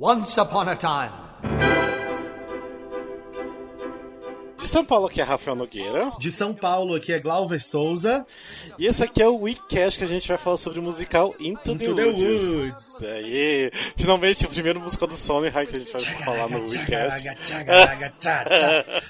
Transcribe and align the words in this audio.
Once 0.00 0.38
upon 0.40 0.68
a 0.68 0.76
time. 0.76 1.12
De 4.56 4.66
São 4.68 4.84
Paulo 4.84 5.06
aqui 5.06 5.20
é 5.20 5.24
Rafael 5.24 5.56
Nogueira. 5.56 6.12
De 6.18 6.30
São 6.30 6.52
Paulo 6.54 6.94
aqui 6.94 7.12
é 7.12 7.18
Glauber 7.18 7.60
Souza. 7.60 8.26
E 8.78 8.86
esse 8.86 9.02
aqui 9.02 9.22
é 9.22 9.26
o 9.26 9.36
Weekcast 9.40 9.98
que 9.98 10.04
a 10.04 10.08
gente 10.08 10.28
vai 10.28 10.36
falar 10.36 10.58
sobre 10.58 10.78
o 10.78 10.82
musical 10.82 11.34
Into, 11.40 11.72
Into 11.72 11.94
the, 11.94 12.02
the 12.02 12.08
Woods. 12.08 12.42
Woods. 12.44 13.02
Aí, 13.02 13.70
finalmente 13.96 14.44
o 14.44 14.48
primeiro 14.50 14.78
musical 14.78 15.08
do 15.08 15.16
Sondheim 15.16 15.50
que 15.66 15.76
a 15.76 15.78
gente 15.78 15.90
vai 15.92 16.00
falar 16.00 16.48
no 16.50 16.58
Weekcast. 16.60 17.26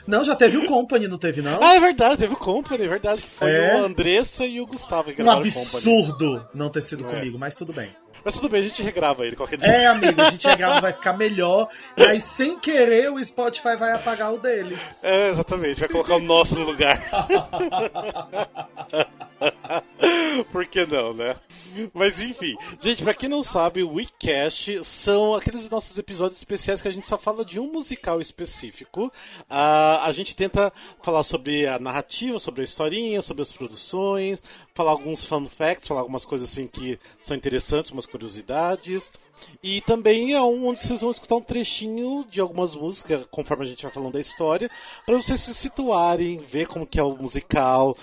Não, 0.07 0.22
já 0.25 0.36
teve 0.36 0.57
o 0.57 0.66
Company, 0.66 1.09
não 1.09 1.18
teve 1.18 1.43
não? 1.43 1.61
Ah, 1.62 1.75
é 1.75 1.80
verdade, 1.80 2.18
teve 2.18 2.34
o 2.34 2.38
Company, 2.38 2.84
é 2.84 2.88
verdade, 2.88 3.22
que 3.25 3.30
foi 3.30 3.50
É. 3.50 3.75
o 3.80 3.84
Andressa 3.84 4.46
e 4.46 4.61
o 4.61 4.66
Gustavo 4.66 5.12
que 5.12 5.20
Um 5.20 5.25
gravaram 5.25 5.41
o 5.41 5.52
Company. 5.52 5.66
absurdo 5.75 6.48
não 6.54 6.70
ter 6.70 6.82
sido 6.82 7.04
É. 7.07 7.11
comigo, 7.11 7.38
mas 7.38 7.57
tudo 7.57 7.72
bem. 7.72 7.91
Mas 8.25 8.34
tudo 8.34 8.48
bem, 8.48 8.61
a 8.61 8.64
gente 8.64 8.82
regrava 8.82 9.27
ele 9.27 9.37
qualquer 9.37 9.59
dia. 9.59 9.68
É, 9.68 9.87
amigo, 9.87 10.20
a 10.20 10.30
gente 10.30 10.43
já 10.43 10.55
grava, 10.55 10.80
vai 10.80 10.93
ficar 10.93 11.14
melhor. 11.14 11.69
E 11.96 12.02
aí, 12.02 12.20
sem 12.20 12.59
querer, 12.59 13.10
o 13.10 13.24
Spotify 13.24 13.77
vai 13.77 13.93
apagar 13.93 14.33
o 14.33 14.38
deles. 14.38 14.98
É, 15.02 15.30
exatamente, 15.30 15.80
vai 15.80 15.88
colocar 15.88 16.16
o 16.16 16.20
nosso 16.20 16.56
no 16.56 16.65
lugar. 16.65 17.01
Por 20.52 20.66
que 20.66 20.84
não, 20.87 21.15
né? 21.15 21.34
Mas 21.95 22.20
enfim, 22.20 22.56
gente, 22.80 23.02
pra 23.02 23.15
quem 23.15 23.29
não 23.29 23.43
sabe, 23.43 23.83
o 23.83 23.95
Weekcast 23.95 24.84
são 24.84 25.34
aqueles 25.34 25.68
nossos 25.68 25.96
episódios 25.96 26.38
especiais 26.38 26.82
que 26.82 26.88
a 26.88 26.91
gente 26.91 27.07
só 27.07 27.16
fala 27.16 27.45
de 27.45 27.60
um 27.60 27.71
musical 27.71 28.21
específico. 28.21 29.12
Ah, 29.48 30.05
a 30.05 30.12
gente 30.12 30.34
tenta 30.34 30.73
falar 31.02 31.23
sobre 31.23 31.66
a 31.66 31.79
narrativa, 31.79 32.38
sobre 32.38 32.62
a 32.62 32.65
historinha, 32.65 33.23
sobre 33.23 33.43
as 33.43 33.52
produções, 33.52 34.43
falar 34.74 34.92
alguns 34.92 35.24
fun 35.24 35.45
facts, 35.47 35.88
falar 35.88 36.01
algumas 36.01 36.24
coisas 36.24 36.51
assim 36.51 36.66
que 36.66 36.98
são 37.23 37.37
interessantes, 37.37 37.92
umas 37.92 38.06
curiosidades. 38.06 39.12
E 39.62 39.80
também 39.83 40.34
é 40.34 40.41
um 40.43 40.69
onde 40.69 40.80
vocês 40.80 41.01
vão 41.01 41.10
escutar 41.10 41.37
um 41.37 41.43
trechinho 41.43 42.24
de 42.29 42.41
algumas 42.41 42.74
músicas, 42.74 43.24
conforme 43.30 43.65
a 43.65 43.69
gente 43.69 43.83
vai 43.83 43.93
falando 43.93 44.12
da 44.12 44.20
história, 44.20 44.71
para 45.07 45.16
vocês 45.16 45.41
se 45.41 45.54
situarem, 45.54 46.38
ver 46.38 46.66
como 46.66 46.87
que 46.87 47.01
é 47.01 47.02
o 47.02 47.16
musical. 47.16 47.96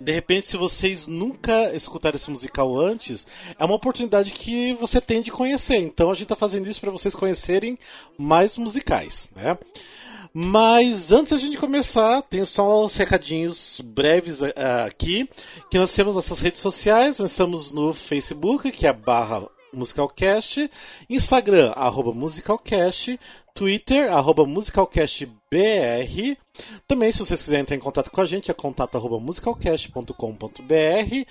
De, 0.00 0.12
repente, 0.12 0.46
se 0.46 0.56
vocês 0.56 1.06
nunca 1.06 1.74
escutaram 1.74 2.16
esse 2.16 2.30
musical 2.30 2.76
antes, 2.76 3.26
é 3.58 3.64
uma 3.64 3.76
oportunidade 3.76 4.32
que 4.32 4.74
você 4.74 5.00
tem 5.00 5.22
de 5.22 5.30
conhecer. 5.30 5.78
Então 5.78 6.10
a 6.10 6.14
gente 6.14 6.24
está 6.24 6.36
fazendo 6.36 6.68
isso 6.68 6.80
para 6.80 6.90
vocês 6.90 7.14
conhecerem 7.14 7.78
mais 8.18 8.58
musicais, 8.58 9.30
né? 9.34 9.56
Mas 10.36 11.12
antes 11.12 11.30
da 11.30 11.38
gente 11.38 11.56
começar, 11.56 12.20
tenho 12.22 12.44
só 12.44 12.84
uns 12.84 12.96
recadinhos 12.96 13.80
breves 13.84 14.42
ah, 14.42 14.84
aqui, 14.84 15.30
que 15.70 15.78
nós 15.78 15.94
temos 15.94 16.16
nossas 16.16 16.40
redes 16.40 16.60
sociais, 16.60 17.20
nós 17.20 17.30
estamos 17.30 17.70
no 17.70 17.94
Facebook, 17.94 18.72
que 18.72 18.84
é 18.84 18.92
barra 18.92 19.48
Musicalcast, 19.72 20.68
Instagram, 21.08 21.72
arroba 21.76 22.12
Musicalcast, 22.12 23.16
Twitter, 23.54 24.12
arroba 24.12 24.44
MusicalcastBR. 24.44 26.36
Também, 26.86 27.10
se 27.10 27.18
vocês 27.18 27.42
quiserem 27.42 27.62
entrar 27.62 27.76
em 27.76 27.80
contato 27.80 28.10
com 28.10 28.20
a 28.20 28.26
gente, 28.26 28.50
é 28.50 28.54
contato 28.54 28.96
arroba 28.96 29.18
musicalcast.com.br 29.18 31.24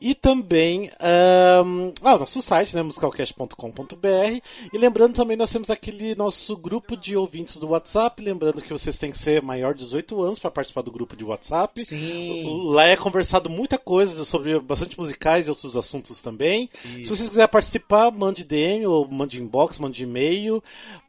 e 0.00 0.14
também 0.14 0.90
ahn, 1.00 1.92
ah, 2.02 2.18
nosso 2.18 2.40
site, 2.42 2.74
né, 2.74 2.82
musicalcast.com.br. 2.82 4.40
E 4.72 4.78
lembrando 4.78 5.14
também, 5.14 5.36
nós 5.36 5.50
temos 5.50 5.70
aquele 5.70 6.14
nosso 6.14 6.56
grupo 6.56 6.96
de 6.96 7.16
ouvintes 7.16 7.56
do 7.56 7.68
WhatsApp. 7.68 8.22
Lembrando 8.22 8.62
que 8.62 8.72
vocês 8.72 8.98
têm 8.98 9.10
que 9.10 9.18
ser 9.18 9.42
maior 9.42 9.74
de 9.74 9.84
18 9.84 10.22
anos 10.22 10.38
para 10.38 10.50
participar 10.50 10.82
do 10.82 10.92
grupo 10.92 11.16
de 11.16 11.24
WhatsApp. 11.24 11.80
Sim. 11.82 12.70
Lá 12.72 12.86
é 12.86 12.96
conversado 12.96 13.50
muita 13.50 13.78
coisa 13.78 14.24
sobre 14.24 14.58
bastante 14.60 14.98
musicais 14.98 15.46
e 15.46 15.50
outros 15.50 15.76
assuntos 15.76 16.20
também. 16.20 16.68
Se 16.82 17.04
vocês 17.06 17.28
quiserem 17.28 17.48
participar, 17.48 18.10
mande 18.10 18.44
DM 18.44 18.86
ou 18.86 19.06
mande 19.08 19.40
inbox, 19.40 19.78
mande 19.78 20.02
e-mail. 20.02 20.62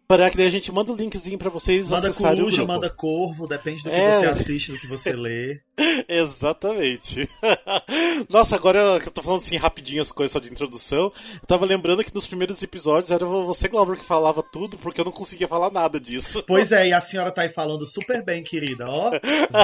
Para 0.06 0.30
que 0.30 0.36
daí 0.36 0.48
a 0.48 0.52
gente 0.52 0.70
manda 0.72 0.92
o 0.92 0.96
linkzinho 0.96 1.38
para 1.38 1.50
vocês 1.50 1.90
Manda 1.90 2.10
acessarem 2.10 2.36
o 2.36 2.44
coruja, 2.44 2.58
grupo. 2.58 2.74
manda 2.74 2.90
corvo, 2.90 3.48
depende 3.58 3.84
do 3.84 3.90
que 3.90 3.96
É. 3.96 4.14
você 4.14 4.26
assiste, 4.28 4.72
do 4.72 4.80
que 4.80 4.88
você 4.88 5.14
lê. 5.14 5.60
Exatamente. 6.08 7.30
Nossa, 8.30 8.56
agora 8.56 9.00
que 9.00 9.08
eu 9.08 9.12
tô 9.12 9.22
falando 9.22 9.40
assim 9.42 9.58
rapidinho 9.58 10.02
as 10.02 10.12
coisas 10.12 10.32
só 10.32 10.40
de 10.40 10.50
introdução, 10.52 11.12
eu 11.42 11.48
tava 11.48 11.66
lembrando 11.66 12.04
que 12.04 12.14
nos 12.14 12.28
primeiros 12.28 12.62
episódios 12.62 13.12
era 13.12 13.26
você, 13.26 13.68
Glauber, 13.68 13.98
que 13.98 14.06
falava 14.06 14.44
tudo, 14.44 14.78
porque 14.78 15.02
eu 15.02 15.06
não 15.06 15.12
conseguia 15.12 15.48
falar 15.48 15.72
nada 15.72 16.00
disso. 16.00 16.44
Pois 16.48 16.72
é, 16.72 16.90
e 16.90 16.94
a 16.94 17.00
senhora 17.00 17.32
tá 17.32 17.42
aí 17.44 17.50
falando 17.50 17.86
super 17.86 18.24
bem, 18.24 18.44
querida, 18.44 18.86
ó. 18.88 19.12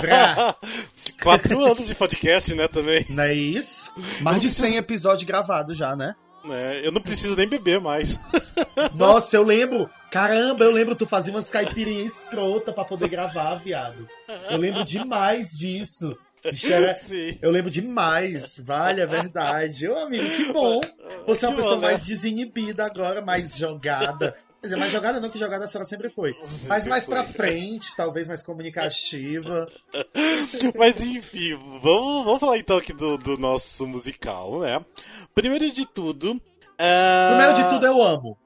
Vrá. 0.02 0.56
Quatro 1.22 1.64
anos 1.64 1.88
de 1.88 1.96
podcast, 1.96 2.54
né, 2.56 2.68
também. 2.68 3.06
Não 3.10 3.24
é 3.24 3.34
isso? 3.34 3.94
Mais 4.22 4.40
de 4.40 4.50
100 4.50 4.78
episódios 4.78 5.24
gravados 5.28 5.78
já, 5.78 5.96
né? 5.96 6.16
É, 6.46 6.82
eu 6.86 6.92
não 6.92 7.02
preciso 7.02 7.36
nem 7.36 7.48
beber 7.48 7.80
mais. 7.80 8.20
Nossa, 8.96 9.36
eu 9.36 9.44
lembro. 9.44 9.90
Caramba, 10.10 10.66
eu 10.66 10.72
lembro, 10.72 10.96
tu 10.96 11.06
fazia 11.06 11.34
umas 11.34 11.50
caipirinhas 11.50 12.24
escrota 12.24 12.74
pra 12.74 12.84
poder 12.84 13.10
gravar, 13.10 13.56
viado. 13.56 14.08
Eu 14.50 14.58
lembro 14.58 14.84
demais 14.84 15.58
disso. 15.58 16.18
Era-. 16.44 16.98
Eu 17.42 17.52
lembro 17.52 17.70
demais, 17.70 18.60
vale, 18.60 19.02
é 19.02 19.06
verdade. 19.06 19.88
Ô, 19.88 20.00
amigo, 20.00 20.26
que 20.30 20.52
bom. 20.54 20.80
Você 21.28 21.46
é 21.46 21.50
uma 21.50 21.58
pessoa 21.58 21.76
bom, 21.76 21.82
né? 21.82 21.88
mais 21.88 22.06
desinibida 22.06 22.86
agora, 22.86 23.22
mais 23.22 23.58
jogada. 23.58 24.36
Quer 24.62 24.68
dizer, 24.68 24.76
mais 24.76 24.92
jogada 24.92 25.20
não, 25.22 25.30
que 25.30 25.40
jogada 25.40 25.64
a 25.64 25.68
senhora 25.68 25.86
sempre 25.86 26.10
foi. 26.10 26.36
Mas 26.68 26.86
mais 26.86 27.06
pra 27.06 27.24
frente, 27.24 27.96
talvez 27.96 28.28
mais 28.28 28.44
comunicativa. 28.44 29.68
Mas 30.78 31.00
enfim, 31.02 31.56
vamos, 31.82 32.26
vamos 32.26 32.40
falar 32.42 32.58
então 32.58 32.78
aqui 32.78 32.92
do, 32.92 33.18
do 33.18 33.38
nosso 33.38 33.88
musical, 33.88 34.60
né? 34.60 34.84
Primeiro 35.34 35.72
de 35.72 35.86
tudo. 35.86 36.42
é, 36.78 37.28
Primeiro 37.30 37.54
de 37.54 37.70
tudo, 37.70 37.86
eu 37.86 38.02
amo. 38.02 38.38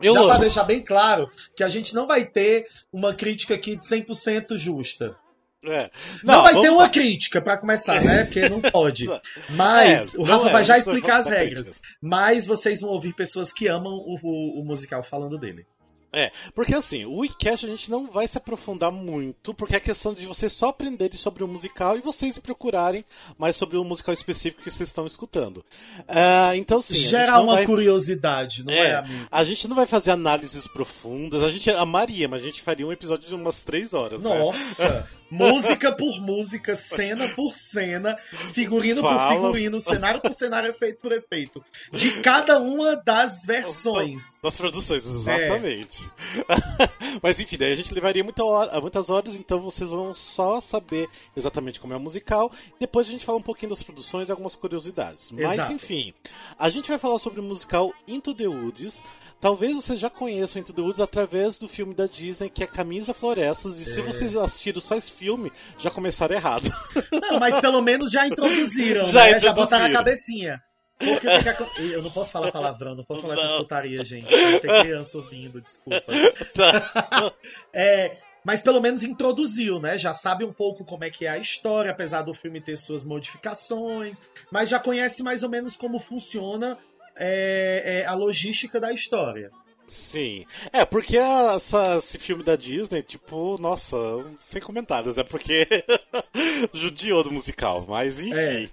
eu 0.00 0.12
Já 0.14 0.20
amo. 0.20 0.28
pra 0.28 0.38
deixar 0.38 0.62
bem 0.64 0.80
claro 0.82 1.28
que 1.56 1.64
a 1.64 1.68
gente 1.68 1.94
não 1.96 2.06
vai 2.06 2.24
ter 2.24 2.66
uma 2.92 3.12
crítica 3.12 3.54
aqui 3.54 3.74
de 3.74 3.84
100% 3.84 4.56
justa. 4.56 5.16
É. 5.64 5.90
Não, 6.24 6.42
vai 6.42 6.58
ter 6.60 6.70
uma 6.70 6.84
lá. 6.84 6.88
crítica 6.88 7.40
pra 7.40 7.58
começar, 7.58 8.00
né? 8.02 8.24
Porque 8.24 8.48
não 8.48 8.60
pode. 8.60 9.06
Mas 9.50 10.14
É, 10.14 10.18
o 10.18 10.24
não 10.26 10.36
Rafa 10.38 10.48
é, 10.48 10.52
vai 10.52 10.64
já 10.64 10.78
isso 10.78 10.90
explicar 10.90 11.18
as 11.18 11.26
regras. 11.26 11.66
críticas. 11.68 11.82
Mas 12.00 12.46
vocês 12.46 12.80
vão 12.80 12.90
ouvir 12.90 13.12
pessoas 13.14 13.52
que 13.52 13.66
amam 13.68 13.92
o, 13.92 14.18
o- 14.22 14.60
o 14.60 14.64
musical 14.64 15.02
falando 15.02 15.36
dele. 15.38 15.66
É, 16.12 16.32
porque 16.56 16.74
assim, 16.74 17.04
o 17.04 17.18
Wecast 17.18 17.64
a 17.64 17.68
gente 17.68 17.88
não 17.88 18.10
vai 18.10 18.26
se 18.26 18.36
aprofundar 18.36 18.90
muito, 18.90 19.54
porque 19.54 19.76
é 19.76 19.80
questão 19.80 20.12
de 20.12 20.26
vocês 20.26 20.52
só 20.52 20.70
aprenderem 20.70 21.16
sobre 21.16 21.44
o 21.44 21.46
musical 21.46 21.96
e 21.96 22.00
vocês 22.00 22.36
procurarem 22.36 23.04
mais 23.38 23.54
sobre 23.54 23.76
o 23.76 23.84
musical 23.84 24.12
específico 24.12 24.60
que 24.60 24.70
vocês 24.72 24.88
estão 24.88 25.06
escutando. 25.06 25.64
Ah, 26.08 26.56
então, 26.56 26.80
sim. 26.80 26.94
a 26.94 26.96
gente 26.96 27.08
Gera 27.10 27.32
não 27.34 27.44
uma 27.44 27.54
vai- 27.54 27.64
curiosidade, 27.66 28.64
não 28.64 28.72
é, 28.72 28.90
É, 28.90 29.04
a 29.30 29.44
gente 29.44 29.68
não 29.68 29.76
vai 29.76 29.86
fazer 29.86 30.10
análises 30.10 30.66
profundas, 30.66 31.44
a 31.44 31.50
gente 31.50 31.70
amaria, 31.70 32.26
mas 32.28 32.42
a 32.42 32.44
gente 32.46 32.60
faria 32.60 32.84
um 32.84 32.90
episódio 32.90 33.28
de 33.28 33.34
umas 33.36 33.62
três 33.62 33.94
horas. 33.94 34.24
né? 34.24 34.30
Música 35.30 35.92
por 35.92 36.20
música, 36.20 36.74
cena 36.74 37.28
por 37.28 37.52
cena, 37.54 38.16
figurino 38.52 39.00
Fala. 39.00 39.28
por 39.28 39.32
figurino, 39.52 39.80
cenário 39.80 40.20
por 40.20 40.32
cenário, 40.32 40.70
efeito 40.70 40.98
por 41.00 41.12
efeito. 41.12 41.64
De 41.92 42.20
cada 42.20 42.58
uma 42.58 42.96
das 42.96 43.46
versões. 43.46 44.38
Das 44.42 44.56
produções, 44.58 45.04
É. 45.06 45.08
exatamente. 45.08 46.10
Mas 47.22 47.40
enfim, 47.40 47.56
daí 47.56 47.72
a 47.72 47.76
gente 47.76 47.92
levaria 47.94 48.24
muita 48.24 48.44
hora- 48.44 48.80
muitas 48.80 49.10
horas, 49.10 49.34
então 49.36 49.60
vocês 49.60 49.90
vão 49.90 50.14
só 50.14 50.60
saber 50.60 51.08
exatamente 51.36 51.78
como 51.80 51.92
é 51.92 51.96
o 51.96 52.00
musical. 52.00 52.50
Depois 52.78 53.06
a 53.06 53.10
gente 53.10 53.24
fala 53.24 53.38
um 53.38 53.42
pouquinho 53.42 53.70
das 53.70 53.82
produções 53.82 54.28
e 54.28 54.30
algumas 54.30 54.56
curiosidades. 54.56 55.30
Mas 55.30 55.52
Exato. 55.52 55.72
enfim, 55.72 56.12
a 56.58 56.68
gente 56.70 56.88
vai 56.88 56.98
falar 56.98 57.18
sobre 57.18 57.40
o 57.40 57.42
musical 57.42 57.92
Into 58.06 58.34
the 58.34 58.46
Woods. 58.48 59.02
Talvez 59.40 59.74
vocês 59.74 59.98
já 59.98 60.10
conheçam 60.10 60.60
Into 60.60 60.72
the 60.72 60.82
Woods 60.82 61.00
através 61.00 61.58
do 61.58 61.66
filme 61.68 61.94
da 61.94 62.06
Disney, 62.06 62.50
que 62.50 62.62
é 62.62 62.66
Caminhos 62.66 63.06
da 63.06 63.14
Florestas. 63.14 63.78
E 63.78 63.82
É. 63.82 63.84
se 63.94 64.00
vocês 64.02 64.36
assistiram 64.36 64.80
só 64.80 64.94
esse 64.96 65.10
filme, 65.10 65.50
já 65.78 65.90
começaram 65.90 66.34
errado. 66.36 66.70
Não, 67.10 67.38
mas 67.40 67.58
pelo 67.60 67.80
menos 67.82 68.10
já 68.12 68.26
introduziram, 68.26 69.04
Já 69.06 69.24
né? 69.24 69.40
Já 69.40 69.52
botaram 69.52 69.84
a 69.86 69.88
introduziram. 69.88 69.92
cabecinha. 69.92 70.62
Porque 70.98 71.26
o 71.26 71.30
que 71.38 71.42
que 71.44 71.48
acon- 71.48 71.70
eu 71.78 72.02
não 72.02 72.10
posso 72.10 72.30
falar 72.30 72.52
palavrão, 72.52 72.94
não 72.94 73.02
posso 73.04 73.22
falar 73.22 73.32
essas 73.32 73.50
Não. 73.52 73.58
putarias, 73.60 74.06
gente. 74.06 74.26
Ter 74.28 74.82
criança 74.82 75.16
ouvindo, 75.16 75.58
desculpa. 75.60 76.04
Tá. 76.52 77.32
É, 77.72 78.12
mas 78.44 78.60
pelo 78.60 78.80
menos 78.82 79.02
introduziu, 79.04 79.80
né? 79.80 79.96
Já 79.96 80.12
sabe 80.12 80.44
um 80.44 80.52
pouco 80.52 80.84
como 80.84 81.02
é 81.04 81.08
que 81.10 81.24
é 81.24 81.30
a 81.30 81.38
história, 81.38 81.90
apesar 81.90 82.20
do 82.20 82.34
filme 82.34 82.60
ter 82.60 82.76
suas 82.76 83.02
modificações, 83.04 84.20
mas 84.52 84.68
já 84.68 84.78
conhece 84.78 85.22
mais 85.22 85.42
ou 85.42 85.48
menos 85.48 85.74
como 85.76 85.98
funciona 85.98 86.76
é, 87.20 88.00
é, 88.02 88.06
a 88.06 88.14
logística 88.14 88.80
da 88.80 88.92
história. 88.92 89.50
Sim. 89.86 90.46
É, 90.72 90.84
porque 90.84 91.16
essa- 91.18 91.96
esse 91.98 92.16
filme 92.18 92.44
da 92.44 92.54
Disney, 92.56 93.02
tipo, 93.02 93.56
nossa, 93.60 93.96
sem 94.38 94.60
comentários, 94.62 95.18
é 95.18 95.24
porque 95.24 95.66
judiou 96.72 97.24
do 97.24 97.32
musical, 97.32 97.84
mas 97.88 98.20
enfim. 98.20 98.32
É. 98.34 98.68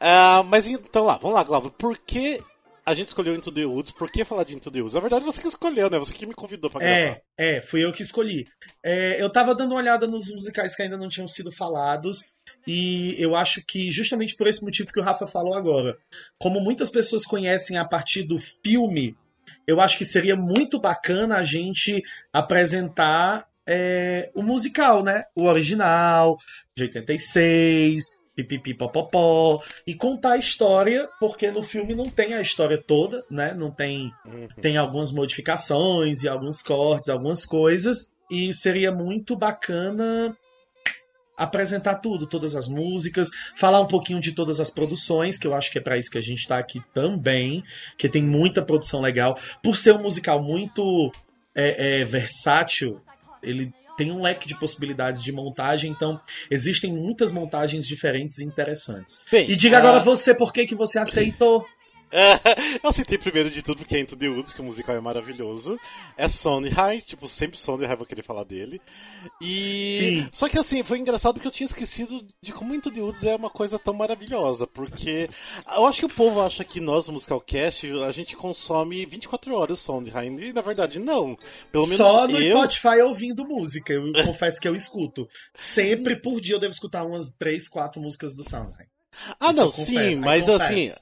Ah, 0.00 0.42
mas 0.46 0.66
então 0.66 1.04
lá, 1.04 1.18
vamos 1.18 1.36
lá, 1.36 1.44
Glauber, 1.44 1.70
por 1.70 1.98
que 1.98 2.40
a 2.86 2.94
gente 2.94 3.08
escolheu 3.08 3.34
Into 3.34 3.50
the 3.50 3.66
Woods? 3.66 3.92
Por 3.92 4.10
que 4.10 4.24
falar 4.24 4.44
de 4.44 4.54
Into 4.54 4.70
the 4.70 4.80
Woods? 4.80 4.94
Na 4.94 5.00
verdade, 5.00 5.24
você 5.24 5.40
que 5.40 5.48
escolheu, 5.48 5.90
né? 5.90 5.98
Você 5.98 6.12
que 6.12 6.24
me 6.24 6.32
convidou 6.32 6.70
pra 6.70 6.80
gravar. 6.80 6.94
É, 6.94 7.22
é, 7.36 7.60
fui 7.60 7.84
eu 7.84 7.92
que 7.92 8.02
escolhi. 8.02 8.46
É, 8.84 9.20
eu 9.20 9.28
tava 9.28 9.54
dando 9.54 9.72
uma 9.72 9.80
olhada 9.80 10.06
nos 10.06 10.32
musicais 10.32 10.76
que 10.76 10.82
ainda 10.82 10.96
não 10.96 11.08
tinham 11.08 11.26
sido 11.26 11.50
falados, 11.50 12.24
e 12.66 13.16
eu 13.18 13.34
acho 13.34 13.62
que 13.66 13.90
justamente 13.90 14.36
por 14.36 14.46
esse 14.46 14.62
motivo 14.62 14.92
que 14.92 15.00
o 15.00 15.02
Rafa 15.02 15.26
falou 15.26 15.54
agora. 15.54 15.98
Como 16.38 16.60
muitas 16.60 16.88
pessoas 16.88 17.24
conhecem 17.24 17.76
a 17.76 17.84
partir 17.84 18.22
do 18.22 18.38
filme 18.38 19.16
eu 19.66 19.80
acho 19.80 19.98
que 19.98 20.04
seria 20.04 20.36
muito 20.36 20.80
bacana 20.80 21.36
a 21.36 21.42
gente 21.42 22.02
apresentar 22.32 23.46
é, 23.66 24.30
o 24.34 24.42
musical, 24.42 25.02
né? 25.02 25.24
O 25.34 25.44
original, 25.44 26.38
de 26.76 26.84
86, 26.84 28.10
pipipipopopó, 28.36 29.62
e 29.86 29.94
contar 29.94 30.32
a 30.32 30.36
história, 30.36 31.08
porque 31.18 31.50
no 31.50 31.62
filme 31.62 31.94
não 31.94 32.10
tem 32.10 32.34
a 32.34 32.40
história 32.40 32.76
toda, 32.76 33.24
né? 33.30 33.54
Não 33.54 33.70
tem. 33.70 34.12
Uhum. 34.26 34.48
Tem 34.60 34.76
algumas 34.76 35.10
modificações 35.10 36.22
e 36.22 36.28
alguns 36.28 36.62
cortes, 36.62 37.08
algumas 37.08 37.46
coisas, 37.46 38.14
e 38.30 38.52
seria 38.52 38.92
muito 38.92 39.36
bacana 39.36 40.36
apresentar 41.36 41.96
tudo, 41.96 42.26
todas 42.26 42.56
as 42.56 42.66
músicas, 42.66 43.28
falar 43.54 43.80
um 43.80 43.86
pouquinho 43.86 44.20
de 44.20 44.32
todas 44.32 44.58
as 44.58 44.70
produções, 44.70 45.38
que 45.38 45.46
eu 45.46 45.54
acho 45.54 45.70
que 45.70 45.78
é 45.78 45.82
para 45.82 45.98
isso 45.98 46.10
que 46.10 46.16
a 46.18 46.22
gente 46.22 46.38
está 46.38 46.58
aqui 46.58 46.80
também, 46.94 47.62
que 47.98 48.08
tem 48.08 48.22
muita 48.22 48.62
produção 48.62 49.02
legal. 49.02 49.38
Por 49.62 49.76
ser 49.76 49.92
um 49.92 50.02
musical 50.02 50.42
muito 50.42 51.12
é, 51.54 52.00
é, 52.00 52.04
versátil, 52.04 53.00
ele 53.42 53.72
tem 53.96 54.12
um 54.12 54.22
leque 54.22 54.46
de 54.46 54.58
possibilidades 54.58 55.22
de 55.22 55.32
montagem, 55.32 55.90
então 55.90 56.20
existem 56.50 56.92
muitas 56.92 57.32
montagens 57.32 57.86
diferentes 57.86 58.38
e 58.38 58.44
interessantes. 58.44 59.20
Bem, 59.30 59.50
e 59.50 59.56
diga 59.56 59.76
ah, 59.76 59.80
agora 59.80 60.00
você 60.00 60.34
por 60.34 60.52
que, 60.52 60.66
que 60.66 60.74
você 60.74 60.98
aceitou. 60.98 61.66
eu 62.82 62.88
aceitei 62.88 63.18
primeiro 63.18 63.50
de 63.50 63.62
tudo 63.62 63.78
porque 63.78 63.96
é 63.96 64.00
Into 64.00 64.16
the 64.16 64.28
Woods, 64.28 64.54
que 64.54 64.60
o 64.60 64.64
musical 64.64 64.94
é 64.94 65.00
maravilhoso. 65.00 65.78
É 66.16 66.28
Sondheim, 66.28 66.98
tipo, 67.00 67.28
sempre 67.28 67.58
Sondheim 67.58 67.94
vou 67.96 68.06
querer 68.06 68.22
falar 68.22 68.44
dele. 68.44 68.80
E. 69.40 69.98
Sim. 69.98 70.28
Só 70.32 70.48
que 70.48 70.58
assim, 70.58 70.82
foi 70.82 70.98
engraçado 70.98 71.34
porque 71.34 71.48
eu 71.48 71.52
tinha 71.52 71.66
esquecido 71.66 72.24
de 72.40 72.52
como 72.52 72.74
Into 72.74 72.90
the 72.90 73.00
Woods 73.00 73.24
é 73.24 73.34
uma 73.34 73.50
coisa 73.50 73.78
tão 73.78 73.94
maravilhosa. 73.94 74.66
Porque 74.66 75.28
eu 75.74 75.86
acho 75.86 76.00
que 76.00 76.06
o 76.06 76.10
povo 76.10 76.40
acha 76.40 76.64
que 76.64 76.80
nós, 76.80 77.06
no 77.06 77.14
Musicalcast, 77.14 77.90
a 78.06 78.10
gente 78.10 78.36
consome 78.36 79.04
24 79.06 79.54
horas 79.54 79.80
Sondheim. 79.80 80.36
E 80.38 80.52
na 80.52 80.60
verdade, 80.60 80.98
não. 80.98 81.36
Pelo 81.72 81.84
menos 81.84 81.98
Só 81.98 82.28
no 82.28 82.38
eu... 82.38 82.56
Spotify 82.56 83.00
ouvindo 83.02 83.44
música. 83.44 83.92
Eu 83.92 84.12
confesso 84.24 84.60
que 84.60 84.68
eu 84.68 84.76
escuto. 84.76 85.28
Sempre 85.56 86.16
por 86.16 86.40
dia 86.40 86.54
eu 86.54 86.60
devo 86.60 86.72
escutar 86.72 87.04
umas 87.04 87.30
3, 87.30 87.68
4 87.68 88.00
músicas 88.00 88.34
do 88.36 88.48
Sondheim. 88.48 88.86
Ah, 89.40 89.50
Isso 89.50 89.60
não, 89.60 89.70
sim, 89.70 90.16
mas 90.16 90.44
confesso. 90.46 90.62
assim. 90.62 90.92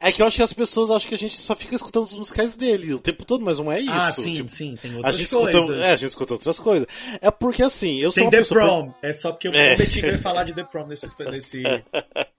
É 0.00 0.10
que 0.12 0.22
eu 0.22 0.26
acho 0.26 0.36
que 0.36 0.42
as 0.42 0.52
pessoas 0.52 0.90
acham 0.90 1.08
que 1.08 1.14
a 1.14 1.18
gente 1.18 1.36
só 1.36 1.54
fica 1.56 1.74
escutando 1.74 2.04
os 2.04 2.14
musicais 2.14 2.54
dele 2.56 2.94
o 2.94 2.98
tempo 3.00 3.24
todo, 3.24 3.44
mas 3.44 3.58
não 3.58 3.70
é 3.70 3.80
isso. 3.80 3.90
ah, 3.92 4.12
sim, 4.12 4.34
tipo, 4.34 4.48
sim, 4.48 4.74
tem 4.80 4.92
a 4.92 4.96
outras 4.98 5.16
gente, 5.16 5.30
coisas. 5.30 5.54
escuta, 5.62 5.78
é, 5.84 5.92
a 5.92 5.96
gente 5.96 6.08
escuta 6.08 6.34
outras 6.34 6.58
coisas. 6.60 6.88
É 7.20 7.30
porque 7.30 7.62
assim, 7.62 7.98
eu 7.98 8.10
sou 8.10 8.28
Tem 8.28 8.42
The. 8.42 8.48
Prom. 8.48 8.92
É 9.02 9.12
só 9.12 9.32
porque 9.32 9.48
eu 9.48 9.52
É. 9.54 9.74
prometi 9.74 10.00
que 10.00 10.06
eu 10.06 10.12
ia 10.12 10.18
falar 10.18 10.44
de 10.44 10.54
The 10.54 10.64
Prom 10.64 10.86
nesse, 10.86 11.06
nesse, 11.30 11.62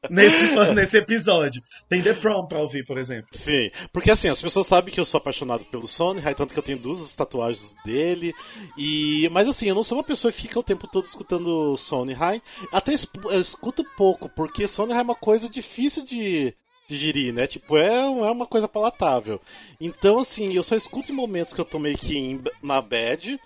nesse, 0.09 0.73
nesse 0.73 0.97
episódio. 0.97 1.61
Tem 1.89 2.01
The 2.01 2.13
Prom 2.13 2.45
pra 2.45 2.59
ouvir, 2.59 2.83
por 2.85 2.97
exemplo. 2.97 3.29
Sim, 3.31 3.69
porque 3.91 4.11
assim, 4.11 4.29
as 4.29 4.41
pessoas 4.41 4.67
sabem 4.67 4.93
que 4.93 4.99
eu 4.99 5.05
sou 5.05 5.17
apaixonado 5.17 5.65
pelo 5.65 5.87
Sondheim, 5.87 6.33
tanto 6.33 6.53
que 6.53 6.59
eu 6.59 6.63
tenho 6.63 6.79
duas 6.79 7.13
tatuagens 7.15 7.73
dele. 7.85 8.33
E 8.77 9.27
mas 9.31 9.47
assim, 9.47 9.67
eu 9.67 9.75
não 9.75 9.83
sou 9.83 9.97
uma 9.97 10.03
pessoa 10.03 10.31
que 10.31 10.41
fica 10.41 10.59
o 10.59 10.63
tempo 10.63 10.87
todo 10.87 11.05
escutando 11.05 11.75
Sondheim. 11.77 12.41
Até 12.71 12.93
eu 13.31 13.41
escuto 13.41 13.83
pouco, 13.97 14.29
porque 14.29 14.67
Sondheim 14.67 14.97
é 14.97 15.01
uma 15.01 15.15
coisa 15.15 15.49
difícil 15.49 16.03
de 16.05 16.53
digerir, 16.87 17.33
né? 17.33 17.47
Tipo, 17.47 17.77
é, 17.77 17.95
é 17.95 18.31
uma 18.31 18.45
coisa 18.45 18.67
palatável. 18.67 19.39
Então, 19.79 20.19
assim, 20.19 20.53
eu 20.53 20.63
só 20.63 20.75
escuto 20.75 21.11
em 21.11 21.15
momentos 21.15 21.53
que 21.53 21.61
eu 21.61 21.65
tô 21.65 21.79
meio 21.79 21.97
que 21.97 22.39
na 22.61 22.81
bad, 22.81 23.39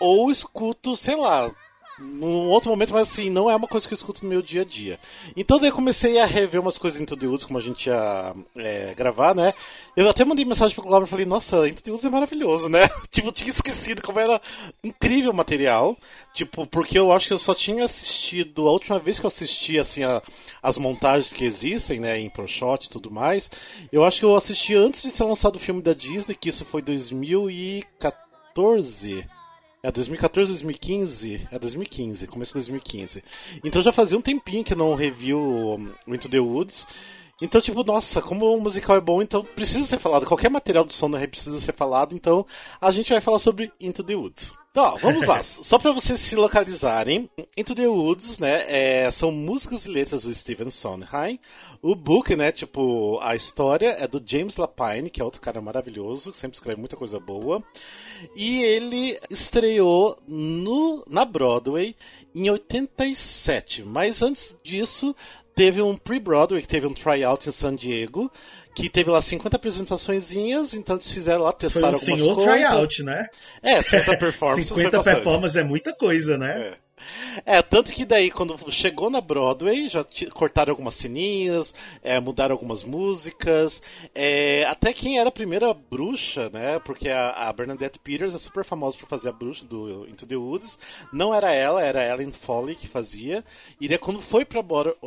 ou 0.00 0.30
escuto, 0.30 0.96
sei 0.96 1.16
lá, 1.16 1.52
num 1.98 2.48
outro 2.48 2.70
momento, 2.70 2.92
mas 2.92 3.08
assim, 3.10 3.30
não 3.30 3.48
é 3.48 3.54
uma 3.54 3.68
coisa 3.68 3.86
que 3.86 3.94
eu 3.94 3.96
escuto 3.96 4.24
no 4.24 4.30
meu 4.30 4.42
dia 4.42 4.62
a 4.62 4.64
dia. 4.64 4.98
Então 5.36 5.58
daí 5.58 5.68
eu 5.68 5.74
comecei 5.74 6.18
a 6.18 6.26
rever 6.26 6.60
umas 6.60 6.76
coisas 6.76 7.00
em 7.00 7.04
the 7.04 7.26
Woods, 7.26 7.44
como 7.44 7.58
a 7.58 7.62
gente 7.62 7.88
ia 7.88 8.34
é, 8.56 8.94
gravar, 8.96 9.34
né? 9.34 9.54
Eu 9.96 10.08
até 10.08 10.24
mandei 10.24 10.44
mensagem 10.44 10.74
pro 10.74 10.84
Glauber 10.84 11.06
e 11.06 11.10
falei, 11.10 11.24
nossa, 11.24 11.68
Into 11.68 11.82
the 11.82 11.90
Woods 11.90 12.04
é 12.04 12.10
maravilhoso, 12.10 12.68
né? 12.68 12.80
tipo, 13.10 13.28
eu 13.28 13.32
tinha 13.32 13.50
esquecido 13.50 14.02
como 14.02 14.18
era 14.18 14.40
incrível 14.82 15.30
o 15.30 15.34
material. 15.34 15.96
Tipo, 16.32 16.66
porque 16.66 16.98
eu 16.98 17.12
acho 17.12 17.28
que 17.28 17.32
eu 17.32 17.38
só 17.38 17.54
tinha 17.54 17.84
assistido, 17.84 18.66
a 18.68 18.72
última 18.72 18.98
vez 18.98 19.20
que 19.20 19.26
eu 19.26 19.28
assisti, 19.28 19.78
assim, 19.78 20.02
a- 20.02 20.20
as 20.62 20.76
montagens 20.78 21.32
que 21.32 21.44
existem, 21.44 22.00
né, 22.00 22.18
em 22.18 22.28
ProShot 22.28 22.86
e 22.86 22.90
tudo 22.90 23.08
mais, 23.10 23.48
eu 23.92 24.04
acho 24.04 24.18
que 24.18 24.24
eu 24.24 24.34
assisti 24.34 24.74
antes 24.74 25.02
de 25.02 25.10
ser 25.10 25.22
lançado 25.24 25.56
o 25.56 25.60
filme 25.60 25.80
da 25.80 25.92
Disney, 25.94 26.34
que 26.34 26.48
isso 26.48 26.64
foi 26.64 26.82
2014. 26.82 29.24
É 29.84 29.92
2014, 29.92 30.50
2015? 30.50 31.46
É 31.52 31.58
2015, 31.58 32.26
começo 32.26 32.52
de 32.52 32.54
2015. 32.54 33.22
Então 33.62 33.82
já 33.82 33.92
fazia 33.92 34.16
um 34.16 34.22
tempinho 34.22 34.64
que 34.64 34.72
eu 34.72 34.78
não 34.78 34.94
review 34.94 35.94
Into 36.08 36.26
the 36.26 36.40
Woods. 36.40 36.88
Então, 37.42 37.60
tipo, 37.60 37.82
nossa, 37.82 38.22
como 38.22 38.54
o 38.54 38.60
musical 38.60 38.96
é 38.96 39.00
bom, 39.00 39.20
então 39.20 39.44
precisa 39.44 39.84
ser 39.84 39.98
falado. 39.98 40.26
Qualquer 40.26 40.50
material 40.50 40.84
do 40.84 40.92
Sondheim 40.92 41.28
precisa 41.28 41.58
ser 41.60 41.74
falado, 41.74 42.14
então 42.14 42.46
a 42.80 42.90
gente 42.90 43.12
vai 43.12 43.20
falar 43.20 43.38
sobre 43.38 43.72
Into 43.80 44.04
the 44.04 44.14
Woods. 44.14 44.54
Então, 44.70 44.96
vamos 44.98 45.24
lá. 45.26 45.40
Só 45.44 45.78
pra 45.78 45.92
vocês 45.92 46.18
se 46.18 46.34
localizarem, 46.34 47.30
Into 47.56 47.76
the 47.76 47.86
Woods, 47.86 48.38
né, 48.38 48.64
é, 48.66 49.10
são 49.10 49.30
músicas 49.30 49.84
e 49.84 49.88
letras 49.88 50.24
do 50.24 50.34
Stephen 50.34 50.70
Sondheim. 50.70 51.38
O 51.80 51.94
book, 51.94 52.34
né, 52.34 52.50
tipo, 52.50 53.20
a 53.20 53.36
história 53.36 53.90
é 53.90 54.08
do 54.08 54.22
James 54.24 54.56
Lapine, 54.56 55.10
que 55.10 55.20
é 55.20 55.24
outro 55.24 55.40
cara 55.40 55.60
maravilhoso, 55.60 56.32
que 56.32 56.36
sempre 56.36 56.56
escreve 56.56 56.80
muita 56.80 56.96
coisa 56.96 57.20
boa. 57.20 57.62
E 58.34 58.62
ele 58.62 59.16
estreou 59.30 60.16
no, 60.26 61.04
na 61.08 61.24
Broadway 61.24 61.94
em 62.34 62.50
87. 62.50 63.84
Mas 63.84 64.22
antes 64.22 64.56
disso, 64.64 65.14
teve 65.54 65.80
um 65.82 65.96
pre-Broadway, 65.96 66.60
que 66.62 66.68
teve 66.68 66.86
um 66.86 66.92
tryout 66.94 67.48
em 67.48 67.52
San 67.52 67.74
Diego, 67.74 68.30
que 68.74 68.88
teve 68.88 69.10
lá 69.10 69.22
50 69.22 69.56
apresentaçõezinhas, 69.56 70.74
então 70.74 70.96
eles 70.96 71.12
fizeram 71.12 71.42
lá, 71.42 71.50
Foi 71.50 71.58
testaram 71.60 71.86
um 71.86 71.92
algumas 71.92 72.04
senhor 72.20 72.34
coisas. 72.34 72.68
tryout, 72.68 73.02
né? 73.02 73.26
É, 73.62 73.82
50 73.82 74.16
performances 74.18 74.68
foi 74.68 74.76
50 74.78 74.96
bastante. 74.96 75.14
performances 75.14 75.56
é 75.56 75.64
muita 75.64 75.92
coisa, 75.94 76.36
né? 76.36 76.50
É. 76.60 76.74
É, 77.44 77.60
tanto 77.60 77.92
que 77.92 78.04
daí, 78.04 78.30
quando 78.30 78.56
chegou 78.70 79.10
na 79.10 79.20
Broadway, 79.20 79.88
já 79.88 80.04
cortaram 80.32 80.70
algumas 80.70 80.94
ceninhas, 80.94 81.74
é, 82.02 82.18
mudaram 82.20 82.54
algumas 82.54 82.84
músicas. 82.84 83.82
é, 84.14 84.64
até 84.64 84.92
quem 84.92 85.18
era 85.18 85.28
a 85.28 85.32
primeira 85.32 85.74
bruxa, 85.74 86.48
né? 86.50 86.78
Porque 86.78 87.08
a, 87.08 87.48
a 87.48 87.52
Bernadette 87.52 87.98
Peters 87.98 88.34
é 88.34 88.38
super 88.38 88.64
famosa 88.64 88.96
por 88.96 89.08
fazer 89.08 89.28
a 89.28 89.32
bruxa 89.32 89.64
do 89.64 90.06
Into 90.08 90.26
the 90.26 90.36
Woods. 90.36 90.78
Não 91.12 91.34
era 91.34 91.52
ela, 91.52 91.82
era 91.82 92.06
Ellen 92.06 92.32
Foley 92.32 92.74
que 92.74 92.86
fazia. 92.86 93.44
E 93.80 93.88
daí, 93.88 93.98
quando 93.98 94.20
foi 94.20 94.44
pra, 94.44 94.62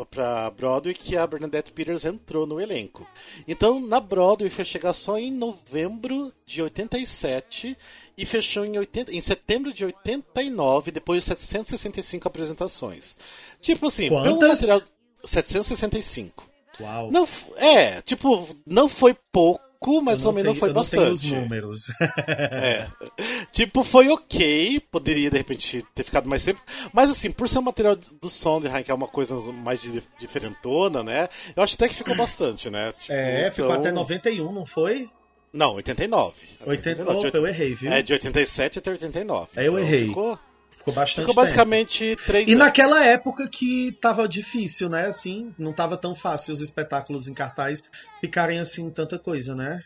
pra 0.09 0.51
Broadway, 0.51 0.93
que 0.93 1.15
a 1.15 1.25
Bernadette 1.25 1.71
Peters 1.71 2.05
entrou 2.05 2.45
no 2.45 2.59
elenco. 2.59 3.07
Então, 3.47 3.79
na 3.79 3.99
Broadway 3.99 4.49
foi 4.49 4.65
chegar 4.65 4.93
só 4.93 5.17
em 5.17 5.31
novembro 5.31 6.33
de 6.45 6.61
87 6.61 7.77
e 8.17 8.25
fechou 8.25 8.65
em, 8.65 8.77
80, 8.77 9.13
em 9.13 9.21
setembro 9.21 9.71
de 9.71 9.85
89, 9.85 10.91
depois 10.91 11.23
de 11.23 11.29
765 11.29 12.27
apresentações. 12.27 13.15
Tipo 13.61 13.87
assim, 13.87 14.09
pelo 14.09 14.23
Quantas? 14.23 14.61
material. 14.61 14.81
765. 15.23 16.47
Uau. 16.79 17.11
Não, 17.11 17.27
é, 17.57 18.01
tipo, 18.01 18.47
não 18.65 18.87
foi 18.87 19.15
pouco, 19.31 19.61
mas 20.01 20.21
também 20.21 20.35
sei- 20.35 20.43
não 20.43 20.55
foi 20.55 20.69
eu 20.69 20.73
não 20.73 20.81
tenho 20.83 21.03
os 21.03 21.21
bastante. 21.23 21.35
números. 21.35 21.87
É. 22.27 22.87
Tipo, 23.51 23.83
foi 23.83 24.09
ok. 24.09 24.79
Poderia, 24.91 25.31
de 25.31 25.37
repente, 25.37 25.83
ter 25.95 26.03
ficado 26.03 26.29
mais 26.29 26.43
tempo. 26.43 26.61
Mas, 26.93 27.09
assim, 27.09 27.31
por 27.31 27.47
ser 27.49 27.59
um 27.59 27.63
material 27.63 27.95
do 27.95 28.29
Sondheim, 28.29 28.83
que 28.83 28.91
é 28.91 28.93
uma 28.93 29.07
coisa 29.07 29.39
mais 29.51 29.81
di- 29.81 30.03
diferentona, 30.19 31.01
né? 31.03 31.27
Eu 31.55 31.63
acho 31.63 31.73
até 31.75 31.87
que 31.87 31.95
ficou 31.95 32.13
bastante, 32.17 32.69
né? 32.69 32.91
Tipo, 32.91 33.13
É, 33.13 33.49
ficou 33.49 33.69
então- 33.71 33.79
até 33.81 33.91
91, 33.91 34.51
não 34.51 34.65
foi? 34.65 35.09
Não, 35.53 35.73
89. 35.75 36.33
80... 36.65 36.89
89, 37.01 37.19
de 37.21 37.27
Opa, 37.27 37.37
eu 37.37 37.47
errei, 37.47 37.73
viu? 37.75 37.91
É, 37.91 38.01
de 38.01 38.13
87 38.13 38.79
até 38.79 38.91
89. 38.91 39.49
Aí 39.55 39.65
eu 39.65 39.79
errei. 39.79 40.07
Ficou, 40.07 40.37
Ficou 40.69 40.93
bastante 40.93 41.15
ficou 41.25 41.27
tempo. 41.33 41.41
basicamente 41.41 42.15
três 42.25 42.47
E 42.47 42.51
anos. 42.53 42.65
naquela 42.65 43.03
época 43.05 43.47
que 43.47 43.91
tava 44.01 44.27
difícil, 44.27 44.89
né? 44.89 45.05
Assim, 45.07 45.53
não 45.57 45.71
tava 45.73 45.97
tão 45.97 46.13
fácil 46.15 46.53
os 46.53 46.61
espetáculos 46.61 47.27
em 47.27 47.33
cartaz 47.33 47.83
ficarem 48.21 48.59
assim 48.59 48.89
tanta 48.89 49.17
coisa, 49.17 49.55
né? 49.55 49.81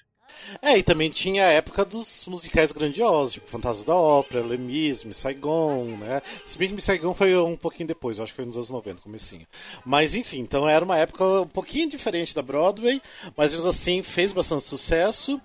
É, 0.61 0.77
e 0.77 0.83
também 0.83 1.09
tinha 1.09 1.45
a 1.45 1.51
época 1.51 1.85
dos 1.85 2.25
musicais 2.27 2.71
grandiosos, 2.71 3.33
tipo 3.33 3.49
Fantasma 3.49 3.85
da 3.85 3.95
Ópera, 3.95 4.45
Lemis, 4.45 5.03
Miss 5.03 5.17
Saigon, 5.17 5.97
né? 5.97 6.21
Se 6.45 6.57
bem 6.57 6.67
que 6.67 6.75
Miss 6.75 6.83
Saigon 6.83 7.13
foi 7.13 7.35
um 7.37 7.55
pouquinho 7.55 7.87
depois, 7.87 8.19
acho 8.19 8.31
que 8.31 8.37
foi 8.37 8.45
nos 8.45 8.57
anos 8.57 8.69
90, 8.69 9.01
comecinho. 9.01 9.47
Mas 9.85 10.13
enfim, 10.15 10.39
então 10.39 10.67
era 10.67 10.83
uma 10.83 10.97
época 10.97 11.23
um 11.41 11.47
pouquinho 11.47 11.89
diferente 11.89 12.35
da 12.35 12.41
Broadway, 12.41 13.01
mas 13.35 13.53
mesmo 13.53 13.69
assim 13.69 14.03
fez 14.03 14.33
bastante 14.33 14.65
sucesso. 14.65 15.39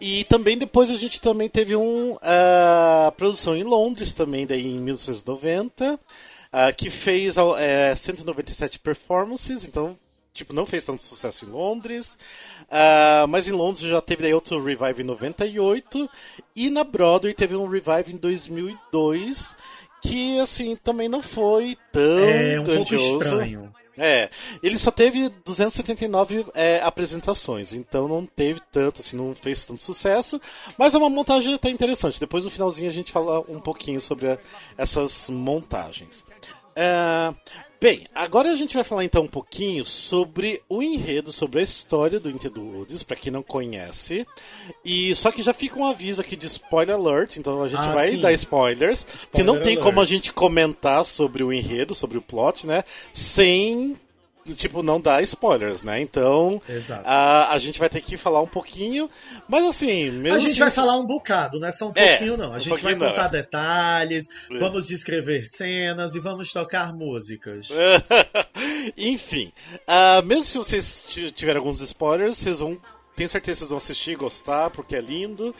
E 0.00 0.24
também 0.24 0.56
depois 0.56 0.90
a 0.90 0.96
gente 0.96 1.20
também 1.20 1.48
teve 1.48 1.74
uma 1.74 3.12
produção 3.16 3.56
em 3.56 3.64
Londres 3.64 4.14
também, 4.14 4.46
daí 4.46 4.66
em 4.66 4.80
1990, 4.80 5.98
ah, 6.52 6.72
que 6.72 6.90
fez 6.90 7.36
eh, 7.58 7.94
197 7.96 8.78
performances, 8.78 9.66
então 9.66 9.96
tipo, 10.34 10.52
não 10.52 10.66
fez 10.66 10.84
tanto 10.84 11.00
sucesso 11.00 11.46
em 11.46 11.48
Londres, 11.48 12.18
ah, 12.70 13.24
mas 13.28 13.48
em 13.48 13.52
Londres 13.52 13.84
já 13.84 14.00
teve 14.00 14.22
daí 14.22 14.34
outro 14.34 14.62
revive 14.62 15.02
em 15.02 15.06
98, 15.06 16.10
e 16.56 16.68
na 16.68 16.82
Broadway 16.82 17.32
teve 17.32 17.54
um 17.54 17.68
revive 17.68 18.12
em 18.12 18.16
2002, 18.16 19.56
que, 20.02 20.38
assim, 20.40 20.76
também 20.76 21.08
não 21.08 21.22
foi 21.22 21.78
tão 21.92 22.18
é 22.18 22.60
um 22.60 22.64
grandioso. 22.64 23.08
pouco 23.10 23.24
estranho. 23.24 23.72
É, 23.96 24.28
ele 24.60 24.76
só 24.76 24.90
teve 24.90 25.28
279 25.44 26.46
é, 26.52 26.80
apresentações, 26.82 27.72
então 27.72 28.08
não 28.08 28.26
teve 28.26 28.60
tanto, 28.72 29.00
assim, 29.00 29.16
não 29.16 29.34
fez 29.36 29.64
tanto 29.64 29.80
sucesso, 29.80 30.40
mas 30.76 30.94
é 30.94 30.98
uma 30.98 31.08
montagem 31.08 31.54
até 31.54 31.70
interessante. 31.70 32.18
Depois 32.18 32.44
no 32.44 32.50
finalzinho 32.50 32.90
a 32.90 32.92
gente 32.92 33.12
fala 33.12 33.40
um 33.48 33.60
pouquinho 33.60 34.00
sobre 34.00 34.32
a, 34.32 34.38
essas 34.76 35.30
montagens. 35.30 36.24
É, 36.76 37.32
bem, 37.80 38.04
agora 38.14 38.50
a 38.50 38.56
gente 38.56 38.74
vai 38.74 38.82
falar 38.82 39.04
então 39.04 39.22
um 39.24 39.28
pouquinho 39.28 39.84
sobre 39.84 40.60
o 40.68 40.82
enredo, 40.82 41.30
sobre 41.32 41.60
a 41.60 41.62
história 41.62 42.18
do 42.18 42.28
Into 42.30 42.50
the 42.50 42.60
Woods, 42.60 43.02
pra 43.02 43.16
quem 43.16 43.30
não 43.32 43.42
conhece. 43.42 44.26
E 44.84 45.14
só 45.14 45.30
que 45.30 45.42
já 45.42 45.52
fica 45.52 45.78
um 45.78 45.86
aviso 45.86 46.20
aqui 46.20 46.34
de 46.36 46.46
spoiler 46.46 46.96
alert, 46.96 47.36
então 47.36 47.62
a 47.62 47.68
gente 47.68 47.80
Ah, 47.80 47.94
vai 47.94 48.08
sim. 48.08 48.20
dar 48.20 48.32
spoilers, 48.32 49.00
Spoiler 49.14 49.28
porque 49.30 49.42
não 49.44 49.60
tem 49.62 49.76
como 49.76 50.00
a 50.00 50.02
alert. 50.02 50.08
gente 50.08 50.32
comentar 50.32 51.04
sobre 51.04 51.42
o 51.44 51.52
enredo, 51.52 51.94
sobre 51.94 52.18
o 52.18 52.22
plot, 52.22 52.66
né, 52.66 52.82
sem 53.12 53.96
tipo 54.56 54.82
não 54.82 55.00
dar 55.00 55.22
spoilers, 55.22 55.82
né? 55.82 56.00
Então, 56.00 56.60
a, 57.04 57.52
a 57.52 57.58
gente 57.58 57.78
vai 57.78 57.88
ter 57.88 58.00
que 58.00 58.16
falar 58.16 58.42
um 58.42 58.46
pouquinho, 58.46 59.08
mas 59.48 59.64
assim, 59.64 60.10
mesmo 60.10 60.36
A 60.36 60.38
gente 60.38 60.50
assim, 60.50 60.60
vai 60.60 60.70
falar 60.70 60.98
um 60.98 61.06
bocado, 61.06 61.58
não 61.58 61.68
é 61.68 61.72
só 61.72 61.88
um 61.88 61.92
É, 61.94 62.08
pouquinho, 62.10 62.36
não. 62.36 62.52
A 62.52 62.56
um 62.56 62.60
gente 62.60 62.82
vai 62.82 62.92
pouquinho 62.94 62.98
não, 63.00 63.08
contar 63.10 63.26
é. 63.26 63.42
detalhes, 63.42 64.28
É. 64.50 64.58
vamos 64.58 64.86
descrever 64.86 65.44
cenas 65.44 66.14
e 66.14 66.20
vamos 66.20 66.52
tocar 66.52 66.92
músicas. 66.94 67.68
Enfim, 68.96 69.52
ah, 69.86 70.22
mesmo 70.24 70.44
se 70.44 70.58
vocês 70.58 71.02
ti- 71.06 71.30
tiverem 71.30 71.58
alguns 71.58 71.80
spoilers, 71.80 72.36
vocês 72.38 72.58
vão. 72.58 72.78
Tenho 73.16 73.28
certeza 73.28 73.54
que 73.54 73.58
vocês 73.60 73.70
vão 73.70 73.78
assistir, 73.78 74.16
gostar, 74.16 74.70
porque 74.70 74.96
é 74.96 75.00
lindo. 75.00 75.54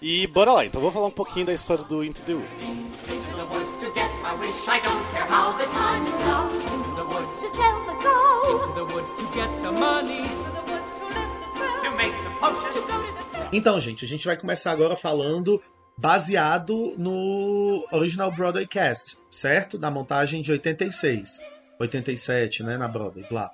E 0.00 0.26
bora 0.28 0.52
lá, 0.52 0.64
então 0.64 0.80
vamos 0.80 0.94
falar 0.94 1.06
um 1.08 1.10
pouquinho 1.12 1.46
da 1.46 1.52
história 1.52 1.82
do 1.84 2.04
Into 2.04 2.22
the 2.22 2.34
Woods. 2.34 2.68
Into 2.68 3.36
the 3.36 3.42
woods 3.42 3.74
to 3.76 3.92
get 3.94 4.10
my 4.22 4.32
wish. 4.38 4.68
I 4.68 4.80
don't 4.80 5.04
care 5.10 5.26
how 5.28 5.56
the 5.58 5.64
time 5.66 6.04
is 6.04 6.14
come. 6.22 6.54
Into 6.54 6.94
the 6.94 7.02
woods 7.02 7.40
to 7.40 7.48
sell 7.48 7.84
the 7.84 7.94
gold. 8.04 8.62
To 8.62 8.74
the 8.74 8.94
woods 8.94 9.14
to 9.14 9.24
get 9.34 9.48
the 9.62 9.72
money. 9.72 10.22
To 10.22 10.50
the 10.52 10.72
woods 10.72 10.94
to 11.00 11.04
lift 11.04 11.40
the 11.40 11.48
spell. 11.48 11.90
To 11.90 11.96
make 11.96 12.12
the 12.12 12.30
potion. 12.40 12.70
To 12.70 12.80
go 12.82 13.02
to 13.02 13.12
the 13.50 13.56
Então, 13.56 13.80
gente, 13.80 14.04
a 14.04 14.08
gente 14.08 14.24
vai 14.24 14.36
começar 14.36 14.70
agora 14.70 14.94
falando 14.94 15.60
baseado 15.96 16.94
no 16.96 17.84
original 17.90 18.30
Broadway 18.30 18.66
cast, 18.68 19.18
certo? 19.28 19.76
Da 19.76 19.90
montagem 19.90 20.42
de 20.42 20.52
86, 20.52 21.40
87, 21.80 22.62
né, 22.62 22.76
na 22.76 22.86
Broadway, 22.86 23.26
blá. 23.28 23.50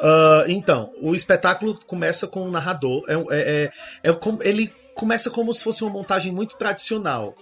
Ah, 0.00 0.44
então, 0.48 0.90
o 1.02 1.14
espetáculo 1.14 1.78
começa 1.86 2.26
com 2.28 2.46
um 2.46 2.50
narrador. 2.50 3.04
É, 3.06 3.16
um- 3.18 3.30
é- 3.30 3.64
é- 3.64 3.70
é 4.04 4.12
como- 4.14 4.42
ele 4.42 4.72
começa 5.00 5.30
como 5.30 5.52
se 5.54 5.64
fosse 5.64 5.82
uma 5.82 5.90
montagem 5.90 6.30
muito 6.30 6.58
tradicional. 6.58 7.34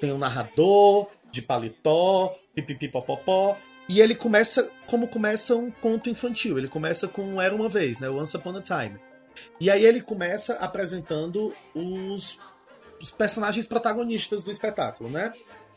Tem 0.00 0.12
um 0.12 0.18
narrador 0.18 1.06
de 1.30 1.40
paletó, 1.40 2.34
pipipipopopó. 2.56 3.56
E 3.88 4.00
ele 4.00 4.16
começa 4.16 4.72
como 4.88 5.06
começa 5.06 5.54
um 5.54 5.70
conto 5.70 6.10
infantil. 6.10 6.58
Ele 6.58 6.66
começa 6.66 7.06
com 7.06 7.40
Era 7.40 7.54
uma 7.54 7.68
vez, 7.68 8.00
né? 8.00 8.10
Once 8.10 8.36
Upon 8.36 8.56
a 8.56 8.60
Time. 8.60 8.98
E 9.60 9.70
aí 9.70 9.84
ele 9.84 10.00
começa 10.00 10.54
apresentando 10.54 11.54
os, 11.72 12.40
os 13.00 13.12
personagens 13.12 13.64
protagonistas 13.64 14.42
do 14.42 14.50
espetáculo, 14.50 15.08
né? 15.08 15.32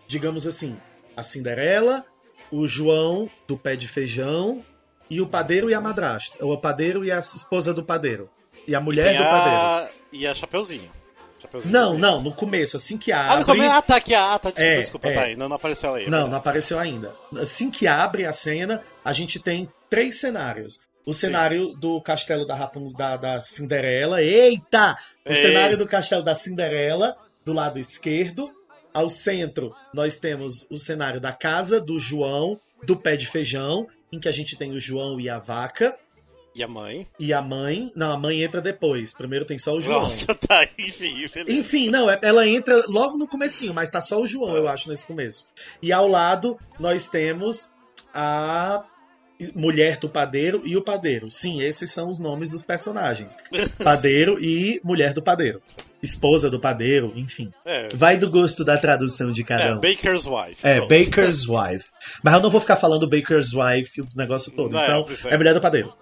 Digamos 0.08 0.48
assim, 0.48 0.76
a 1.16 1.22
Cinderela, 1.22 2.04
o 2.52 2.68
João 2.68 3.30
do 3.48 3.56
pé 3.56 3.76
de 3.76 3.88
feijão 3.88 4.66
e 5.08 5.22
o 5.22 5.28
padeiro 5.28 5.70
e 5.70 5.76
a 5.76 5.82
madrasta. 5.82 6.44
Ou 6.44 6.54
o 6.54 6.58
padeiro 6.58 7.06
e 7.06 7.12
a 7.12 7.20
esposa 7.20 7.76
do 7.76 7.84
padeiro. 7.84 8.28
E 8.68 8.74
a 8.74 8.82
mulher 8.82 9.10
Tem 9.10 9.18
do 9.18 9.24
padeiro. 9.24 9.60
a... 9.60 9.90
E 10.12 10.26
a 10.26 10.34
Chapeuzinho. 10.34 10.97
Não, 11.66 11.98
não, 11.98 12.22
no 12.22 12.34
começo, 12.34 12.78
assim 12.78 12.98
que 12.98 13.12
Ah, 13.12 13.26
abre. 13.26 13.40
no 13.40 13.46
começo, 13.46 13.72
ah, 13.72 13.82
tá 13.82 13.96
aqui, 13.98 14.14
ah, 14.16 14.40
tá, 14.40 14.50
desculpa, 14.50 14.62
É, 14.74 14.80
desculpa, 14.80 15.08
é. 15.10 15.14
tá 15.14 15.22
aí, 15.22 15.36
não, 15.36 15.48
não 15.50 15.56
apareceu 15.56 15.90
ela 15.90 15.98
aí. 16.00 16.06
é 16.06 16.10
Não, 16.10 16.28
não 16.28 16.38
apareceu 16.38 16.80
ainda. 16.80 17.14
Assim 17.38 17.70
que 17.72 17.88
abre 17.88 18.26
a 18.26 18.34
cena, 18.34 18.82
a 19.04 19.14
gente 19.14 19.40
tem 19.40 19.70
três 19.90 20.20
cenários. 20.20 20.80
O 21.06 21.14
cenário 21.14 21.74
do 21.76 22.02
castelo 22.02 22.46
da 22.46 22.54
Rapunzel 22.54 22.98
da, 22.98 23.16
da 23.18 23.42
Cinderela. 23.42 24.22
Eita! 24.22 24.98
O 25.26 25.30
Ei. 25.32 25.36
cenário 25.36 25.78
do 25.78 25.88
castelo 25.88 26.22
da 26.24 26.36
Cinderela, 26.36 27.16
do 27.46 27.54
lado 27.54 27.80
esquerdo. 27.80 28.52
Ao 28.94 29.10
centro, 29.10 29.74
nós 29.94 30.18
temos 30.18 30.66
o 30.70 30.76
cenário 30.76 31.22
da 31.22 31.32
casa 31.32 31.80
do 31.80 31.98
João, 32.00 32.60
do 32.84 32.98
pé 32.98 33.16
de 33.16 33.28
feijão, 33.28 33.88
em 34.12 34.20
que 34.20 34.28
a 34.28 34.32
gente 34.32 34.58
tem 34.58 34.72
o 34.72 34.80
João 34.80 35.20
e 35.20 35.30
a 35.30 35.38
vaca. 35.38 35.96
E 36.58 36.64
a 36.64 36.68
mãe? 36.68 37.06
E 37.20 37.32
a 37.32 37.40
mãe. 37.40 37.92
Não, 37.96 38.12
a 38.12 38.18
mãe 38.18 38.42
entra 38.42 38.60
depois. 38.60 39.14
Primeiro 39.14 39.46
tem 39.46 39.60
só 39.60 39.76
o 39.76 39.82
João. 39.82 40.02
Nossa, 40.02 40.34
tá, 40.34 40.68
enfim, 40.80 41.28
beleza. 41.32 41.52
Enfim, 41.52 41.90
não, 41.92 42.10
é- 42.10 42.20
ela 42.24 42.48
entra 42.48 42.84
logo 42.88 43.16
no 43.16 43.28
comecinho, 43.28 43.76
mas 43.76 43.92
tá 43.92 44.02
só 44.02 44.20
o 44.20 44.26
João, 44.26 44.56
eu 44.56 44.68
acho, 44.68 44.90
nesse 44.90 45.06
começo. 45.06 45.48
E 45.84 45.92
ao 45.92 46.08
lado 46.08 46.58
nós 46.80 47.10
temos 47.10 47.72
a 48.12 48.84
mulher 49.54 49.98
do 49.98 50.10
padeiro 50.10 50.64
e 50.66 50.76
o 50.76 50.82
padeiro. 50.82 51.30
Sim, 51.30 51.62
esses 51.62 51.92
são 51.92 52.10
os 52.10 52.18
nomes 52.18 52.50
dos 52.50 52.64
personagens. 52.64 53.38
Padeiro 53.84 54.44
e 54.44 54.82
mulher 54.84 55.14
do 55.14 55.22
padeiro. 55.22 55.62
Esposa 56.02 56.50
do 56.50 56.60
padeiro, 56.60 57.14
enfim. 57.16 57.54
É, 57.64 57.90
Vai 57.94 58.18
do 58.18 58.32
gosto 58.32 58.66
da 58.66 58.78
tradução 58.78 59.32
de 59.32 59.44
cada 59.44 59.64
é, 59.64 59.74
um. 59.76 59.80
Baker's 59.80 60.26
Wife. 60.26 60.58
É, 60.64 60.78
pronto. 60.78 60.90
Baker's 60.90 61.48
Wife. 61.48 61.86
Mas 62.24 62.34
eu 62.34 62.42
não 62.42 62.50
vou 62.50 62.60
ficar 62.60 62.78
falando 62.78 63.08
Baker's 63.08 63.54
Wife 63.54 64.02
o 64.02 64.08
negócio 64.16 64.52
todo. 64.54 64.72
Não, 64.74 64.82
é, 64.82 64.86
então, 64.86 65.06
é, 65.30 65.34
é. 65.36 65.38
mulher 65.38 65.54
do 65.54 65.62
padeiro. 65.62 65.94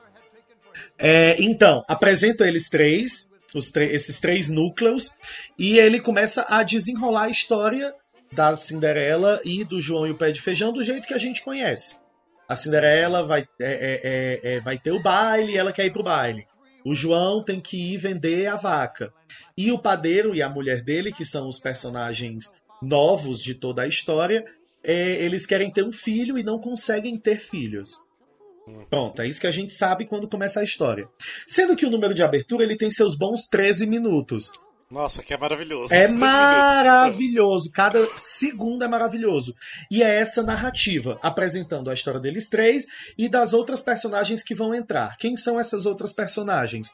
É, 0.98 1.42
então, 1.42 1.84
apresento 1.88 2.44
eles 2.44 2.70
três, 2.70 3.32
esses 3.54 4.20
três 4.20 4.50
núcleos, 4.50 5.12
e 5.58 5.78
ele 5.78 6.00
começa 6.00 6.46
a 6.50 6.64
desenrolar 6.64 7.24
a 7.24 7.30
história 7.30 7.94
da 8.32 8.56
Cinderela 8.56 9.42
e 9.44 9.64
do 9.64 9.80
João 9.80 10.08
e 10.08 10.12
o 10.12 10.18
Pé 10.18 10.32
de 10.32 10.42
Feijão 10.42 10.74
do 10.74 10.84
jeito 10.84 11.08
que 11.08 11.14
a 11.14 11.18
gente 11.18 11.44
conhece. 11.44 11.98
A 12.48 12.56
Cinderela 12.56 13.24
vai, 13.24 13.42
é, 13.60 13.66
é, 13.66 14.02
é, 14.04 14.56
é, 14.56 14.60
vai 14.60 14.78
ter 14.78 14.92
o 14.92 15.02
baile 15.02 15.58
ela 15.58 15.72
quer 15.72 15.86
ir 15.86 15.92
pro 15.92 16.04
baile. 16.04 16.46
O 16.86 16.94
João 16.94 17.44
tem 17.44 17.60
que 17.60 17.94
ir 17.94 17.98
vender 17.98 18.46
a 18.46 18.56
vaca. 18.56 19.12
E 19.58 19.72
o 19.72 19.80
padeiro 19.80 20.36
e 20.36 20.42
a 20.44 20.50
mulher 20.50 20.84
dele, 20.84 21.12
que 21.12 21.26
são 21.26 21.48
os 21.48 21.58
personagens 21.58 22.58
novos 22.82 23.42
de 23.42 23.56
toda 23.56 23.82
a 23.82 23.88
história, 23.88 24.46
é, 24.84 24.94
eles 25.24 25.48
querem 25.48 25.72
ter 25.72 25.84
um 25.84 25.92
filho 25.92 26.38
e 26.38 26.44
não 26.44 26.60
conseguem 26.60 27.18
ter 27.18 27.40
filhos. 27.40 28.00
Pronto, 28.90 29.22
é 29.22 29.28
isso 29.28 29.42
que 29.42 29.48
a 29.48 29.52
gente 29.52 29.74
sabe 29.74 30.06
quando 30.06 30.28
começa 30.28 30.60
a 30.60 30.64
história. 30.64 31.08
Sendo 31.48 31.76
que 31.76 31.86
o 31.86 31.90
número 31.90 32.14
de 32.14 32.24
abertura 32.24 32.64
ele 32.64 32.76
tem 32.76 32.92
seus 32.92 33.16
bons 33.16 33.46
13 33.48 33.86
minutos. 33.86 34.52
Nossa, 34.90 35.24
que 35.24 35.34
é 35.34 35.38
maravilhoso. 35.38 35.94
É 35.94 36.08
maravilhoso, 36.08 37.72
cada 37.72 38.08
segundo 38.16 38.84
é 38.84 38.88
maravilhoso. 38.88 39.56
E 39.90 40.04
é 40.04 40.16
essa 40.16 40.44
narrativa, 40.44 41.18
apresentando 41.22 41.90
a 41.90 41.94
história 41.94 42.20
deles 42.20 42.50
três 42.50 42.86
e 43.18 43.28
das 43.28 43.52
outras 43.52 43.82
personagens 43.82 44.44
que 44.44 44.54
vão 44.54 44.76
entrar. 44.76 45.18
Quem 45.18 45.36
são 45.36 45.60
essas 45.60 45.86
outras 45.88 46.14
personagens? 46.14 46.94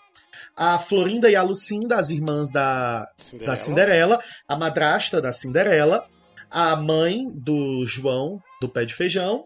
A 0.55 0.79
Florinda 0.79 1.29
e 1.29 1.35
a 1.35 1.43
Lucinda, 1.43 1.97
as 1.97 2.11
irmãs 2.11 2.49
da, 2.49 3.07
Cinderela. 3.17 3.51
da 3.51 3.55
Cinderela, 3.55 4.23
a 4.47 4.55
madrasta 4.55 5.21
da 5.21 5.33
Cinderela, 5.33 6.07
a 6.49 6.75
mãe 6.77 7.29
do 7.29 7.85
João, 7.85 8.41
do 8.61 8.69
pé 8.69 8.85
de 8.85 8.95
feijão, 8.95 9.45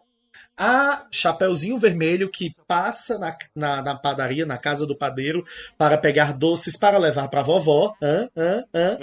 a 0.58 1.06
Chapeuzinho 1.12 1.78
Vermelho, 1.78 2.30
que 2.30 2.56
passa 2.68 3.20
na, 3.20 3.36
na, 3.56 3.82
na 3.82 3.96
padaria, 3.96 4.46
na 4.46 4.58
casa 4.58 4.86
do 4.86 4.96
padeiro, 4.96 5.44
para 5.78 5.98
pegar 5.98 6.34
doces 6.34 6.78
para 6.78 6.98
levar 6.98 7.28
para 7.28 7.42
a 7.42 7.44
vovó. 7.44 7.94
Hã? 8.02 8.30
Hã? 8.36 8.66
Hã? 8.74 8.98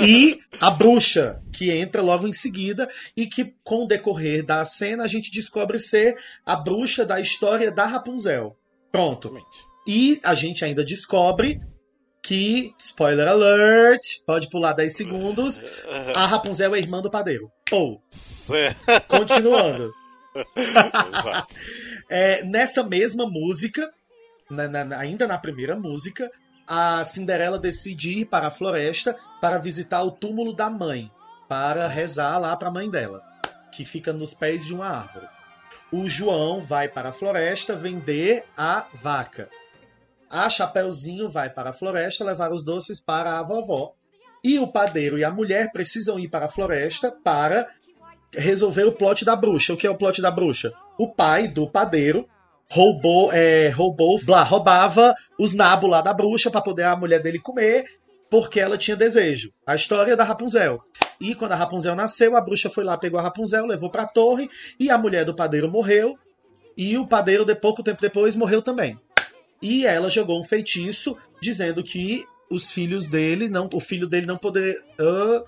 E 0.06 0.38
a 0.60 0.70
bruxa, 0.70 1.42
que 1.52 1.70
entra 1.70 2.02
logo 2.02 2.26
em 2.26 2.32
seguida 2.32 2.88
e 3.16 3.26
que, 3.26 3.54
com 3.64 3.84
o 3.84 3.88
decorrer 3.88 4.44
da 4.44 4.64
cena, 4.64 5.04
a 5.04 5.08
gente 5.08 5.30
descobre 5.32 5.78
ser 5.78 6.16
a 6.44 6.56
bruxa 6.56 7.04
da 7.04 7.20
história 7.20 7.70
da 7.70 7.84
Rapunzel. 7.84 8.56
Pronto. 8.92 9.28
Exatamente. 9.28 9.74
E 9.86 10.20
a 10.22 10.34
gente 10.34 10.64
ainda 10.64 10.84
descobre 10.84 11.60
que, 12.22 12.72
spoiler 12.78 13.28
alert, 13.28 14.20
pode 14.26 14.48
pular 14.48 14.72
10 14.72 14.96
segundos, 14.96 15.60
a 16.16 16.26
Rapunzel 16.26 16.74
é 16.74 16.78
irmã 16.78 17.02
do 17.02 17.10
padeiro. 17.10 17.50
Ou, 17.70 18.00
É, 18.50 19.00
continuando. 19.00 19.92
É, 22.08 22.42
nessa 22.44 22.82
mesma 22.82 23.26
música, 23.26 23.92
na- 24.50 24.68
na- 24.68 24.98
ainda 24.98 25.26
na 25.26 25.38
primeira 25.38 25.76
música, 25.76 26.30
a 26.66 27.02
Cinderela 27.04 27.58
decide 27.58 28.20
ir 28.20 28.24
para 28.26 28.48
a 28.48 28.50
floresta 28.50 29.16
para 29.40 29.58
visitar 29.58 30.02
o 30.02 30.10
túmulo 30.10 30.52
da 30.54 30.68
mãe, 30.70 31.10
para 31.48 31.86
rezar 31.88 32.38
lá 32.38 32.56
para 32.56 32.68
a 32.68 32.72
mãe 32.72 32.90
dela, 32.90 33.22
que 33.72 33.84
fica 33.84 34.12
nos 34.12 34.34
pés 34.34 34.64
de 34.64 34.74
uma 34.74 34.86
árvore. 34.88 35.26
O 35.92 36.08
João 36.08 36.60
vai 36.60 36.88
para 36.88 37.10
a 37.10 37.12
floresta 37.12 37.76
vender 37.76 38.44
a 38.56 38.86
vaca. 38.94 39.48
A 40.30 40.48
Chapeuzinho 40.50 41.28
vai 41.28 41.48
para 41.50 41.70
a 41.70 41.72
floresta 41.72 42.24
levar 42.24 42.50
os 42.52 42.64
doces 42.64 42.98
para 43.00 43.38
a 43.38 43.42
vovó. 43.42 43.94
E 44.42 44.58
o 44.58 44.66
padeiro 44.66 45.16
e 45.16 45.24
a 45.24 45.30
mulher 45.30 45.70
precisam 45.72 46.18
ir 46.18 46.28
para 46.28 46.46
a 46.46 46.48
floresta 46.48 47.10
para 47.12 47.68
resolver 48.36 48.84
o 48.84 48.92
plot 48.92 49.24
da 49.24 49.36
bruxa. 49.36 49.72
O 49.72 49.76
que 49.76 49.86
é 49.86 49.90
o 49.90 49.96
plot 49.96 50.20
da 50.20 50.30
bruxa? 50.30 50.72
O 50.98 51.08
pai 51.08 51.48
do 51.48 51.68
padeiro 51.68 52.28
roubou, 52.70 53.32
é, 53.32 53.68
roubou, 53.68 54.18
blá, 54.24 54.42
roubava 54.42 55.14
os 55.38 55.54
nabos 55.54 55.90
lá 55.90 56.00
da 56.00 56.12
bruxa 56.12 56.50
para 56.50 56.60
poder 56.60 56.84
a 56.84 56.96
mulher 56.96 57.22
dele 57.22 57.38
comer, 57.38 57.84
porque 58.30 58.58
ela 58.58 58.78
tinha 58.78 58.96
desejo. 58.96 59.52
A 59.66 59.74
história 59.74 60.16
da 60.16 60.24
Rapunzel. 60.24 60.82
E 61.20 61.34
quando 61.34 61.52
a 61.52 61.56
Rapunzel 61.56 61.94
nasceu, 61.94 62.36
a 62.36 62.40
bruxa 62.40 62.68
foi 62.68 62.84
lá, 62.84 62.98
pegou 62.98 63.18
a 63.18 63.22
Rapunzel, 63.22 63.66
levou 63.66 63.90
pra 63.90 64.06
torre, 64.06 64.48
e 64.78 64.90
a 64.90 64.98
mulher 64.98 65.24
do 65.24 65.34
padeiro 65.34 65.70
morreu. 65.70 66.18
E 66.76 66.98
o 66.98 67.06
padeiro, 67.06 67.44
de 67.44 67.54
pouco 67.54 67.82
tempo 67.82 68.00
depois, 68.00 68.34
morreu 68.34 68.60
também. 68.60 68.98
E 69.62 69.86
ela 69.86 70.10
jogou 70.10 70.40
um 70.40 70.44
feitiço 70.44 71.16
dizendo 71.40 71.82
que 71.82 72.24
os 72.50 72.70
filhos 72.70 73.08
dele 73.08 73.48
não, 73.48 73.68
o 73.72 73.80
filho 73.80 74.06
dele 74.06 74.26
não 74.26 74.36
poderia. 74.36 74.74
Ah, 74.98 75.42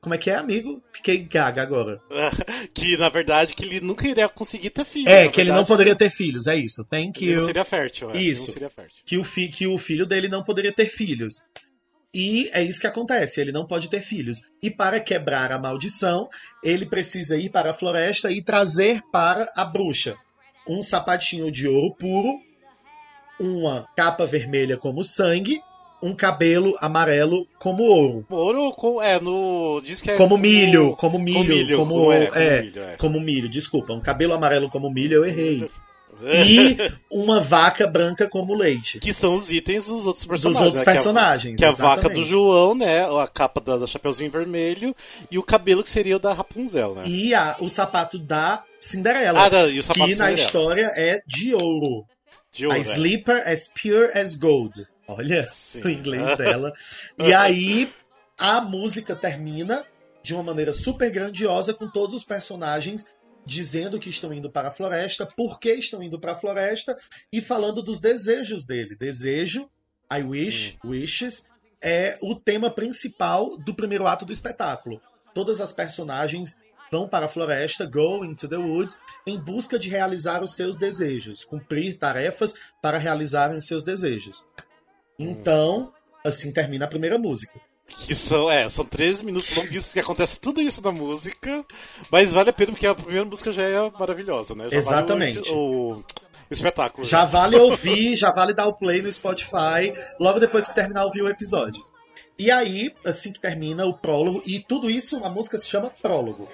como 0.00 0.14
é 0.14 0.18
que 0.18 0.30
é, 0.30 0.34
amigo? 0.36 0.82
Fiquei 0.92 1.18
gaga 1.18 1.62
agora. 1.62 2.00
que 2.74 2.96
na 2.96 3.08
verdade 3.08 3.54
que 3.54 3.64
ele 3.64 3.80
nunca 3.80 4.06
iria 4.08 4.28
conseguir 4.28 4.70
ter 4.70 4.84
filho. 4.84 5.08
É, 5.08 5.28
que 5.28 5.40
ele 5.40 5.50
não 5.50 5.56
verdade, 5.56 5.68
poderia 5.68 5.96
ter 5.96 6.10
filhos, 6.10 6.46
é 6.46 6.56
isso. 6.56 6.84
Thank 6.86 7.22
Ele 7.22 7.32
you. 7.32 7.38
não 7.40 7.46
seria 7.46 7.64
fértil. 7.64 8.10
é, 8.10 8.16
ele 8.16 8.30
Isso. 8.30 8.52
seria 8.52 8.70
fértil. 8.70 9.02
que 9.04 9.18
o, 9.18 9.24
fi- 9.24 9.48
que 9.48 9.66
o 9.66 9.76
filho 9.78 10.06
dele 10.06 10.28
não 10.28 10.42
poderia 10.42 10.72
ter 10.72 10.86
filhos. 10.86 11.44
E 12.12 12.50
é 12.52 12.60
isso 12.62 12.80
que 12.80 12.88
acontece, 12.88 13.40
ele 13.40 13.52
não 13.52 13.64
pode 13.66 13.88
ter 13.88 14.00
filhos. 14.02 14.42
E 14.60 14.68
para 14.70 14.98
quebrar 14.98 15.52
a 15.52 15.58
maldição, 15.60 16.28
ele 16.64 16.84
precisa 16.84 17.36
ir 17.36 17.50
para 17.50 17.70
a 17.70 17.74
floresta 17.74 18.32
e 18.32 18.42
trazer 18.42 19.00
para 19.12 19.48
a 19.54 19.64
bruxa 19.64 20.16
um 20.66 20.82
sapatinho 20.82 21.52
de 21.52 21.68
ouro 21.68 21.94
puro, 21.94 22.32
uma 23.38 23.88
capa 23.96 24.26
vermelha 24.26 24.76
como 24.76 25.04
sangue, 25.04 25.60
um 26.02 26.14
cabelo 26.14 26.74
amarelo 26.80 27.46
como 27.58 27.82
ouro. 27.82 28.26
Ouro 28.30 28.72
com. 28.72 29.00
É, 29.02 29.20
no. 29.20 29.80
Diz 29.84 30.00
que 30.00 30.10
é. 30.10 30.16
Como 30.16 30.36
no- 30.36 30.42
milho, 30.42 30.96
como 30.96 31.18
milho, 31.18 31.44
milho, 31.44 31.76
como, 31.78 31.94
como 31.94 32.12
é, 32.12 32.26
como 32.26 32.38
é, 32.38 32.62
milho, 32.62 32.82
é. 32.82 32.96
como 32.96 33.20
milho, 33.20 33.48
desculpa, 33.48 33.92
um 33.92 34.00
cabelo 34.00 34.32
amarelo 34.32 34.68
como 34.70 34.90
milho, 34.90 35.16
eu 35.16 35.24
errei. 35.24 35.68
E 36.22 36.76
uma 37.10 37.40
vaca 37.40 37.86
branca 37.86 38.28
como 38.28 38.52
leite. 38.54 38.98
Que 38.98 39.10
são 39.10 39.36
os 39.36 39.50
itens 39.50 39.86
dos 39.86 40.06
outros 40.06 40.26
Dos 40.26 40.42
personagens. 40.42 40.60
outros 40.66 40.80
né? 40.80 40.84
Que 40.84 40.90
é 40.90 40.92
a- 40.92 40.94
personagens. 40.94 41.56
Que 41.58 41.64
é 41.64 41.68
a 41.68 41.70
vaca 41.70 42.08
do. 42.10 42.22
João, 42.26 42.74
né? 42.74 43.06
A 43.22 43.26
capa 43.26 43.58
da, 43.58 43.78
da 43.78 43.86
Chapeuzinho 43.86 44.30
Vermelho 44.30 44.94
e 45.30 45.38
o 45.38 45.42
cabelo 45.42 45.82
que 45.82 45.88
seria 45.88 46.16
o 46.16 46.18
da 46.18 46.34
Rapunzel, 46.34 46.94
né? 46.94 47.04
E 47.06 47.32
a- 47.32 47.56
o 47.60 47.70
sapato 47.70 48.18
da 48.18 48.62
Cinderela. 48.78 49.48
Ah, 49.50 49.66
e 49.68 49.78
o 49.78 49.82
sapato 49.82 50.10
que 50.10 50.14
na 50.16 50.26
Cinderela. 50.26 50.34
história 50.46 50.92
é 50.94 51.22
de 51.26 51.54
ouro. 51.54 52.04
De 52.52 52.66
ouro, 52.66 52.76
a? 52.76 52.80
Sleeper 52.82 53.42
as 53.48 53.68
pure 53.68 54.10
as 54.12 54.34
gold. 54.34 54.86
Olha 55.10 55.46
Sim. 55.46 55.82
o 55.82 55.88
inglês 55.88 56.36
dela. 56.38 56.72
E 57.18 57.32
aí 57.32 57.92
a 58.38 58.60
música 58.60 59.16
termina 59.16 59.84
de 60.22 60.34
uma 60.34 60.42
maneira 60.42 60.72
super 60.72 61.10
grandiosa 61.10 61.74
com 61.74 61.88
todos 61.88 62.14
os 62.14 62.24
personagens 62.24 63.06
dizendo 63.44 63.98
que 63.98 64.10
estão 64.10 64.32
indo 64.32 64.50
para 64.50 64.68
a 64.68 64.70
floresta, 64.70 65.26
por 65.26 65.58
que 65.58 65.72
estão 65.72 66.02
indo 66.02 66.20
para 66.20 66.32
a 66.32 66.36
floresta 66.36 66.96
e 67.32 67.40
falando 67.40 67.82
dos 67.82 68.00
desejos 68.00 68.64
dele. 68.64 68.94
Desejo, 68.94 69.68
I 70.12 70.22
wish, 70.22 70.78
wishes, 70.84 71.48
é 71.82 72.18
o 72.20 72.34
tema 72.34 72.70
principal 72.70 73.56
do 73.56 73.74
primeiro 73.74 74.06
ato 74.06 74.24
do 74.24 74.32
espetáculo. 74.32 75.00
Todas 75.34 75.60
as 75.60 75.72
personagens 75.72 76.60
vão 76.90 77.08
para 77.08 77.26
a 77.26 77.28
floresta, 77.28 77.86
go 77.86 78.24
into 78.24 78.48
the 78.48 78.56
woods, 78.56 78.98
em 79.26 79.38
busca 79.38 79.78
de 79.78 79.88
realizar 79.88 80.42
os 80.42 80.54
seus 80.54 80.76
desejos, 80.76 81.44
cumprir 81.44 81.96
tarefas 81.96 82.54
para 82.82 82.98
realizarem 82.98 83.56
os 83.56 83.66
seus 83.66 83.84
desejos. 83.84 84.44
Então, 85.22 85.92
assim 86.24 86.52
termina 86.52 86.84
a 86.84 86.88
primeira 86.88 87.18
música. 87.18 87.60
Que 87.88 88.14
são, 88.14 88.48
é, 88.50 88.68
são 88.70 88.84
13 88.84 89.24
minutos 89.24 89.54
longuíssimos 89.56 89.92
que 89.92 89.98
acontece 90.00 90.38
tudo 90.38 90.60
isso 90.60 90.80
na 90.80 90.92
música, 90.92 91.64
mas 92.10 92.32
vale 92.32 92.50
a 92.50 92.52
pena 92.52 92.70
porque 92.70 92.86
a 92.86 92.94
primeira 92.94 93.24
música 93.24 93.50
já 93.52 93.62
é 93.64 93.90
maravilhosa, 93.98 94.54
né? 94.54 94.68
Já 94.70 94.76
Exatamente. 94.76 95.40
Vale 95.40 95.50
o, 95.52 95.58
o- 95.94 95.96
o 95.96 96.04
espetáculo. 96.52 97.04
Já 97.04 97.24
vale 97.24 97.56
ouvir, 97.56 98.16
já 98.16 98.30
vale 98.30 98.54
dar 98.54 98.66
o 98.68 98.74
play 98.74 99.02
no 99.02 99.12
Spotify, 99.12 99.92
logo 100.20 100.38
depois 100.38 100.68
que 100.68 100.74
terminar 100.74 101.04
ouvir 101.04 101.22
o 101.22 101.28
episódio. 101.28 101.84
E 102.38 102.50
aí, 102.50 102.94
assim 103.04 103.32
que 103.32 103.40
termina 103.40 103.84
o 103.84 103.92
prólogo, 103.98 104.40
e 104.46 104.60
tudo 104.60 104.88
isso, 104.88 105.22
a 105.24 105.28
música 105.28 105.58
se 105.58 105.68
chama 105.68 105.90
Prólogo. 105.90 106.48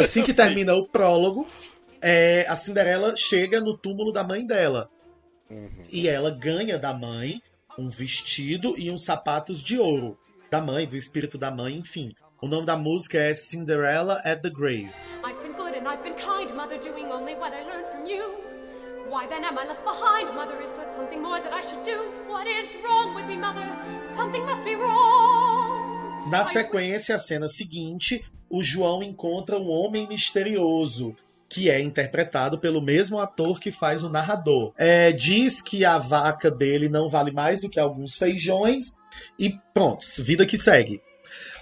Assim 0.00 0.22
que 0.22 0.34
termina 0.34 0.74
o 0.74 0.86
prólogo, 0.86 1.46
é, 2.00 2.44
a 2.48 2.54
Cinderela 2.54 3.14
chega 3.16 3.60
no 3.60 3.76
túmulo 3.76 4.12
da 4.12 4.24
mãe 4.24 4.46
dela. 4.46 4.90
E 5.90 6.08
ela 6.08 6.30
ganha 6.30 6.78
da 6.78 6.94
mãe 6.94 7.42
um 7.78 7.88
vestido 7.88 8.74
e 8.78 8.90
uns 8.90 9.04
sapatos 9.04 9.62
de 9.62 9.78
ouro. 9.78 10.18
Da 10.50 10.60
mãe, 10.60 10.86
do 10.86 10.96
espírito 10.96 11.38
da 11.38 11.50
mãe, 11.50 11.76
enfim. 11.76 12.14
O 12.40 12.48
nome 12.48 12.66
da 12.66 12.76
música 12.76 13.18
é 13.18 13.34
Cinderella 13.34 14.20
at 14.24 14.42
the 14.42 14.50
Grave. 14.50 14.90
I've 15.24 15.40
been 15.42 15.52
good 15.52 15.76
and 15.76 15.86
I've 15.86 16.02
been 16.02 16.14
kind, 16.14 16.54
Mother, 16.54 16.78
doing 16.78 17.06
only 17.12 17.34
what 17.34 17.52
I 17.52 17.62
learned 17.64 17.86
from 17.90 18.06
you. 18.06 18.50
Why 19.08 19.26
then 19.26 19.44
am 19.44 19.58
I 19.58 19.66
left 19.66 19.84
behind, 19.84 20.34
Mother? 20.34 20.60
Is 20.62 20.70
there 20.72 20.84
something 20.84 21.20
more 21.20 21.40
that 21.40 21.52
I 21.52 21.62
should 21.62 21.84
do? 21.84 21.98
What 22.28 22.46
is 22.46 22.76
wrong 22.84 23.14
with 23.14 23.26
me, 23.26 23.36
Mother? 23.36 23.66
Something 24.04 24.46
must 24.46 24.64
be 24.64 24.74
wrong. 24.76 25.49
Na 26.26 26.44
sequência, 26.44 27.14
a 27.14 27.18
cena 27.18 27.48
seguinte, 27.48 28.24
o 28.48 28.62
João 28.62 29.02
encontra 29.02 29.58
um 29.58 29.68
homem 29.70 30.06
misterioso, 30.06 31.16
que 31.48 31.68
é 31.70 31.80
interpretado 31.80 32.58
pelo 32.58 32.80
mesmo 32.80 33.18
ator 33.18 33.58
que 33.58 33.72
faz 33.72 34.04
o 34.04 34.10
narrador. 34.10 34.72
É, 34.76 35.10
diz 35.10 35.60
que 35.60 35.84
a 35.84 35.98
vaca 35.98 36.50
dele 36.50 36.88
não 36.88 37.08
vale 37.08 37.32
mais 37.32 37.60
do 37.60 37.68
que 37.68 37.80
alguns 37.80 38.16
feijões 38.16 38.98
e 39.38 39.58
pronto, 39.74 40.04
vida 40.20 40.46
que 40.46 40.56
segue. 40.56 41.00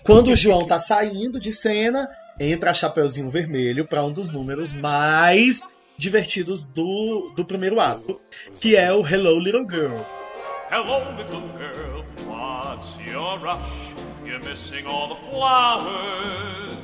Quando 0.02 0.28
o 0.28 0.36
João 0.36 0.66
tá 0.66 0.78
saindo 0.78 1.40
de 1.40 1.52
cena, 1.52 2.08
entra 2.38 2.70
a 2.70 2.74
Chapeuzinho 2.74 3.30
Vermelho 3.30 3.86
para 3.86 4.04
um 4.04 4.12
dos 4.12 4.30
números 4.30 4.72
mais 4.72 5.68
divertidos 5.96 6.64
do, 6.64 7.32
do 7.34 7.44
primeiro 7.44 7.80
ato, 7.80 8.20
que 8.60 8.76
é 8.76 8.92
o 8.92 9.06
Hello 9.06 9.38
Little 9.40 9.66
Girl. 9.68 10.17
Hello, 10.70 10.98
little 11.16 11.48
girl, 11.56 12.04
what's 12.26 12.94
your 12.98 13.38
rush? 13.38 13.70
You're 14.22 14.38
missing 14.40 14.86
all 14.86 15.08
the 15.08 15.14
flowers. 15.14 16.76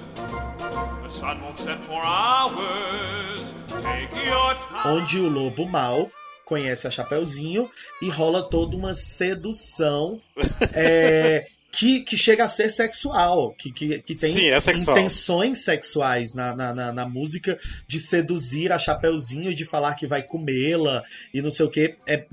The 1.03 1.09
sun 1.11 1.43
won't 1.43 1.59
set 1.59 1.79
for 1.83 2.03
hours. 2.03 3.53
Take 3.83 4.25
your 4.25 4.55
time. 4.55 4.97
onde 4.97 5.19
o 5.21 5.29
lobo 5.29 5.67
mal 5.67 6.11
conhece 6.47 6.87
a 6.87 6.91
Chapeuzinho 6.91 7.69
e 8.01 8.09
rola 8.09 8.43
toda 8.43 8.75
uma 8.75 8.95
sedução 8.95 10.19
é, 10.73 11.47
que, 11.75 12.01
que 12.01 12.17
chega 12.17 12.45
a 12.45 12.49
ser 12.49 12.71
sexual, 12.71 13.53
que, 13.59 13.73
que, 13.73 13.99
que 14.01 14.15
tem 14.15 14.33
Sim, 14.33 14.49
é 14.49 14.61
sexual. 14.61 14.97
intenções 14.97 15.65
sexuais 15.65 16.33
na, 16.33 16.55
na, 16.55 16.73
na, 16.73 16.93
na 16.93 17.09
música 17.09 17.59
de 17.87 17.99
seduzir 17.99 18.71
a 18.71 18.79
Chapeuzinho 18.79 19.51
e 19.51 19.55
de 19.55 19.65
falar 19.65 19.95
que 19.95 20.07
vai 20.07 20.23
comê-la 20.23 21.03
e 21.33 21.43
não 21.43 21.51
sei 21.51 21.67
o 21.67 21.71
que. 21.71 21.97
É, 22.07 22.27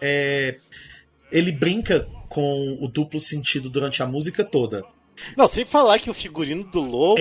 é, 0.00 0.56
ele 1.30 1.52
brinca 1.52 2.08
com 2.28 2.78
o 2.80 2.88
duplo 2.88 3.20
sentido 3.20 3.68
durante 3.68 4.02
a 4.02 4.06
música 4.06 4.42
toda. 4.42 4.82
Não, 5.36 5.46
sem 5.46 5.66
falar 5.66 5.98
que 5.98 6.08
o 6.08 6.14
figurino 6.14 6.64
do 6.64 6.80
lobo, 6.80 7.20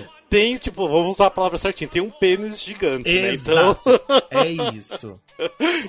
Exato, 0.30 0.30
Tem, 0.30 0.56
tipo, 0.56 0.88
vamos 0.88 1.10
usar 1.10 1.26
a 1.26 1.30
palavra 1.30 1.58
certinha, 1.58 1.88
tem 1.88 2.00
um 2.00 2.10
pênis 2.10 2.60
gigante, 2.60 3.12
né? 3.12 3.34
Então, 3.34 3.76
exato. 3.84 4.00
É 4.30 4.46
isso. 4.76 5.20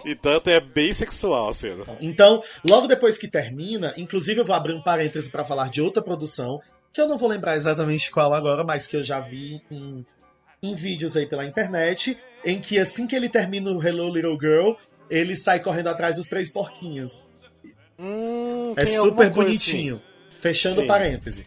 então 0.05 0.41
é 0.45 0.59
bem 0.59 0.91
sexual 0.93 1.49
a 1.49 1.53
cena. 1.53 1.85
Então, 1.99 2.41
logo 2.67 2.87
depois 2.87 3.17
que 3.17 3.27
termina, 3.27 3.93
inclusive 3.97 4.41
eu 4.41 4.45
vou 4.45 4.55
abrir 4.55 4.73
um 4.73 4.81
parêntese 4.81 5.29
para 5.29 5.45
falar 5.45 5.69
de 5.69 5.81
outra 5.81 6.01
produção, 6.01 6.59
que 6.91 6.99
eu 6.99 7.07
não 7.07 7.17
vou 7.17 7.29
lembrar 7.29 7.55
exatamente 7.55 8.11
qual 8.11 8.33
agora, 8.33 8.63
mas 8.63 8.87
que 8.87 8.97
eu 8.97 9.03
já 9.03 9.21
vi 9.21 9.61
em, 9.69 10.05
em 10.61 10.75
vídeos 10.75 11.15
aí 11.15 11.25
pela 11.27 11.45
internet, 11.45 12.17
em 12.43 12.59
que 12.59 12.79
assim 12.79 13.07
que 13.07 13.15
ele 13.15 13.29
termina 13.29 13.71
o 13.71 13.81
Hello 13.81 14.13
Little 14.13 14.37
Girl, 14.39 14.71
ele 15.09 15.35
sai 15.35 15.59
correndo 15.59 15.87
atrás 15.87 16.15
dos 16.17 16.27
três 16.27 16.49
porquinhos. 16.49 17.25
Hum, 17.99 18.73
É 18.75 18.85
super 18.85 19.15
coisa 19.15 19.31
bonitinho. 19.31 20.01
Fechando 20.41 20.81
Sim. 20.81 20.87
parêntese. 20.87 21.45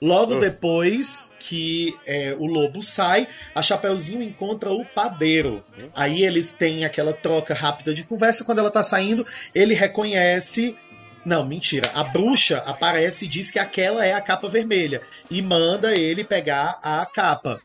Logo 0.00 0.34
Uh. 0.34 0.38
depois 0.38 1.28
que 1.38 1.94
é, 2.04 2.34
o 2.38 2.44
lobo 2.46 2.82
sai, 2.82 3.28
a 3.54 3.62
Chapeuzinho 3.62 4.22
encontra 4.22 4.70
o 4.70 4.84
padeiro. 4.84 5.64
Aí 5.94 6.22
eles 6.22 6.52
têm 6.52 6.84
aquela 6.84 7.12
troca 7.12 7.54
rápida 7.54 7.94
de 7.94 8.02
conversa. 8.02 8.44
Quando 8.44 8.58
ela 8.58 8.70
tá 8.70 8.82
saindo, 8.82 9.24
ele 9.54 9.74
reconhece. 9.74 10.76
Não, 11.24 11.46
mentira. 11.46 11.90
A 11.94 12.04
bruxa 12.04 12.58
aparece 12.58 13.24
e 13.24 13.28
diz 13.28 13.50
que 13.50 13.58
aquela 13.58 14.04
é 14.04 14.12
a 14.12 14.20
capa 14.20 14.48
vermelha. 14.48 15.02
E 15.30 15.40
manda 15.40 15.96
ele 15.96 16.24
pegar 16.24 16.78
a 16.82 17.04
capa. 17.06 17.60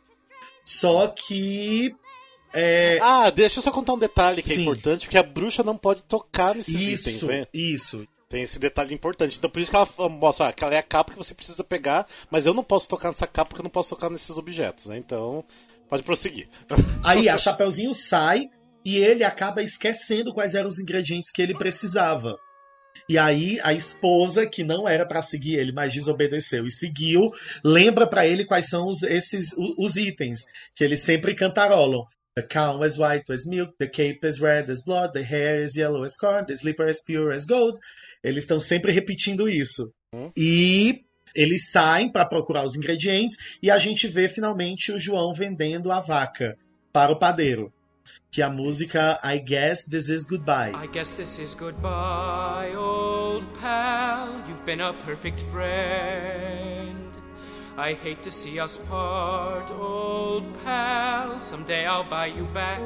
Só 0.63 1.08
que. 1.08 1.94
É. 2.54 3.00
Ah, 3.02 3.30
deixa 3.30 3.60
eu 3.60 3.63
só 3.63 3.72
contar 3.72 3.94
um 3.94 4.00
detalhe 4.00 4.41
que 4.41 4.52
é 4.52 4.56
Sim. 4.56 4.62
importante, 4.62 5.06
porque 5.06 5.17
a 5.17 5.24
bruxa 5.24 5.63
não 5.63 5.78
pode 5.78 6.02
tocar 6.04 6.54
nesses 6.56 6.76
itens, 6.76 7.08
isso, 7.08 7.28
né? 7.28 7.46
isso. 7.54 8.08
Tem 8.32 8.44
esse 8.44 8.58
detalhe 8.58 8.96
importante. 8.96 9.38
Então 9.38 9.50
por 9.50 9.60
isso 9.60 9.70
que 9.70 9.76
ela 9.76 10.10
mostra, 10.10 10.48
ah, 10.48 10.54
que 10.54 10.63
ela 10.63 10.74
é 10.74 10.78
a 10.78 10.84
capa 10.84 11.12
que 11.12 11.17
você 11.17 11.34
precisa 11.34 11.65
pegar, 11.65 12.08
mas 12.32 12.46
eu 12.46 12.54
não 12.54 12.63
posso 12.63 12.88
tocar 12.88 13.10
nessa 13.10 13.28
capa 13.28 13.50
porque 13.50 13.60
eu 13.60 13.65
não 13.65 13.70
posso 13.70 13.89
tocar 13.89 14.10
nesses 14.10 14.38
objetos, 14.38 14.86
né? 14.86 14.98
Então, 14.98 15.44
pode 15.89 16.02
prosseguir. 16.02 16.48
Aí 17.04 17.28
a 17.28 17.38
Chapeuzinho 17.38 17.94
sai 17.94 18.50
e 18.86 18.98
ele 18.98 19.26
acaba 19.26 19.62
esquecendo 19.62 20.34
quais 20.34 20.56
eram 20.56 20.70
os 20.70 20.80
ingredientes 20.80 21.30
que 21.30 21.41
ele 21.41 21.54
precisava. 21.54 22.38
E 23.10 23.17
aí 23.17 23.60
a 23.63 23.74
esposa, 23.74 24.46
que 24.48 24.63
não 24.63 24.88
era 24.88 25.06
pra 25.06 25.22
seguir 25.22 25.56
ele, 25.56 25.72
mas 25.72 25.94
desobedeceu 25.94 26.65
e 26.65 26.72
seguiu, 26.72 27.30
lembra 27.63 28.08
pra 28.08 28.26
ele 28.26 28.46
quais 28.46 28.70
são 28.70 28.88
os, 28.88 29.04
esses 29.04 29.54
os 29.78 29.98
itens 29.98 30.46
que 30.76 30.84
eles 30.84 31.02
sempre 31.02 31.36
cantarolam. 31.36 32.06
The 32.34 32.44
cow 32.44 32.86
is 32.86 32.98
white 32.98 33.30
as 33.30 33.46
milk, 33.46 33.74
the 33.78 33.88
cape 33.88 34.26
is 34.26 34.39
red 34.39 34.72
as 34.72 34.86
blood, 34.86 35.12
the 35.12 35.22
hair 35.22 35.60
is 35.60 35.76
yellow 35.76 36.04
as 36.06 36.15
corn, 36.15 36.46
the 36.46 36.54
slipper 36.54 36.88
is 36.88 37.04
pure 37.04 37.34
as 37.34 37.46
gold. 37.46 37.78
Eles 38.23 38.43
estão 38.43 38.60
sempre 38.60 38.91
repetindo 38.91 39.49
isso. 39.49 39.91
E 40.38 41.03
eles 41.36 41.69
saem 41.71 42.12
para 42.12 42.25
procurar 42.25 42.65
os 42.65 42.75
ingredientes 42.75 43.57
e 43.62 43.71
a 43.71 43.77
gente 43.77 44.07
vê 44.07 44.27
finalmente 44.27 44.91
o 44.91 44.99
João 44.99 45.34
vendendo 45.34 45.91
a 45.91 45.99
vaca 45.99 46.57
para 46.91 47.12
o 47.12 47.19
padeiro. 47.19 47.71
Que 48.29 48.41
a 48.41 48.49
música 48.49 49.19
I 49.23 49.39
Guess 49.39 49.89
This 49.89 50.10
Is 50.10 50.25
Goodbye. 50.25 50.73
I 50.75 50.88
guess 50.88 51.13
this 51.13 51.38
is 51.38 51.53
goodbye, 51.53 52.75
old 52.75 53.45
pal. 53.60 54.43
You've 54.47 54.65
been 54.65 54.81
a 54.81 54.93
perfect 54.93 55.41
friend. 55.51 57.12
I 57.77 57.93
hate 57.93 58.21
to 58.23 58.31
see 58.31 58.60
us 58.60 58.77
part, 58.89 59.71
old 59.71 60.45
pal. 60.63 61.39
Someday 61.39 61.86
I'll 61.86 62.10
buy 62.10 62.27
you 62.27 62.45
back. 62.53 62.81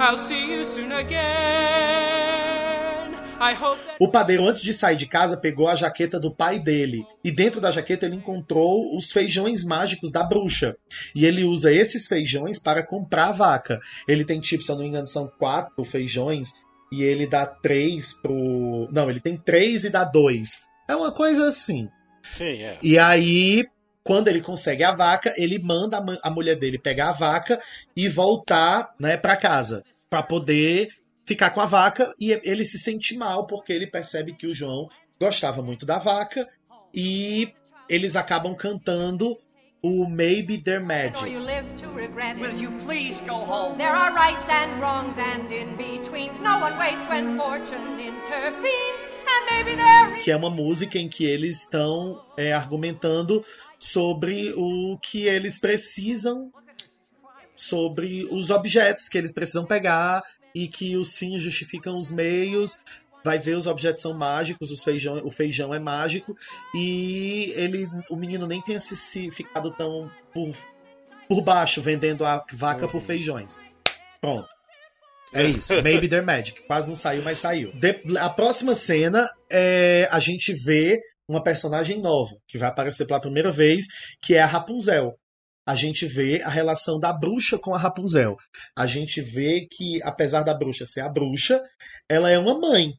I'll 0.00 0.16
see 0.16 0.46
you 0.46 0.64
soon 0.64 0.92
again. 0.92 2.17
O 4.00 4.08
padeiro, 4.08 4.46
antes 4.46 4.62
de 4.62 4.74
sair 4.74 4.96
de 4.96 5.06
casa, 5.06 5.36
pegou 5.36 5.68
a 5.68 5.76
jaqueta 5.76 6.18
do 6.18 6.34
pai 6.34 6.58
dele. 6.58 7.04
E 7.22 7.30
dentro 7.30 7.60
da 7.60 7.70
jaqueta 7.70 8.06
ele 8.06 8.16
encontrou 8.16 8.96
os 8.96 9.12
feijões 9.12 9.64
mágicos 9.64 10.10
da 10.10 10.24
bruxa. 10.24 10.76
E 11.14 11.24
ele 11.24 11.44
usa 11.44 11.72
esses 11.72 12.06
feijões 12.06 12.58
para 12.58 12.82
comprar 12.82 13.28
a 13.28 13.32
vaca. 13.32 13.80
Ele 14.06 14.24
tem, 14.24 14.40
tipo, 14.40 14.62
se 14.62 14.70
eu 14.70 14.76
não 14.76 14.82
me 14.82 14.88
engano, 14.88 15.06
são 15.06 15.30
quatro 15.38 15.84
feijões. 15.84 16.52
E 16.90 17.02
ele 17.02 17.26
dá 17.26 17.46
três 17.46 18.12
pro. 18.12 18.88
Não, 18.90 19.08
ele 19.08 19.20
tem 19.20 19.36
três 19.36 19.84
e 19.84 19.90
dá 19.90 20.04
dois. 20.04 20.62
É 20.88 20.96
uma 20.96 21.12
coisa 21.12 21.46
assim. 21.48 21.88
Sim, 22.22 22.62
é. 22.62 22.78
E 22.82 22.98
aí, 22.98 23.66
quando 24.02 24.28
ele 24.28 24.40
consegue 24.40 24.82
a 24.82 24.92
vaca, 24.92 25.32
ele 25.36 25.58
manda 25.58 25.98
a, 25.98 26.28
a 26.28 26.30
mulher 26.30 26.56
dele 26.56 26.78
pegar 26.78 27.10
a 27.10 27.12
vaca 27.12 27.60
e 27.94 28.08
voltar 28.08 28.90
né, 28.98 29.16
para 29.16 29.36
casa. 29.36 29.84
Para 30.08 30.22
poder 30.22 30.88
ficar 31.28 31.50
com 31.50 31.60
a 31.60 31.66
vaca. 31.66 32.12
E 32.18 32.32
ele 32.42 32.64
se 32.64 32.78
sente 32.78 33.16
mal 33.16 33.46
porque 33.46 33.72
ele 33.72 33.86
percebe 33.86 34.32
que 34.32 34.46
o 34.46 34.54
João 34.54 34.88
gostava 35.20 35.62
muito 35.62 35.84
da 35.84 35.98
vaca. 35.98 36.48
E 36.92 37.52
eles 37.88 38.16
acabam 38.16 38.54
cantando 38.54 39.36
o 39.82 40.08
Maybe 40.08 40.58
They're 40.58 40.82
Or 40.82 40.86
Magic. 40.86 41.30
you 41.30 41.38
live 41.40 41.66
to 41.76 41.88
regret 41.92 42.36
it. 42.36 42.40
Will 42.40 42.60
you 42.60 42.72
please 42.84 43.20
go 43.20 43.34
home? 43.34 43.76
There 43.76 43.94
are 43.94 44.12
rights 44.12 44.48
and 44.48 44.80
wrongs 44.80 45.16
and 45.18 45.52
in-betweens. 45.52 46.40
No 46.40 46.58
one 46.58 46.76
waits 46.78 47.06
when 47.08 47.36
fortune 47.36 48.00
intervenes. 48.00 49.02
And 49.28 49.44
maybe 49.46 49.76
there 49.76 50.20
que 50.22 50.32
é 50.32 50.36
uma 50.36 50.50
música 50.50 50.98
em 50.98 51.08
que 51.08 51.24
eles 51.24 51.62
estão 51.62 52.24
é, 52.36 52.52
argumentando 52.52 53.44
sobre 53.78 54.52
o 54.56 54.98
que 54.98 55.26
eles 55.26 55.58
precisam, 55.58 56.50
sobre 57.54 58.26
os 58.30 58.50
objetos 58.50 59.08
que 59.08 59.16
eles 59.18 59.30
precisam 59.30 59.64
pegar 59.64 60.22
e 60.54 60.68
que 60.68 60.96
os 60.96 61.16
fins 61.16 61.42
justificam 61.42 61.96
os 61.96 62.10
meios. 62.10 62.78
Vai 63.24 63.38
ver 63.38 63.56
os 63.56 63.66
objetos 63.66 64.00
são 64.00 64.14
mágicos, 64.14 64.70
os 64.70 64.82
feijão, 64.84 65.20
o 65.24 65.30
feijão 65.30 65.74
é 65.74 65.78
mágico 65.78 66.36
e 66.74 67.52
ele, 67.56 67.86
o 68.10 68.16
menino 68.16 68.46
nem 68.46 68.62
tem 68.62 68.78
se, 68.78 68.96
se 68.96 69.30
ficado 69.30 69.72
tão 69.72 70.10
por, 70.32 70.52
por 71.28 71.42
baixo 71.42 71.82
vendendo 71.82 72.24
a 72.24 72.44
vaca 72.52 72.86
por 72.86 73.00
feijões. 73.00 73.58
Pronto. 74.20 74.48
É 75.32 75.44
isso. 75.44 75.74
Maybe 75.82 76.08
they're 76.08 76.24
magic. 76.24 76.62
Quase 76.62 76.88
não 76.88 76.96
saiu, 76.96 77.22
mas 77.22 77.38
saiu. 77.38 77.72
De- 77.72 78.02
a 78.18 78.30
próxima 78.30 78.74
cena 78.74 79.28
é 79.50 80.08
a 80.10 80.20
gente 80.20 80.54
vê 80.54 80.98
uma 81.28 81.42
personagem 81.42 82.00
nova 82.00 82.34
que 82.46 82.56
vai 82.56 82.68
aparecer 82.68 83.04
pela 83.06 83.20
primeira 83.20 83.52
vez, 83.52 83.86
que 84.22 84.34
é 84.34 84.40
a 84.40 84.46
Rapunzel. 84.46 85.18
A 85.68 85.74
gente 85.74 86.06
vê 86.06 86.40
a 86.42 86.48
relação 86.48 86.98
da 86.98 87.12
bruxa 87.12 87.58
com 87.58 87.74
a 87.74 87.78
Rapunzel. 87.78 88.36
A 88.74 88.86
gente 88.86 89.20
vê 89.20 89.66
que, 89.70 90.02
apesar 90.02 90.42
da 90.42 90.54
bruxa 90.54 90.86
ser 90.86 91.02
a 91.02 91.10
bruxa, 91.10 91.62
ela 92.08 92.30
é 92.30 92.38
uma 92.38 92.58
mãe. 92.58 92.94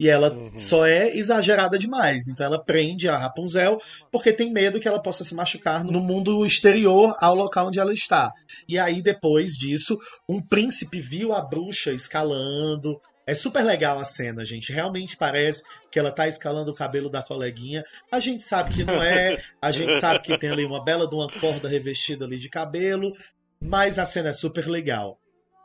E 0.00 0.08
ela 0.08 0.32
Uhum. 0.32 0.56
só 0.58 0.86
é 0.86 1.14
exagerada 1.16 1.78
demais. 1.78 2.26
Então 2.26 2.46
ela 2.46 2.58
prende 2.64 3.08
a 3.08 3.16
Rapunzel 3.18 3.78
porque 4.10 4.32
tem 4.32 4.50
medo 4.50 4.80
que 4.80 4.88
ela 4.88 5.00
possa 5.02 5.22
se 5.22 5.34
machucar 5.34 5.84
no 5.84 6.00
mundo 6.00 6.44
exterior 6.46 7.14
ao 7.20 7.34
local 7.34 7.68
onde 7.68 7.78
ela 7.78 7.92
está. 7.92 8.32
E 8.66 8.78
aí, 8.78 9.02
depois 9.02 9.52
disso, 9.52 9.96
um 10.28 10.40
príncipe 10.40 11.00
viu 11.00 11.32
a 11.34 11.40
bruxa 11.42 11.92
escalando. 11.92 12.98
É 13.26 13.34
super 13.34 13.62
legal 13.62 13.98
a 13.98 14.04
cena, 14.04 14.44
gente. 14.44 14.72
Realmente 14.72 15.16
parece 15.16 15.64
que 15.90 15.98
ela 15.98 16.10
tá 16.10 16.28
escalando 16.28 16.70
o 16.70 16.74
cabelo 16.74 17.08
da 17.08 17.22
coleguinha. 17.22 17.84
A 18.12 18.20
gente 18.20 18.42
sabe 18.42 18.74
que 18.74 18.84
não 18.84 19.02
é. 19.02 19.42
A 19.60 19.72
gente 19.72 19.94
sabe 19.98 20.22
que 20.22 20.36
tem 20.36 20.50
ali 20.50 20.64
uma 20.64 20.84
bela 20.84 21.08
de 21.08 21.14
uma 21.14 21.30
corda 21.40 21.68
revestida 21.68 22.24
ali 22.24 22.38
de 22.38 22.50
cabelo. 22.50 23.12
Mas 23.60 23.98
a 23.98 24.04
cena 24.04 24.28
é 24.28 24.32
super 24.32 24.66
legal. 24.66 25.18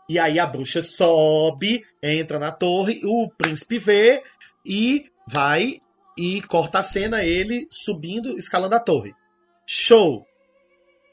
E 0.10 0.18
aí 0.18 0.40
a 0.40 0.46
bruxa 0.46 0.82
sobe, 0.82 1.86
entra 2.02 2.40
na 2.40 2.52
torre, 2.52 3.02
o 3.04 3.30
príncipe 3.30 3.78
vê 3.78 4.24
e 4.66 5.06
vai 5.28 5.80
e 6.18 6.42
corta 6.42 6.80
a 6.80 6.84
cena 6.84 7.24
ele 7.24 7.68
subindo, 7.70 8.36
escalando 8.36 8.76
a 8.76 8.80
torre. 8.80 9.14
Show! 9.68 10.26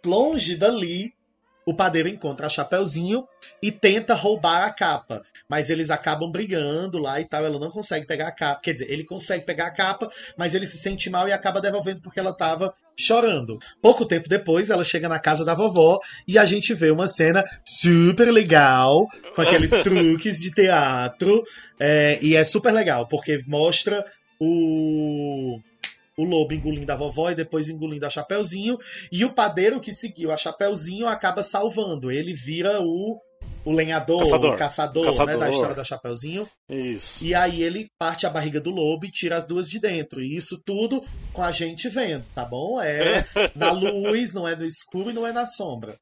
Longe 0.04 0.56
dali, 0.56 1.12
o 1.66 1.74
padeiro 1.74 2.08
encontra 2.08 2.46
a 2.46 2.48
Chapeuzinho 2.48 3.26
e 3.60 3.72
tenta 3.72 4.14
roubar 4.14 4.64
a 4.64 4.70
capa. 4.70 5.20
Mas 5.48 5.68
eles 5.68 5.90
acabam 5.90 6.30
brigando 6.30 6.98
lá 6.98 7.20
e 7.20 7.24
tal. 7.24 7.44
Ela 7.44 7.58
não 7.58 7.70
consegue 7.70 8.06
pegar 8.06 8.28
a 8.28 8.32
capa. 8.32 8.62
Quer 8.62 8.72
dizer, 8.72 8.88
ele 8.88 9.02
consegue 9.02 9.44
pegar 9.44 9.66
a 9.66 9.70
capa, 9.72 10.08
mas 10.36 10.54
ele 10.54 10.64
se 10.64 10.78
sente 10.78 11.10
mal 11.10 11.26
e 11.28 11.32
acaba 11.32 11.60
devolvendo 11.60 12.00
porque 12.00 12.20
ela 12.20 12.32
tava 12.32 12.72
chorando. 12.96 13.58
Pouco 13.82 14.06
tempo 14.06 14.28
depois, 14.28 14.70
ela 14.70 14.84
chega 14.84 15.08
na 15.08 15.18
casa 15.18 15.44
da 15.44 15.54
vovó 15.54 15.98
e 16.26 16.38
a 16.38 16.46
gente 16.46 16.72
vê 16.72 16.92
uma 16.92 17.08
cena 17.08 17.44
super 17.64 18.30
legal, 18.30 19.08
com 19.34 19.42
aqueles 19.42 19.70
truques 19.82 20.38
de 20.38 20.52
teatro. 20.52 21.42
é, 21.80 22.18
e 22.22 22.36
é 22.36 22.44
super 22.44 22.72
legal, 22.72 23.08
porque 23.08 23.42
mostra 23.44 24.04
o 24.38 25.60
o 26.16 26.24
lobo 26.24 26.54
engolindo 26.54 26.90
a 26.90 26.96
vovó 26.96 27.30
e 27.30 27.34
depois 27.34 27.68
engolindo 27.68 28.06
a 28.06 28.10
Chapeuzinho. 28.10 28.78
E 29.12 29.24
o 29.24 29.34
padeiro 29.34 29.80
que 29.80 29.92
seguiu 29.92 30.32
a 30.32 30.36
Chapeuzinho 30.36 31.06
acaba 31.06 31.42
salvando. 31.42 32.10
Ele 32.10 32.32
vira 32.34 32.80
o, 32.80 33.20
o 33.64 33.72
lenhador, 33.72 34.20
Caçador. 34.20 34.54
o 34.54 34.58
caçador, 34.58 35.04
Caçador. 35.04 35.34
Né, 35.34 35.40
da 35.40 35.50
história 35.50 35.74
da 35.74 35.84
Chapeuzinho. 35.84 36.48
Isso. 36.68 37.24
E 37.24 37.34
aí 37.34 37.62
ele 37.62 37.88
parte 37.98 38.26
a 38.26 38.30
barriga 38.30 38.60
do 38.60 38.70
lobo 38.70 39.04
e 39.04 39.10
tira 39.10 39.36
as 39.36 39.46
duas 39.46 39.68
de 39.68 39.78
dentro. 39.78 40.22
E 40.22 40.36
isso 40.36 40.62
tudo 40.64 41.04
com 41.32 41.42
a 41.42 41.52
gente 41.52 41.88
vendo, 41.88 42.24
tá 42.34 42.44
bom? 42.44 42.80
É 42.80 43.24
na 43.54 43.72
luz, 43.72 44.32
não 44.32 44.48
é 44.48 44.56
no 44.56 44.64
escuro 44.64 45.10
e 45.10 45.14
não 45.14 45.26
é 45.26 45.32
na 45.32 45.44
sombra. 45.44 45.98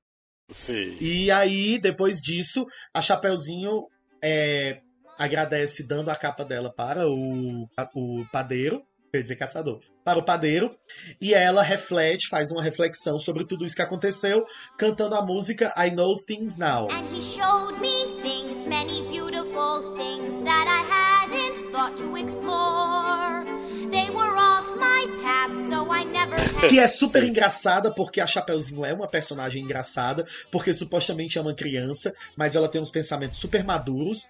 Sim. 0.51 0.97
E 1.01 1.31
aí, 1.31 1.79
depois 1.79 2.21
disso, 2.21 2.67
a 2.93 3.01
Chapeuzinho 3.01 3.83
é, 4.23 4.79
agradece 5.19 5.87
dando 5.87 6.11
a 6.11 6.17
capa 6.17 6.45
dela 6.45 6.73
para 6.73 7.09
o, 7.09 7.67
o 7.95 8.25
padeiro, 8.31 8.83
quer 9.15 9.23
dizer, 9.23 9.37
caçador, 9.37 9.81
para 10.05 10.19
o 10.19 10.25
padeiro, 10.25 10.77
e 11.21 11.33
ela 11.33 11.63
reflete, 11.63 12.29
faz 12.29 12.51
uma 12.51 12.61
reflexão 12.61 13.17
sobre 13.17 13.45
tudo 13.45 13.65
isso 13.65 13.77
que 13.77 13.83
aconteceu, 13.83 14.45
cantando 14.77 15.15
a 15.15 15.23
música 15.23 15.73
I 15.77 15.91
Know 15.91 16.19
Things 16.19 16.59
Now. 16.59 16.89
And 16.91 17.15
he 17.15 17.23
showed 17.23 17.79
me 17.81 18.21
things, 18.21 18.67
many 18.67 19.03
beautiful 19.09 19.95
things 19.97 20.43
that 20.43 20.67
I 20.67 20.83
hadn't 20.91 21.71
thought 21.71 21.97
to 21.99 22.17
explore. 22.17 23.45
They 23.89 24.11
were 24.11 24.37
off 24.37 24.69
my 24.77 25.07
path, 25.23 25.57
so 25.69 25.95
I 25.95 26.05
never 26.05 26.35
had. 26.35 26.69
Que 26.69 26.81
é 26.81 26.87
super 26.89 27.23
engraçada, 27.23 27.95
porque 27.95 28.21
a 28.21 28.27
Chapeuzinho 28.27 28.85
é 28.85 28.93
uma 28.93 29.07
personagem 29.07 29.63
engraçada, 29.63 30.25
porque 30.51 30.73
supostamente 30.73 31.39
é 31.39 31.41
uma 31.41 31.55
criança, 31.55 32.13
mas 32.37 32.57
ela 32.57 32.69
tem 32.69 32.81
uns 32.81 32.91
pensamentos 32.91 33.39
super 33.39 33.63
maduros. 33.63 34.27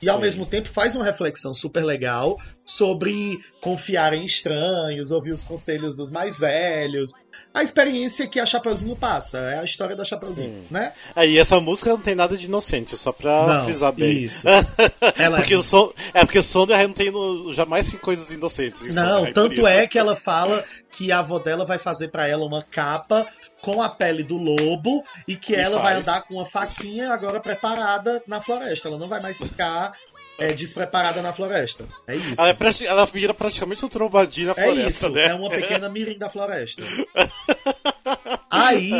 E 0.00 0.08
ao 0.08 0.16
Sim. 0.16 0.22
mesmo 0.22 0.46
tempo 0.46 0.68
faz 0.68 0.94
uma 0.94 1.04
reflexão 1.04 1.54
super 1.54 1.84
legal 1.84 2.38
sobre 2.64 3.38
confiar 3.60 4.12
em 4.12 4.24
estranhos, 4.24 5.10
ouvir 5.10 5.30
os 5.30 5.44
conselhos 5.44 5.94
dos 5.94 6.10
mais 6.10 6.38
velhos. 6.38 7.12
A 7.54 7.62
experiência 7.62 8.26
que 8.26 8.38
a 8.38 8.44
Chapeuzinho 8.44 8.94
passa, 8.94 9.38
é 9.38 9.58
a 9.60 9.64
história 9.64 9.96
da 9.96 10.04
Chapeuzinho, 10.04 10.60
Sim. 10.60 10.66
né? 10.70 10.92
É, 11.14 11.26
e 11.26 11.38
essa 11.38 11.58
música 11.58 11.88
não 11.90 11.98
tem 12.00 12.14
nada 12.14 12.36
de 12.36 12.44
inocente, 12.44 12.96
só 12.98 13.12
pra 13.12 13.46
Não, 13.46 13.64
frisar 13.64 13.92
bem. 13.92 14.12
isso. 14.12 14.46
Ela 15.16 15.38
porque 15.38 15.54
é- 15.54 15.56
o 15.56 15.62
som, 15.62 15.90
é 16.12 16.24
porque 16.24 16.38
o 16.38 16.42
Sondra 16.42 16.86
não 16.86 16.92
tem 16.92 17.10
no- 17.10 17.52
jamais 17.54 17.88
tem 17.90 17.98
coisas 17.98 18.30
inocentes. 18.30 18.94
Não, 18.94 19.04
Sondra, 19.24 19.24
por 19.24 19.32
tanto 19.32 19.66
é 19.66 19.86
que 19.86 19.98
ela 19.98 20.14
fala 20.14 20.62
que 20.90 21.10
a 21.10 21.20
avó 21.20 21.38
dela 21.38 21.64
vai 21.64 21.78
fazer 21.78 22.08
pra 22.08 22.28
ela 22.28 22.44
uma 22.44 22.62
capa 22.62 23.26
com 23.62 23.82
a 23.82 23.88
pele 23.88 24.22
do 24.22 24.36
lobo 24.36 25.02
e 25.26 25.34
que 25.34 25.54
E 25.54 25.56
ela 25.56 25.78
vai 25.80 25.94
faz. 25.94 26.06
andar 26.08 26.22
com 26.22 26.34
uma 26.34 26.44
faquinha 26.44 27.10
agora 27.10 27.40
preparada 27.40 28.22
na 28.26 28.40
floresta. 28.40 28.88
Ela 28.88 28.98
não 28.98 29.08
vai 29.08 29.20
mais 29.20 29.38
ficar 29.38 29.92
é, 30.38 30.52
despreparada 30.52 31.22
na 31.22 31.32
floresta. 31.32 31.86
É 32.06 32.14
isso. 32.16 32.40
Ela, 32.40 32.48
é 32.50 32.54
prati- 32.54 32.86
ela 32.86 33.04
vira 33.06 33.32
praticamente 33.34 33.84
um 33.84 33.88
trombadinho 33.88 34.46
na 34.48 34.52
É 34.52 34.64
floresta, 34.64 34.88
isso, 35.06 35.10
né? 35.10 35.26
é 35.28 35.34
uma 35.34 35.48
pequena 35.50 35.88
mirim 35.88 36.18
da 36.18 36.28
floresta. 36.30 36.82
Aí, 38.50 38.90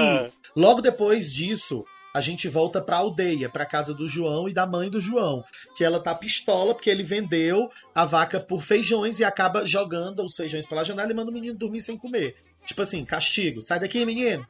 logo 0.55 0.81
depois 0.81 1.33
disso, 1.33 1.85
a 2.15 2.21
gente 2.21 2.49
volta 2.49 2.81
pra 2.81 2.97
aldeia, 2.97 3.49
pra 3.49 3.67
casa 3.67 3.95
do 3.95 4.09
João 4.09 4.49
e 4.49 4.53
da 4.53 4.67
mãe 4.67 4.89
do 4.91 5.01
João, 5.01 5.45
que 5.77 5.85
ela 5.85 6.01
tá 6.01 6.15
pistola 6.15 6.75
porque 6.75 6.91
ele 6.91 7.03
vendeu 7.03 7.69
a 7.95 8.05
vaca 8.05 8.41
por 8.41 8.63
feijões 8.63 9.21
e 9.21 9.25
acaba 9.25 9.67
jogando 9.67 10.25
os 10.25 10.35
feijões 10.37 10.67
pela 10.67 10.85
janela 10.85 11.11
e 11.11 11.15
manda 11.15 11.31
o 11.31 11.35
menino 11.35 11.59
dormir 11.59 11.83
sem 11.83 11.97
comer. 11.99 12.35
Tipo 12.65 12.83
assim, 12.83 13.05
castigo. 13.05 13.63
Sai 13.63 13.79
daqui, 13.79 14.05
menino. 14.05 14.47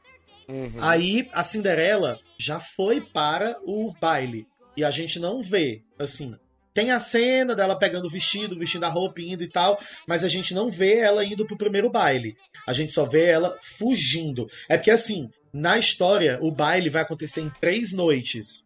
Aí 0.81 1.29
a 1.33 1.43
Cinderela 1.43 2.19
já 2.39 2.61
foi 2.61 3.01
para 3.01 3.57
o 3.65 3.93
baile. 4.01 4.47
E 4.77 4.85
a 4.85 4.91
gente 4.91 5.19
não 5.19 5.43
vê, 5.43 5.83
assim. 5.99 6.37
Tem 6.77 6.91
a 6.91 6.99
cena 6.99 7.55
dela 7.55 7.75
pegando 7.79 8.05
o 8.07 8.11
vestido, 8.11 8.59
vestindo 8.59 8.85
a 8.85 8.89
roupa, 8.91 9.23
indo 9.23 9.43
e 9.43 9.49
tal, 9.49 9.81
mas 10.07 10.23
a 10.23 10.29
gente 10.29 10.53
não 10.53 10.71
vê 10.71 10.99
ela 10.99 11.25
indo 11.25 11.47
pro 11.47 11.57
primeiro 11.57 11.89
baile. 11.89 12.35
A 12.67 12.75
gente 12.75 12.93
só 12.93 13.07
vê 13.07 13.25
ela 13.25 13.57
fugindo. 13.63 14.47
É 14.69 14.77
porque, 14.77 14.91
assim, 14.91 15.31
na 15.55 15.79
história, 15.79 16.39
o 16.43 16.53
baile 16.53 16.91
vai 16.91 17.01
acontecer 17.01 17.41
em 17.41 17.49
três 17.63 17.95
noites. 17.95 18.63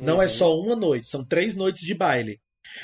Não 0.00 0.20
é 0.20 0.26
só 0.26 0.52
uma 0.58 0.74
noite, 0.74 1.08
são 1.08 1.24
três 1.24 1.54
noites 1.54 1.82
de 1.86 1.94
baile. 1.94 2.40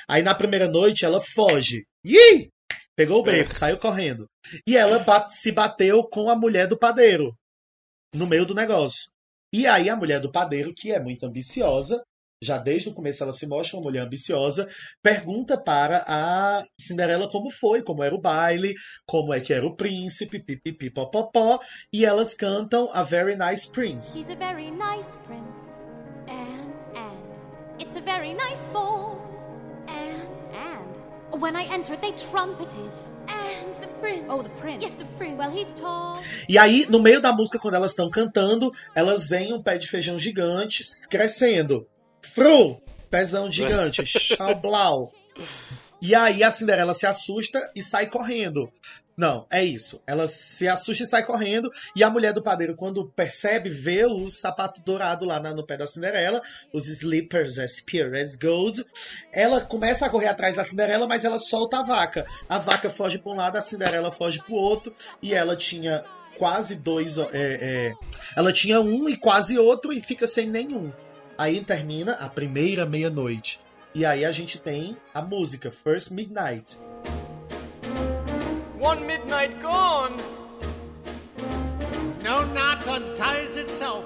Aí 0.07 0.23
na 0.23 0.37
primeira 0.37 0.69
noite 0.69 1.05
ela 1.05 1.21
foge. 1.21 1.83
Ih! 2.05 2.49
Pegou 2.95 3.19
o 3.19 3.23
beco, 3.25 3.53
saiu 3.53 3.77
correndo. 3.77 4.27
E 4.65 4.77
ela 4.77 5.01
bate- 5.01 5.35
se 5.35 5.51
bateu 5.51 6.05
com 6.05 6.31
a 6.31 6.37
mulher 6.37 6.69
do 6.69 6.79
padeiro 6.79 7.35
no 8.15 8.25
meio 8.29 8.47
do 8.47 8.55
negócio. 8.55 9.11
E 9.53 9.67
aí 9.67 9.91
a 9.91 9.97
mulher 9.97 10.21
do 10.21 10.31
padeiro, 10.31 10.73
que 10.73 10.93
é 10.93 11.01
muito 11.01 11.27
ambiciosa, 11.27 12.01
já 12.43 12.57
desde 12.57 12.89
o 12.89 12.95
começo 12.95 13.23
ela 13.23 13.33
se 13.33 13.47
mostra 13.47 13.77
uma 13.77 13.85
mulher 13.85 14.03
ambiciosa, 14.03 14.67
pergunta 15.03 15.61
para 15.63 16.03
a 16.07 16.65
Cinderela 16.81 17.29
como 17.29 17.51
foi, 17.51 17.83
como 17.83 18.03
era 18.03 18.15
o 18.15 18.21
baile, 18.21 18.75
como 19.07 19.35
é 19.35 19.41
que 19.41 19.53
era 19.53 19.67
o 19.67 19.77
príncipe, 19.77 20.43
pipipi, 20.43 20.91
popopó, 20.91 21.59
e 21.93 22.05
elas 22.05 22.35
cantam 22.35 22.89
a 22.93 23.03
Very 23.03 23.37
Nice 23.37 23.71
Prince. 23.71 24.19
He's 24.19 24.31
a 24.31 24.37
very 24.37 24.71
nice 24.71 25.19
prince. 25.27 25.85
And, 26.27 26.73
and. 26.97 27.79
It's 27.79 27.97
a 27.97 28.01
very 28.01 28.33
nice 28.33 28.67
ball. 28.73 29.21
And, 29.87 30.27
and. 30.55 31.41
When 31.41 31.55
I 31.57 31.65
entered, 31.65 32.01
they 32.01 32.13
trumpeted. 32.13 32.91
And 33.29 33.75
the 33.81 33.89
prince. 34.01 34.27
Oh, 34.29 34.43
the 34.43 34.49
prince. 34.61 34.83
Yes, 34.83 34.97
the 34.97 35.05
prince. 35.17 35.37
Well, 35.37 35.51
he's 35.51 35.73
tall. 35.75 36.15
E 36.49 36.57
aí, 36.57 36.87
no 36.89 37.01
meio 37.01 37.21
da 37.21 37.33
música, 37.33 37.59
quando 37.59 37.75
elas 37.75 37.93
estão 37.93 38.09
cantando, 38.11 38.71
elas 38.95 39.29
veem 39.29 39.53
um 39.53 39.63
pé 39.63 39.77
de 39.77 39.87
feijão 39.87 40.19
gigante 40.19 40.83
crescendo. 41.09 41.87
Fru! 42.23 42.81
Pezão 43.11 43.51
gigante. 43.51 44.05
Xablau. 44.07 45.13
E 46.01 46.15
aí 46.15 46.43
a 46.43 46.51
Cinderela 46.51 46.95
se 46.95 47.07
assusta 47.07 47.61
e 47.75 47.83
sai 47.83 48.09
correndo. 48.09 48.73
Não, 49.17 49.47
é 49.51 49.63
isso. 49.63 50.03
Ela 50.07 50.27
se 50.27 50.67
assusta 50.67 51.03
e 51.03 51.07
sai 51.07 51.27
correndo. 51.27 51.71
E 51.95 52.03
a 52.03 52.09
mulher 52.09 52.33
do 52.33 52.43
padeiro, 52.43 52.75
quando 52.75 53.05
percebe, 53.11 53.69
vê 53.69 54.07
o 54.07 54.31
sapato 54.31 54.81
dourado 54.81 55.27
lá 55.27 55.39
no 55.39 55.67
pé 55.67 55.77
da 55.77 55.87
Cinderela, 55.87 56.41
os 56.73 56.89
slippers 56.89 57.59
as 57.59 57.83
pure 57.83 58.19
as 58.19 58.35
gold. 58.35 58.83
Ela 59.31 59.61
começa 59.61 60.07
a 60.07 60.09
correr 60.09 60.29
atrás 60.29 60.57
da 60.57 60.65
Cinderela, 60.65 61.07
mas 61.07 61.27
ela 61.27 61.39
solta 61.39 61.81
a 61.81 61.83
vaca. 61.83 62.25
A 62.49 62.57
vaca 62.57 62.89
foge 62.89 63.19
para 63.19 63.33
um 63.33 63.37
lado, 63.37 63.57
a 63.57 63.61
Cinderela 63.61 64.11
foge 64.11 64.43
para 64.43 64.55
o 64.55 64.59
outro. 64.59 64.95
E 65.21 65.35
ela 65.35 65.55
tinha 65.55 66.03
quase 66.39 66.77
dois. 66.77 67.19
é, 67.19 67.27
é, 67.33 67.93
ela 68.35 68.51
tinha 68.55 68.81
um 68.81 69.07
e 69.07 69.19
quase 69.19 69.59
outro 69.59 69.93
e 69.93 70.01
fica 70.01 70.27
sem 70.27 70.47
nenhum. 70.49 70.91
Aí 71.41 71.65
termina 71.65 72.13
a 72.21 72.29
primeira 72.29 72.85
meia-noite. 72.85 73.61
E 73.95 74.05
aí 74.05 74.27
a 74.27 74.31
gente 74.31 74.59
tem 74.59 74.95
a 75.15 75.23
música 75.23 75.71
First 75.71 76.11
Midnight. 76.11 76.79
One 78.79 79.07
midnight 79.07 79.57
gone. 79.63 80.19
No 82.23 82.45
knot 82.53 82.87
unties 82.87 83.57
itself. 83.57 84.05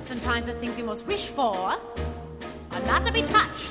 Sometimes 0.00 0.46
the 0.46 0.54
things 0.54 0.78
you 0.78 0.86
most 0.86 1.06
wish 1.06 1.28
for 1.28 1.54
are 1.54 2.86
not 2.86 3.04
to 3.04 3.12
be 3.12 3.22
touched. 3.24 3.70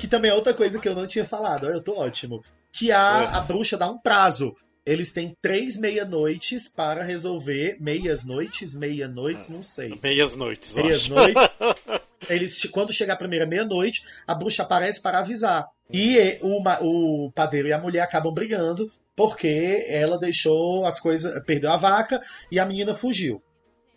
Que 0.00 0.08
também 0.08 0.32
é 0.32 0.34
outra 0.34 0.52
coisa 0.52 0.80
que 0.80 0.88
eu 0.88 0.94
não 0.96 1.06
tinha 1.06 1.24
falado. 1.24 1.66
Olha, 1.66 1.74
Eu 1.74 1.80
tô 1.80 1.96
ótimo. 2.00 2.42
Que 2.72 2.90
a, 2.90 3.36
a 3.36 3.40
bruxa 3.42 3.76
dá 3.76 3.88
um 3.88 3.96
prazo. 3.96 4.56
Eles 4.86 5.10
têm 5.12 5.36
três 5.42 5.76
meia-noites 5.76 6.68
para 6.68 7.02
resolver. 7.02 7.76
Meias 7.80 8.24
noites? 8.24 8.72
Meia-noites? 8.72 9.48
Não 9.48 9.62
sei. 9.62 9.98
Meias 10.00 10.34
noites, 10.36 10.76
eu 10.76 10.84
Meias 10.84 11.02
acho. 11.02 11.14
noites. 11.14 11.42
Eles, 12.30 12.62
quando 12.70 12.92
chegar 12.92 13.14
a 13.14 13.16
primeira 13.18 13.44
meia-noite, 13.46 14.02
a 14.26 14.34
bruxa 14.34 14.62
aparece 14.62 15.02
para 15.02 15.18
avisar. 15.18 15.66
E 15.92 16.18
eh, 16.18 16.38
o, 16.42 16.60
ma- 16.62 16.78
o 16.80 17.30
padeiro 17.32 17.68
e 17.68 17.72
a 17.72 17.78
mulher 17.78 18.00
acabam 18.00 18.32
brigando 18.32 18.90
porque 19.14 19.84
ela 19.88 20.18
deixou 20.18 20.84
as 20.86 20.98
coisas. 21.00 21.42
Perdeu 21.44 21.70
a 21.72 21.76
vaca 21.76 22.20
e 22.50 22.58
a 22.58 22.64
menina 22.64 22.94
fugiu. 22.94 23.42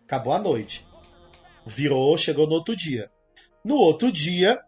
Acabou 0.06 0.34
a 0.34 0.40
noite. 0.40 0.86
Virou, 1.66 2.18
chegou 2.18 2.48
no 2.48 2.54
outro 2.54 2.76
dia. 2.76 3.10
No 3.64 3.76
outro 3.76 4.12
dia, 4.12 4.60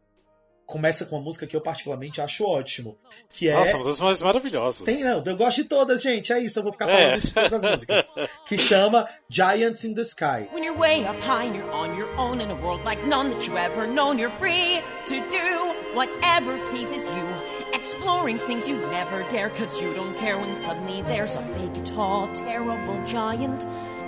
começa 0.71 1.05
com 1.05 1.17
uma 1.17 1.21
música 1.23 1.45
que 1.45 1.55
eu 1.55 1.60
particularmente 1.62 2.21
acho 2.21 2.45
ótimo. 2.45 2.97
Que 3.29 3.49
é. 3.49 3.53
Nossa, 3.53 3.75
uma 3.75 3.86
das 3.86 3.99
mais 3.99 4.21
maravilhosas. 4.21 4.84
Tem, 4.86 5.03
não, 5.03 5.21
eu 5.25 5.36
gosto 5.36 5.62
de 5.62 5.67
todas, 5.67 6.01
gente. 6.01 6.31
É 6.31 6.39
isso, 6.39 6.57
eu 6.60 6.63
vou 6.63 6.71
ficar 6.71 6.89
É. 6.89 6.97
falando 6.97 7.21
de 7.21 7.31
todas 7.34 7.53
as 7.53 7.63
músicas. 7.71 8.05
Que 8.47 8.57
chama 8.57 9.07
Giants 9.29 9.84
in 9.84 9.93
the 9.93 10.01
Sky. 10.01 10.47
When 10.53 10.63
you're 10.63 10.77
way 10.79 11.05
up 11.05 11.19
high 11.21 11.45
and 11.47 11.55
you're 11.55 11.71
on 11.75 11.95
your 11.97 12.10
own 12.17 12.41
in 12.41 12.49
a 12.49 12.55
world 12.55 12.84
like 12.86 13.05
none 13.05 13.29
that 13.31 13.45
you 13.47 13.57
ever 13.57 13.86
known, 13.86 14.17
you're 14.17 14.31
free 14.39 14.81
to 15.07 15.15
do 15.29 15.73
whatever 15.93 16.57
pleases 16.69 17.05
you. 17.07 17.27
Exploring 17.73 18.39
things 18.39 18.67
you 18.69 18.77
never 18.91 19.23
dare, 19.29 19.49
cause 19.49 19.81
you 19.81 19.93
don't 19.93 20.15
care 20.17 20.38
when 20.38 20.55
suddenly 20.55 21.01
there's 21.03 21.36
a 21.36 21.41
big, 21.57 21.84
tall, 21.86 22.27
terrible 22.34 22.99
giant 23.05 23.65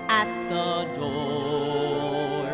at 0.10 0.28
the 0.50 0.86
door. 1.00 2.48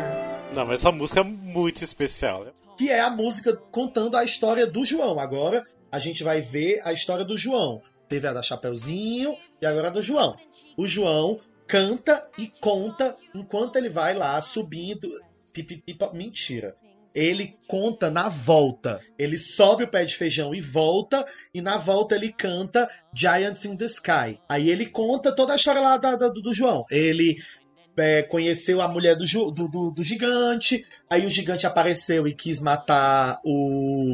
Não, 0.54 0.66
mas 0.66 0.80
essa 0.80 0.90
música 0.92 1.20
é 1.20 1.24
muito 1.24 1.82
especial. 1.84 2.46
Que 2.80 2.88
é 2.90 3.00
a 3.00 3.10
música 3.10 3.54
contando 3.70 4.16
a 4.16 4.24
história 4.24 4.66
do 4.66 4.86
João. 4.86 5.20
Agora 5.20 5.62
a 5.92 5.98
gente 5.98 6.24
vai 6.24 6.40
ver 6.40 6.80
a 6.82 6.94
história 6.94 7.26
do 7.26 7.36
João. 7.36 7.82
Teve 8.08 8.26
a 8.26 8.32
da 8.32 8.42
Chapeuzinho 8.42 9.36
e 9.60 9.66
agora 9.66 9.88
a 9.88 9.90
do 9.90 10.02
João. 10.02 10.34
O 10.78 10.86
João 10.86 11.38
canta 11.66 12.26
e 12.38 12.46
conta 12.58 13.14
enquanto 13.34 13.76
ele 13.76 13.90
vai 13.90 14.14
lá 14.14 14.40
subindo. 14.40 15.10
Pipipipa. 15.52 16.10
Mentira. 16.14 16.74
Ele 17.14 17.58
conta 17.68 18.08
na 18.08 18.30
volta. 18.30 18.98
Ele 19.18 19.36
sobe 19.36 19.84
o 19.84 19.88
pé 19.88 20.06
de 20.06 20.16
feijão 20.16 20.54
e 20.54 20.60
volta, 20.62 21.22
e 21.52 21.60
na 21.60 21.76
volta 21.76 22.14
ele 22.14 22.32
canta 22.32 22.88
Giants 23.12 23.66
in 23.66 23.76
the 23.76 23.84
Sky. 23.84 24.40
Aí 24.48 24.70
ele 24.70 24.86
conta 24.86 25.32
toda 25.32 25.52
a 25.52 25.56
história 25.56 25.82
lá 25.82 25.98
da- 25.98 26.16
da- 26.16 26.28
do 26.28 26.54
João. 26.54 26.86
Ele 26.90 27.36
é, 28.00 28.22
conheceu 28.22 28.80
a 28.80 28.88
mulher 28.88 29.14
do, 29.16 29.24
do- 29.50 29.68
do- 29.68 29.90
do 29.90 30.02
gigante, 30.04 30.84
aí 31.08 31.26
o 31.26 31.30
gigante 31.30 31.66
apareceu 31.66 32.26
e 32.26 32.34
quis 32.34 32.60
matar 32.60 33.38
o, 33.44 34.12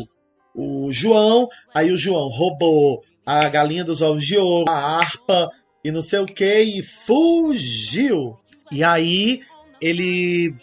o 0.54 0.92
João, 0.92 1.48
aí 1.74 1.90
o 1.92 1.98
João 1.98 2.28
roubou 2.28 3.02
a 3.24 3.48
galinha 3.48 3.84
dos 3.84 4.02
ovos 4.02 4.24
de 4.26 4.36
ouro, 4.36 4.70
a 4.70 4.98
harpa 4.98 5.50
e 5.84 5.90
não 5.90 6.00
sei 6.00 6.18
o 6.20 6.26
que, 6.26 6.60
e 6.62 6.82
fugiu. 6.82 8.36
E 8.70 8.82
aí 8.82 9.40
ele 9.80 10.54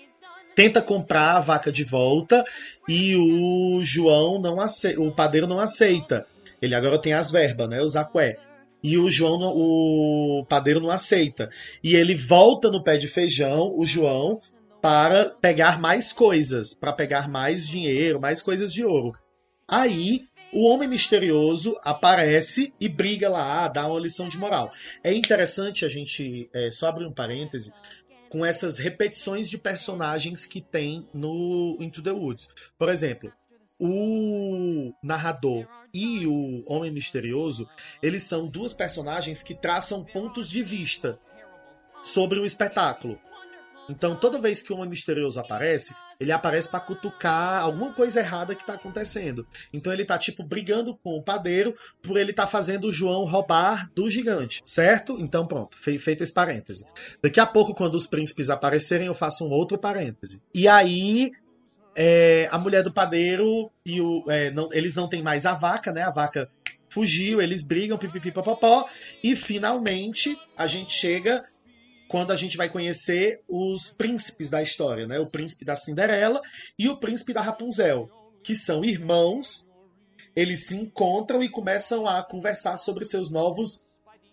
tenta 0.56 0.82
comprar 0.82 1.38
a 1.38 1.40
vaca 1.40 1.72
de 1.72 1.84
volta 1.84 2.44
e 2.88 3.16
o 3.16 3.82
João 3.84 4.40
não 4.40 4.60
aceita, 4.60 5.02
o 5.02 5.12
padeiro 5.12 5.48
não 5.48 5.60
aceita. 5.60 6.26
Ele 6.62 6.76
agora 6.76 6.98
tem 6.98 7.14
as 7.14 7.32
verbas, 7.32 7.68
né? 7.70 7.82
Os 7.82 7.96
aqué. 7.96 8.38
E 8.84 8.98
o 8.98 9.10
João, 9.10 9.40
o 9.56 10.46
padeiro 10.46 10.82
não 10.82 10.92
aceita. 10.92 11.50
E 11.82 11.96
ele 11.96 12.14
volta 12.14 12.70
no 12.70 12.84
pé 12.84 12.98
de 12.98 13.08
feijão, 13.08 13.74
o 13.78 13.86
João, 13.86 14.42
para 14.82 15.30
pegar 15.30 15.80
mais 15.80 16.12
coisas, 16.12 16.74
para 16.74 16.92
pegar 16.92 17.30
mais 17.30 17.66
dinheiro, 17.66 18.20
mais 18.20 18.42
coisas 18.42 18.74
de 18.74 18.84
ouro. 18.84 19.18
Aí 19.66 20.24
o 20.52 20.68
homem 20.68 20.88
misterioso 20.88 21.76
aparece 21.84 22.74
e 22.80 22.90
briga 22.90 23.30
lá, 23.30 23.68
dá 23.68 23.88
uma 23.88 24.00
lição 24.00 24.28
de 24.28 24.38
moral. 24.38 24.72
É 25.04 25.14
interessante 25.14 25.86
a 25.86 25.90
gente, 25.90 26.50
é, 26.54 26.70
só 26.70 26.90
abrir 26.90 27.06
um 27.06 27.14
parêntese, 27.14 27.74
com 28.30 28.46
essas 28.46 28.78
repetições 28.80 29.50
de 29.50 29.58
personagens 29.58 30.46
que 30.46 30.60
tem 30.60 31.08
no 31.14 31.78
Into 31.80 32.02
the 32.02 32.12
Woods. 32.12 32.50
Por 32.78 32.90
exemplo, 32.90 33.32
o 33.86 34.94
narrador 35.04 35.68
e 35.94 36.26
o 36.26 36.64
Homem 36.66 36.90
Misterioso, 36.92 37.68
eles 38.02 38.24
são 38.24 38.48
duas 38.48 38.74
personagens 38.74 39.44
que 39.44 39.54
traçam 39.54 40.06
pontos 40.06 40.50
de 40.50 40.64
vista 40.64 41.20
sobre 42.02 42.40
o 42.40 42.46
espetáculo. 42.46 43.20
Então, 43.90 44.16
toda 44.16 44.40
vez 44.40 44.62
que 44.62 44.72
o 44.72 44.78
Homem 44.78 44.92
Misterioso 44.92 45.38
aparece, 45.42 45.94
ele 46.18 46.32
aparece 46.32 46.70
para 46.70 46.80
cutucar 46.80 47.62
alguma 47.62 47.94
coisa 47.94 48.22
errada 48.22 48.56
que 48.56 48.66
tá 48.66 48.76
acontecendo. 48.76 49.46
Então, 49.74 49.92
ele 49.92 50.06
tá, 50.06 50.18
tipo, 50.18 50.42
brigando 50.42 50.96
com 51.04 51.18
o 51.18 51.22
padeiro 51.22 51.76
por 52.02 52.16
ele 52.16 52.32
tá 52.32 52.48
fazendo 52.48 52.88
o 52.88 52.94
João 52.94 53.26
roubar 53.26 53.92
do 53.94 54.10
gigante, 54.10 54.62
certo? 54.64 55.18
Então, 55.20 55.46
pronto, 55.46 55.78
fe- 55.78 55.98
feito 55.98 56.24
esse 56.24 56.32
parêntese. 56.32 56.86
Daqui 57.22 57.42
a 57.42 57.46
pouco, 57.46 57.76
quando 57.76 57.96
os 57.96 58.08
príncipes 58.08 58.50
aparecerem, 58.50 59.08
eu 59.08 59.14
faço 59.14 59.46
um 59.46 59.52
outro 59.52 59.78
parêntese. 59.78 60.42
E 60.56 60.66
aí, 60.66 61.34
é, 61.96 62.48
a 62.52 62.58
mulher 62.58 62.84
do 62.84 62.92
padeiro 62.92 63.72
e 63.86 64.02
o. 64.02 64.24
é, 64.30 64.52
não- 64.52 64.70
eles 64.72 64.96
não 64.96 65.08
têm 65.08 65.22
mais 65.22 65.46
a 65.46 65.54
vaca, 65.54 65.92
né? 65.92 66.02
A 66.04 66.12
vaca 66.12 66.50
fugiu, 66.90 67.42
eles 67.42 67.64
brigam, 67.64 67.98
pipipipopopó. 67.98 68.88
E 69.24 69.36
finalmente 69.36 70.38
a 70.58 70.68
gente 70.68 70.92
chega 70.92 71.44
quando 72.08 72.32
a 72.32 72.36
gente 72.36 72.58
vai 72.58 72.70
conhecer 72.70 73.42
os 73.48 73.90
príncipes 73.90 74.50
da 74.50 74.62
história, 74.62 75.08
né? 75.08 75.20
O 75.20 75.26
príncipe 75.28 75.66
da 75.66 75.76
Cinderela 75.76 76.42
e 76.78 76.88
o 76.90 76.98
príncipe 76.98 77.34
da 77.34 77.42
Rapunzel, 77.42 78.10
que 78.44 78.54
são 78.56 78.84
irmãos. 78.86 79.68
Eles 80.36 80.68
se 80.68 80.76
encontram 80.76 81.44
e 81.44 81.50
começam 81.50 82.08
a 82.08 82.24
conversar 82.24 82.78
sobre 82.78 83.06
seus 83.06 83.30
novos 83.32 83.84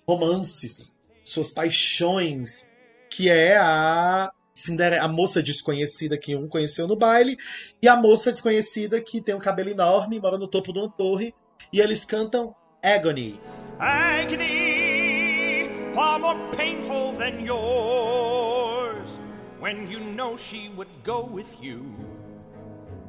romances, 0.06 0.94
suas 1.24 1.50
paixões. 1.50 2.68
que 3.12 3.28
é 3.28 3.56
a 3.56 4.32
Cinderela, 4.60 5.04
a 5.04 5.08
moça 5.08 5.42
desconhecida 5.42 6.16
que 6.16 6.36
um 6.36 6.48
conheceu 6.48 6.86
no 6.86 6.96
baile, 6.96 7.36
e 7.82 7.88
a 7.88 7.96
moça 7.96 8.30
desconhecida 8.30 9.00
que 9.00 9.20
tem 9.20 9.34
um 9.34 9.40
cabelo 9.40 9.70
enorme, 9.70 10.20
mora 10.20 10.38
no 10.38 10.46
topo 10.46 10.72
de 10.72 10.78
uma 10.78 10.88
torre, 10.88 11.34
e 11.72 11.80
eles 11.80 12.04
cantam 12.04 12.54
Agony. 12.82 13.38
Agony, 13.78 15.70
far 15.94 16.18
more 16.18 16.38
painful 16.56 17.12
than 17.12 17.44
yours, 17.44 19.18
when 19.60 19.90
you 19.90 20.00
know 20.00 20.36
she 20.36 20.70
would 20.76 20.88
go 21.04 21.22
with 21.22 21.46
you, 21.60 21.84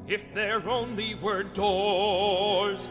if 0.08 0.34
there 0.34 0.62
only 0.68 1.16
were 1.16 1.44
doors. 1.44 2.90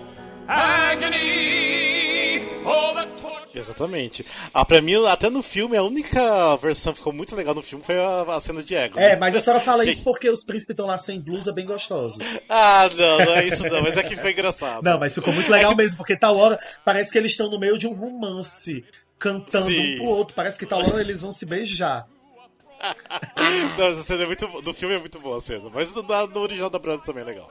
Agony, 0.49 2.49
oh 2.65 2.95
the 2.95 3.07
torture. 3.21 3.40
Exatamente. 3.55 4.25
Ah, 4.55 4.65
pra 4.65 4.81
mim, 4.81 4.95
até 5.07 5.29
no 5.29 5.43
filme, 5.43 5.77
a 5.77 5.83
única 5.83 6.57
versão 6.57 6.93
que 6.93 6.99
ficou 6.99 7.13
muito 7.13 7.35
legal 7.35 7.55
no 7.55 7.63
filme 7.63 7.85
foi 7.85 7.99
a, 8.01 8.23
a 8.37 8.41
cena 8.41 8.63
de 8.63 8.75
ego. 8.75 8.99
É, 8.99 9.17
mas 9.17 9.35
a 9.35 9.41
senhora 9.41 9.61
fala 9.63 9.85
Que- 9.85 9.91
isso 9.91 10.03
porque 10.05 10.31
os 10.31 10.45
príncipes 10.45 10.71
estão 10.75 10.87
lá 10.87 10.97
sem 10.99 11.21
blusa, 11.21 11.53
bem 11.53 11.67
gostosos. 11.67 12.19
Ah, 12.49 12.89
não, 12.97 13.19
não 13.19 13.35
é 13.37 13.45
isso 13.47 13.63
não, 13.69 13.83
mas 13.83 13.97
é 13.97 14.03
que 14.03 14.17
foi 14.17 14.33
engraçado. 14.33 14.83
Não, 14.85 14.99
mas 14.99 15.15
ficou 15.15 15.33
muito 15.33 15.51
legal 15.51 15.75
mesmo, 15.75 15.97
porque 15.97 16.17
tal 16.17 16.37
hora 16.37 16.59
parece 16.85 17.11
que 17.13 17.19
eles 17.19 17.33
estão 17.33 17.51
no 17.51 17.59
meio 17.59 17.77
de 17.77 17.87
um 17.87 17.93
romance, 17.93 18.85
cantando 19.19 19.67
Sim. 19.67 19.95
um 19.95 19.97
pro 19.99 20.07
outro. 20.07 20.35
Parece 20.35 20.59
que 20.59 20.67
tal 20.67 20.81
hora 20.81 21.01
eles 21.01 21.21
vão 21.21 21.33
se 21.33 21.45
beijar. 21.47 22.07
Não, 23.79 23.87
essa 23.89 24.03
cena 24.03 24.23
é 24.23 24.27
muito 24.27 24.47
No 24.63 24.73
filme 24.75 24.95
é 24.95 24.99
muito 24.99 25.21
boa 25.21 25.39
a 25.39 25.41
cena, 25.41 25.69
mas 25.73 25.93
no, 25.93 26.03
no 26.03 26.41
original 26.41 26.71
da 26.71 26.79
Brother 26.79 27.05
também 27.05 27.23
é 27.23 27.27
legal. 27.27 27.51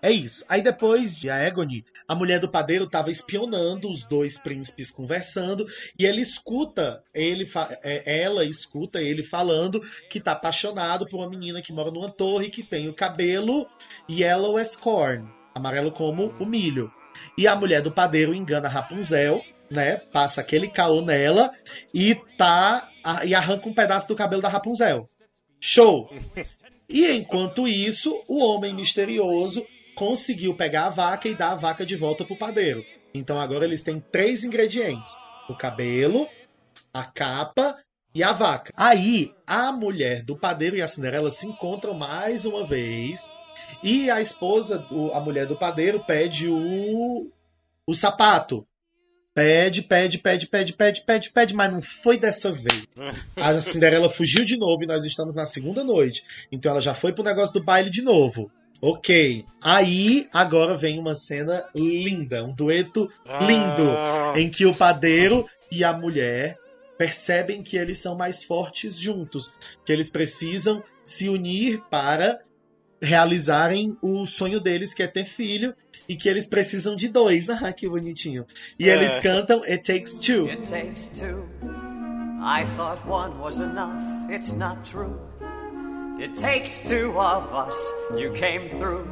É 0.00 0.10
isso. 0.10 0.44
Aí 0.48 0.62
depois 0.62 1.18
de 1.18 1.28
Agony, 1.28 1.84
a 2.06 2.14
mulher 2.14 2.38
do 2.38 2.48
padeiro 2.48 2.86
tava 2.86 3.10
espionando 3.10 3.90
os 3.90 4.04
dois 4.04 4.38
príncipes 4.38 4.90
conversando 4.90 5.66
e 5.98 6.06
ele 6.06 6.20
escuta, 6.20 7.02
ele 7.12 7.44
é, 7.82 8.20
ela 8.22 8.44
escuta 8.44 9.02
ele 9.02 9.22
falando 9.22 9.80
que 10.08 10.20
tá 10.20 10.32
apaixonado 10.32 11.06
por 11.06 11.18
uma 11.18 11.28
menina 11.28 11.60
que 11.60 11.72
mora 11.72 11.90
numa 11.90 12.10
torre 12.10 12.50
que 12.50 12.62
tem 12.62 12.88
o 12.88 12.94
cabelo 12.94 13.66
yellow 14.08 14.56
as 14.56 14.76
corn, 14.76 15.28
amarelo 15.54 15.90
como 15.90 16.34
o 16.38 16.46
milho. 16.46 16.92
E 17.36 17.46
a 17.46 17.56
mulher 17.56 17.82
do 17.82 17.90
padeiro 17.90 18.34
engana 18.34 18.68
Rapunzel, 18.68 19.42
né? 19.70 19.96
Passa 19.96 20.40
aquele 20.40 20.68
caô 20.68 21.00
nela 21.00 21.52
e 21.92 22.14
tá 22.36 22.90
e 23.24 23.34
arranca 23.34 23.68
um 23.68 23.74
pedaço 23.74 24.08
do 24.08 24.16
cabelo 24.16 24.42
da 24.42 24.48
Rapunzel. 24.48 25.08
Show! 25.60 26.10
E 26.90 27.06
enquanto 27.12 27.68
isso, 27.68 28.24
o 28.26 28.42
homem 28.42 28.72
misterioso 28.72 29.62
conseguiu 29.94 30.54
pegar 30.54 30.86
a 30.86 30.88
vaca 30.88 31.28
e 31.28 31.34
dar 31.34 31.50
a 31.50 31.54
vaca 31.54 31.84
de 31.84 31.94
volta 31.94 32.24
pro 32.24 32.34
padeiro. 32.34 32.82
Então 33.12 33.38
agora 33.38 33.66
eles 33.66 33.82
têm 33.82 34.00
três 34.00 34.42
ingredientes: 34.42 35.14
o 35.50 35.54
cabelo, 35.54 36.26
a 36.90 37.04
capa 37.04 37.76
e 38.14 38.22
a 38.22 38.32
vaca. 38.32 38.72
Aí 38.74 39.34
a 39.46 39.70
mulher 39.70 40.22
do 40.22 40.34
padeiro 40.34 40.76
e 40.76 40.82
a 40.82 40.88
Cinderela 40.88 41.30
se 41.30 41.46
encontram 41.46 41.92
mais 41.92 42.46
uma 42.46 42.64
vez 42.64 43.30
e 43.82 44.10
a 44.10 44.20
esposa, 44.20 44.86
a 45.12 45.20
mulher 45.20 45.46
do 45.46 45.56
padeiro, 45.56 46.04
pede 46.04 46.48
o, 46.48 47.30
o 47.86 47.94
sapato. 47.94 48.66
Pede, 49.38 49.82
pede, 49.82 50.18
pede, 50.18 50.46
pede, 50.48 50.72
pede, 50.72 51.00
pede, 51.02 51.30
pede, 51.30 51.54
mas 51.54 51.72
não 51.72 51.80
foi 51.80 52.18
dessa 52.18 52.50
vez. 52.50 52.88
A 53.36 53.60
Cinderela 53.60 54.10
fugiu 54.10 54.44
de 54.44 54.56
novo 54.56 54.82
e 54.82 54.86
nós 54.86 55.04
estamos 55.04 55.32
na 55.32 55.46
segunda 55.46 55.84
noite. 55.84 56.24
Então 56.50 56.72
ela 56.72 56.80
já 56.80 56.92
foi 56.92 57.12
pro 57.12 57.22
negócio 57.22 57.54
do 57.54 57.62
baile 57.62 57.88
de 57.88 58.02
novo. 58.02 58.50
Ok. 58.82 59.44
Aí, 59.62 60.26
agora 60.34 60.76
vem 60.76 60.98
uma 60.98 61.14
cena 61.14 61.64
linda, 61.72 62.44
um 62.44 62.52
dueto 62.52 63.08
lindo, 63.46 63.88
Ah. 63.88 64.34
em 64.36 64.50
que 64.50 64.66
o 64.66 64.74
padeiro 64.74 65.46
e 65.70 65.84
a 65.84 65.92
mulher 65.92 66.58
percebem 66.98 67.62
que 67.62 67.76
eles 67.76 67.98
são 67.98 68.16
mais 68.16 68.42
fortes 68.42 68.98
juntos, 68.98 69.52
que 69.84 69.92
eles 69.92 70.10
precisam 70.10 70.82
se 71.04 71.28
unir 71.28 71.80
para 71.88 72.40
realizarem 73.00 73.96
o 74.02 74.26
sonho 74.26 74.58
deles, 74.58 74.92
que 74.92 75.02
é 75.04 75.06
ter 75.06 75.24
filho, 75.24 75.72
e 76.08 76.16
que 76.16 76.28
eles 76.28 76.46
precisam 76.46 76.96
de 76.96 77.08
dois. 77.08 77.48
Ah, 77.62 77.72
que 77.72 77.88
bonitinho. 77.88 78.46
E 78.78 78.88
É. 78.88 78.94
eles 78.96 79.18
cantam 79.18 79.60
It 79.64 79.82
Takes 79.82 80.18
Two. 80.18 80.48
It 80.48 80.62
takes 80.68 81.08
two. 81.08 81.44
I 82.40 82.64
thought 82.76 83.00
one 83.06 83.38
was 83.40 83.60
enough. 83.60 83.92
It's 84.30 84.54
not 84.54 84.84
true. 84.84 85.18
It 86.20 86.34
takes 86.36 86.80
two 86.82 87.12
of 87.18 87.52
us. 87.52 87.76
You 88.16 88.32
came 88.32 88.68
through. 88.68 89.04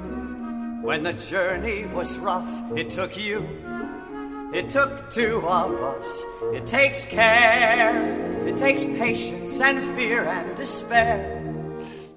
When 0.84 1.02
the 1.02 1.12
journey 1.14 1.84
was 1.92 2.16
rough, 2.18 2.48
it 2.76 2.90
took 2.90 3.16
you. 3.16 3.44
It 4.54 4.70
took 4.70 5.10
two 5.10 5.42
of 5.46 5.82
us. 5.82 6.24
It 6.54 6.66
takes 6.66 7.04
care. 7.04 8.46
It 8.46 8.56
takes 8.56 8.84
patience 8.84 9.60
and 9.60 9.82
fear 9.96 10.22
and 10.24 10.54
despair. 10.56 11.35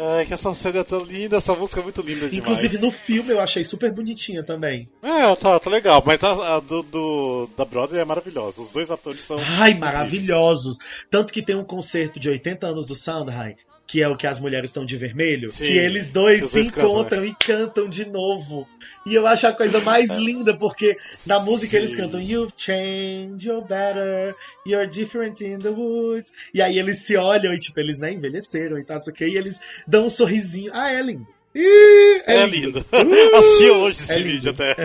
Ai, 0.01 0.25
que 0.25 0.33
essa 0.33 0.53
cena 0.53 0.79
é 0.79 0.83
tão 0.83 1.03
linda, 1.03 1.35
essa 1.37 1.53
música 1.53 1.81
é 1.81 1.83
muito 1.83 2.01
linda 2.01 2.21
demais. 2.21 2.33
Inclusive 2.37 2.77
no 2.77 2.89
filme 2.89 3.31
eu 3.31 3.41
achei 3.41 3.63
super 3.65 3.91
bonitinha 3.91 4.41
também. 4.43 4.87
É, 5.03 5.35
tá, 5.35 5.59
tá 5.59 5.69
legal, 5.69 6.01
mas 6.05 6.23
a, 6.23 6.55
a 6.55 6.59
do, 6.61 6.81
do- 6.83 7.49
da 7.57 7.65
Brother 7.65 7.99
é 7.99 8.05
maravilhosa. 8.05 8.61
Os 8.61 8.71
dois 8.71 8.89
atores 8.91 9.23
são. 9.23 9.37
Ai, 9.59 9.73
maravilhosos. 9.73 10.77
Tanto 11.09 11.33
que 11.33 11.41
tem 11.41 11.55
um 11.55 11.63
concerto 11.65 12.19
de 12.19 12.29
80 12.29 12.67
anos 12.67 12.85
do 12.87 12.95
Sondheim, 12.95 13.55
que 13.91 14.03
é 14.03 14.07
o 14.07 14.15
que 14.15 14.27
as 14.27 14.39
mulheres 14.39 14.69
estão 14.69 14.85
de 14.85 14.95
vermelho, 14.95 15.49
Sim, 15.51 15.65
que 15.65 15.71
eles 15.77 16.09
dois 16.09 16.43
se 16.45 16.59
encontram 16.61 17.25
e 17.25 17.33
cantam 17.33 17.89
de 17.89 18.05
novo. 18.05 18.67
E 19.07 19.15
eu 19.15 19.25
acho 19.25 19.47
a 19.47 19.51
coisa 19.51 19.79
mais 19.81 20.11
linda, 20.17 20.55
porque 20.55 20.95
na 21.25 21.39
música 21.39 21.75
eles 21.75 21.93
Sim. 21.93 21.97
cantam 22.03 22.21
You've 22.21 22.53
changed, 22.55 23.47
you're 23.47 23.65
better, 23.67 24.35
you're 24.63 24.85
different 24.87 25.41
in 25.43 25.57
the 25.57 25.69
woods. 25.69 26.31
E 26.53 26.61
aí 26.61 26.77
eles 26.77 26.99
se 26.99 27.17
olham 27.17 27.51
e, 27.51 27.57
tipo, 27.57 27.79
eles 27.79 27.97
né, 27.97 28.11
envelheceram 28.13 28.77
e 28.77 28.83
tal, 28.85 28.97
não 28.97 29.03
sei 29.03 29.11
o 29.13 29.15
que, 29.15 29.25
e 29.25 29.35
eles 29.37 29.59
dão 29.87 30.05
um 30.05 30.09
sorrisinho. 30.09 30.69
Ah, 30.71 30.91
é 30.91 31.01
lindo. 31.01 31.25
Ih, 31.55 32.21
É, 32.27 32.35
é, 32.35 32.45
lindo. 32.45 32.85
lindo. 32.85 32.85
Assisti 33.35 33.69
hoje 33.71 34.03
esse 34.03 34.13
é 34.13 34.19
vídeo 34.21 34.51
lindo. 34.51 34.63
até. 34.63 34.75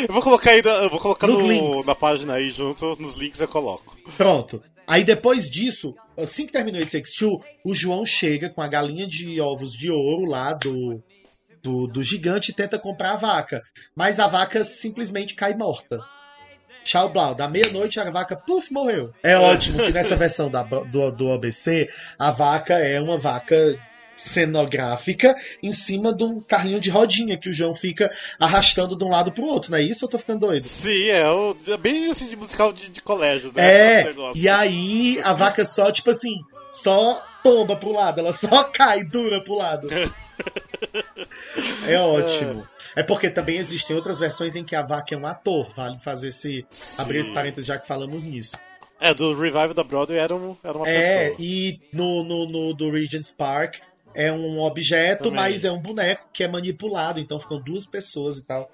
Eu 0.08 0.14
vou 0.14 0.22
colocar 0.22 0.52
aí, 0.52 0.62
eu 0.64 0.88
vou 0.88 0.98
colocar 0.98 1.26
Nos 1.26 1.40
no- 1.40 1.48
links. 1.52 1.84
na 1.86 1.94
página 1.94 2.34
aí 2.36 2.48
junto, 2.50 2.96
nos 2.98 3.16
links 3.16 3.38
eu 3.38 3.48
coloco. 3.48 3.94
Pronto. 4.16 4.62
Aí 4.90 5.04
depois 5.04 5.48
disso, 5.48 5.94
assim 6.18 6.46
que 6.46 6.52
terminou 6.52 6.80
It 6.80 6.90
Takes 6.90 7.14
Two, 7.14 7.40
o 7.64 7.76
João 7.76 8.04
chega 8.04 8.50
com 8.50 8.60
a 8.60 8.66
galinha 8.66 9.06
de 9.06 9.40
ovos 9.40 9.72
de 9.72 9.88
ouro 9.88 10.24
lá 10.24 10.52
do, 10.52 11.00
do, 11.62 11.86
do 11.86 12.02
gigante 12.02 12.50
e 12.50 12.54
tenta 12.54 12.76
comprar 12.76 13.12
a 13.12 13.16
vaca. 13.16 13.62
Mas 13.94 14.18
a 14.18 14.26
vaca 14.26 14.64
simplesmente 14.64 15.36
cai 15.36 15.54
morta. 15.54 16.00
Tchau, 16.82 17.08
Blau. 17.08 17.36
Da 17.36 17.46
meia-noite 17.46 18.00
a 18.00 18.10
vaca, 18.10 18.34
puf, 18.34 18.72
morreu. 18.72 19.14
É 19.22 19.36
ótimo 19.38 19.78
que 19.78 19.92
nessa 19.92 20.16
versão 20.16 20.50
da, 20.50 20.64
do, 20.64 21.12
do 21.12 21.28
OBC, 21.28 21.88
a 22.18 22.32
vaca 22.32 22.74
é 22.74 23.00
uma 23.00 23.16
vaca 23.16 23.56
cenográfica 24.20 25.34
em 25.62 25.72
cima 25.72 26.12
de 26.12 26.24
um 26.24 26.40
carrinho 26.40 26.78
de 26.80 26.90
rodinha 26.90 27.36
que 27.36 27.48
o 27.48 27.52
João 27.52 27.74
fica 27.74 28.10
arrastando 28.38 28.96
de 28.96 29.04
um 29.04 29.08
lado 29.08 29.32
pro 29.32 29.44
outro, 29.44 29.70
não 29.70 29.78
é 29.78 29.82
isso? 29.82 30.04
Eu 30.04 30.08
tô 30.08 30.18
ficando 30.18 30.40
doido. 30.46 30.64
Sim, 30.64 31.08
é, 31.08 31.28
o- 31.30 31.56
é 31.66 31.76
bem 31.76 32.10
assim 32.10 32.26
de 32.28 32.36
musical 32.36 32.72
de, 32.72 32.88
de 32.88 33.00
colégio, 33.02 33.50
né? 33.54 34.00
É, 34.00 34.04
negócio. 34.04 34.40
e 34.40 34.48
aí 34.48 35.20
a 35.24 35.32
vaca 35.32 35.64
só, 35.64 35.90
tipo 35.90 36.10
assim, 36.10 36.34
só 36.72 37.20
tomba 37.42 37.74
pro 37.76 37.92
lado, 37.92 38.20
ela 38.20 38.32
só 38.32 38.64
cai 38.70 39.02
dura 39.04 39.42
pro 39.42 39.54
lado. 39.56 39.88
É 41.86 41.98
ótimo. 41.98 42.66
É 42.96 43.02
porque 43.02 43.30
também 43.30 43.56
existem 43.58 43.94
outras 43.94 44.18
versões 44.18 44.56
em 44.56 44.64
que 44.64 44.74
a 44.74 44.82
vaca 44.82 45.14
é 45.14 45.18
um 45.18 45.26
ator, 45.26 45.68
vale 45.74 45.98
fazer 45.98 46.28
esse. 46.28 46.66
abrir 46.98 47.18
esse 47.18 47.32
parênteses 47.32 47.66
já 47.66 47.78
que 47.78 47.86
falamos 47.86 48.24
nisso. 48.24 48.56
É, 49.00 49.14
do 49.14 49.32
Revival 49.32 49.72
da 49.72 49.82
Broadway 49.82 50.18
era, 50.18 50.34
um, 50.34 50.54
era 50.62 50.76
uma 50.76 50.86
É, 50.88 51.28
pessoa. 51.30 51.36
e 51.40 51.80
no, 51.92 52.22
no, 52.22 52.46
no 52.46 52.74
do 52.74 52.90
Regent's 52.90 53.30
Park 53.30 53.76
é 54.14 54.32
um 54.32 54.60
objeto, 54.60 55.24
Também. 55.24 55.40
mas 55.40 55.64
é 55.64 55.70
um 55.72 55.80
boneco 55.80 56.28
que 56.32 56.42
é 56.42 56.48
manipulado, 56.48 57.20
então 57.20 57.38
ficam 57.40 57.60
duas 57.60 57.86
pessoas 57.86 58.38
e 58.38 58.44
tal. 58.44 58.70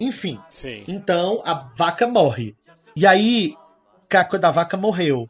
Enfim. 0.00 0.40
Sim. 0.48 0.84
Então 0.86 1.40
a 1.44 1.54
vaca 1.74 2.06
morre. 2.06 2.56
E 2.94 3.06
aí, 3.06 3.54
quando 4.30 4.44
a 4.44 4.50
vaca 4.50 4.76
morreu, 4.76 5.28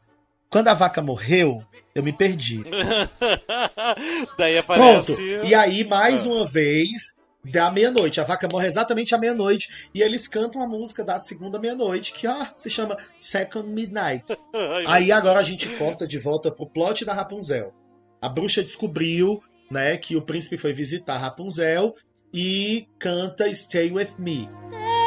quando 0.50 0.68
a 0.68 0.74
vaca 0.74 1.02
morreu, 1.02 1.62
eu 1.94 2.02
me 2.02 2.12
perdi. 2.12 2.62
Daí 4.38 4.58
aparece. 4.58 5.14
Pronto. 5.14 5.22
E 5.46 5.54
aí, 5.54 5.84
mais 5.84 6.26
Ah. 6.26 6.28
uma 6.30 6.46
vez, 6.46 7.16
da 7.44 7.70
meia-noite. 7.70 8.20
A 8.20 8.24
vaca 8.24 8.48
morre 8.50 8.66
exatamente 8.66 9.14
à 9.14 9.18
meia-noite. 9.18 9.88
E 9.94 10.02
eles 10.02 10.28
cantam 10.28 10.62
a 10.62 10.66
música 10.66 11.02
da 11.04 11.18
segunda 11.18 11.58
meia-noite, 11.58 12.12
que 12.12 12.26
ah, 12.26 12.50
se 12.52 12.68
chama 12.70 12.96
Second 13.20 13.68
Midnight. 13.68 14.36
Aí 14.86 15.10
agora 15.12 15.38
a 15.38 15.42
gente 15.42 15.68
corta 15.76 16.06
de 16.06 16.18
volta 16.18 16.50
pro 16.50 16.66
plot 16.68 17.04
da 17.04 17.14
Rapunzel. 17.14 17.72
A 18.20 18.28
bruxa 18.28 18.62
descobriu, 18.62 19.42
né, 19.70 19.96
que 19.96 20.16
o 20.16 20.22
príncipe 20.22 20.56
foi 20.56 20.72
visitar 20.72 21.18
Rapunzel 21.18 21.94
e 22.32 22.86
canta 22.98 23.52
Stay 23.54 23.90
With 23.90 24.18
Me. 24.18 24.48
at 24.48 24.97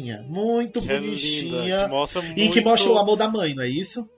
bonitinha. 0.00 0.24
Muito 0.28 0.80
Que 0.82 0.92
é 0.92 1.00
bonitinha. 1.00 1.62
linda, 1.86 2.06
que 2.34 2.40
E 2.40 2.48
que 2.48 2.54
muito- 2.60 2.62
mostra 2.64 2.92
o 2.92 2.98
amor 2.98 3.16
da 3.16 3.28
mãe, 3.28 3.54
não 3.54 3.62
é 3.62 3.68
isso? 3.68 4.08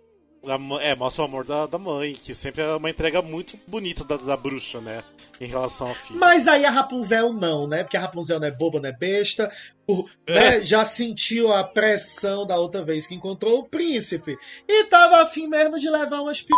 É, 0.82 0.94
mostra 0.94 1.22
o 1.22 1.24
amor 1.26 1.44
da, 1.46 1.64
da 1.64 1.78
mãe, 1.78 2.12
que 2.12 2.34
sempre 2.34 2.62
é 2.62 2.74
uma 2.74 2.90
entrega 2.90 3.22
muito 3.22 3.58
bonita 3.66 4.04
da, 4.04 4.18
da 4.18 4.36
bruxa, 4.36 4.78
né? 4.78 5.02
Em 5.40 5.46
relação 5.46 5.88
ao 5.88 5.94
filho. 5.94 6.18
Mas 6.20 6.46
aí 6.46 6.66
a 6.66 6.70
Rapunzel 6.70 7.32
não, 7.32 7.66
né? 7.66 7.82
Porque 7.82 7.96
a 7.96 8.00
Rapunzel 8.00 8.38
não 8.38 8.46
é 8.46 8.50
boba, 8.50 8.78
não 8.78 8.90
é 8.90 8.92
besta. 8.92 9.50
É. 10.26 10.34
né? 10.34 10.60
Já 10.64 10.84
sentiu 10.84 11.50
a 11.50 11.64
pressão 11.64 12.46
da 12.46 12.58
outra 12.58 12.84
vez 12.84 13.06
que 13.06 13.14
encontrou 13.14 13.60
o 13.60 13.64
príncipe. 13.64 14.36
E 14.68 14.84
tava 14.84 15.22
afim 15.22 15.46
mesmo 15.48 15.80
de 15.80 15.88
levar 15.88 16.20
umas 16.20 16.42
p... 16.42 16.48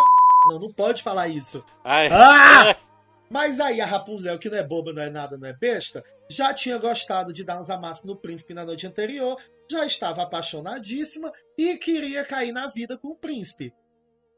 Não, 0.51 0.59
não 0.59 0.73
pode 0.73 1.03
falar 1.03 1.29
isso. 1.29 1.65
Ai, 1.85 2.09
Ah! 2.11 2.75
é. 3.29 3.33
Mas 3.33 3.61
aí 3.61 3.81
a 3.81 3.87
Rapunzel, 3.87 4.39
que 4.39 4.49
não 4.49 4.59
é 4.59 4.63
boba, 4.63 4.93
não 4.93 5.03
é 5.03 5.11
nada, 5.11 5.37
não 5.37 5.49
é 5.49 5.53
besta, 5.53 6.03
já 6.31 6.53
tinha 6.55 6.79
gostado 6.79 7.33
de 7.33 7.45
dar 7.45 7.59
uns 7.59 7.71
amassos 7.71 8.05
no 8.05 8.17
príncipe 8.17 8.55
na 8.55 8.65
noite 8.65 8.87
anterior, 8.87 9.37
já 9.71 9.85
estava 9.85 10.23
apaixonadíssima 10.23 11.33
e 11.59 11.77
queria 11.77 12.25
cair 12.25 12.53
na 12.53 12.69
vida 12.69 12.97
com 12.97 13.09
o 13.09 13.17
príncipe. 13.17 13.73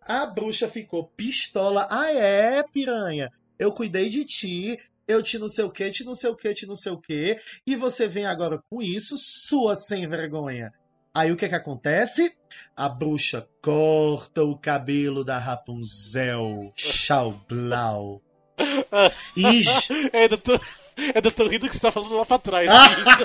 A 0.06 0.26
bruxa 0.26 0.68
ficou 0.68 1.08
pistola. 1.16 1.86
Ah, 1.90 2.10
é, 2.12 2.62
piranha. 2.62 3.30
Eu 3.58 3.72
cuidei 3.72 4.08
de 4.08 4.24
ti, 4.24 4.78
eu 5.06 5.22
te 5.22 5.38
não 5.38 5.48
sei 5.48 5.64
o 5.64 5.70
que, 5.70 5.90
te 5.90 6.04
não 6.04 6.14
sei 6.14 6.30
o 6.30 6.36
que, 6.36 6.54
te 6.54 6.66
não 6.66 6.76
sei 6.76 6.92
o 6.92 7.00
que, 7.00 7.36
e 7.66 7.74
você 7.74 8.06
vem 8.06 8.26
agora 8.26 8.62
com 8.70 8.80
isso, 8.80 9.16
sua 9.16 9.74
sem 9.74 10.06
vergonha. 10.06 10.72
Aí 11.14 11.32
o 11.32 11.36
que 11.36 11.48
que 11.48 11.54
acontece? 11.54 12.32
A 12.76 12.88
bruxa 12.88 13.48
corta 13.60 14.44
o 14.44 14.56
cabelo 14.56 15.24
da 15.24 15.38
Rapunzel. 15.38 16.72
Tchau, 16.76 17.32
blau. 17.48 18.22
É, 20.12 20.22
ainda 20.22 20.36
tô, 20.36 20.60
ainda 21.14 21.30
tô 21.30 21.46
rindo 21.46 21.68
que 21.68 21.74
você 21.74 21.80
tá 21.80 21.92
falando 21.92 22.16
lá 22.16 22.26
pra 22.26 22.38
trás. 22.38 22.68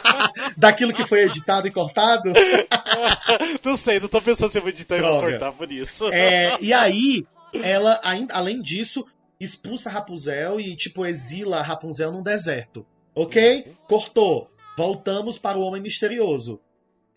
daquilo 0.55 0.93
que 0.93 1.03
foi 1.03 1.23
editado 1.23 1.67
e 1.67 1.71
cortado. 1.71 2.31
não 3.63 3.75
sei, 3.75 3.99
não 3.99 4.07
tô 4.07 4.21
pensando 4.21 4.51
se 4.51 4.57
eu 4.57 4.61
vou 4.61 4.69
editar 4.69 4.97
e 4.97 5.01
vou 5.01 5.19
cortar 5.19 5.51
por 5.51 5.71
isso. 5.71 6.07
É, 6.11 6.55
e 6.61 6.71
aí, 6.71 7.25
ela, 7.53 7.99
ainda, 8.03 8.35
além 8.35 8.61
disso, 8.61 9.05
expulsa 9.39 9.89
Rapunzel 9.89 10.59
e, 10.59 10.75
tipo, 10.75 11.05
exila 11.05 11.61
Rapunzel 11.61 12.11
num 12.11 12.23
deserto. 12.23 12.85
Ok? 13.15 13.75
Cortou. 13.87 14.49
Voltamos 14.77 15.37
para 15.37 15.57
o 15.57 15.61
Homem 15.61 15.81
Misterioso. 15.81 16.59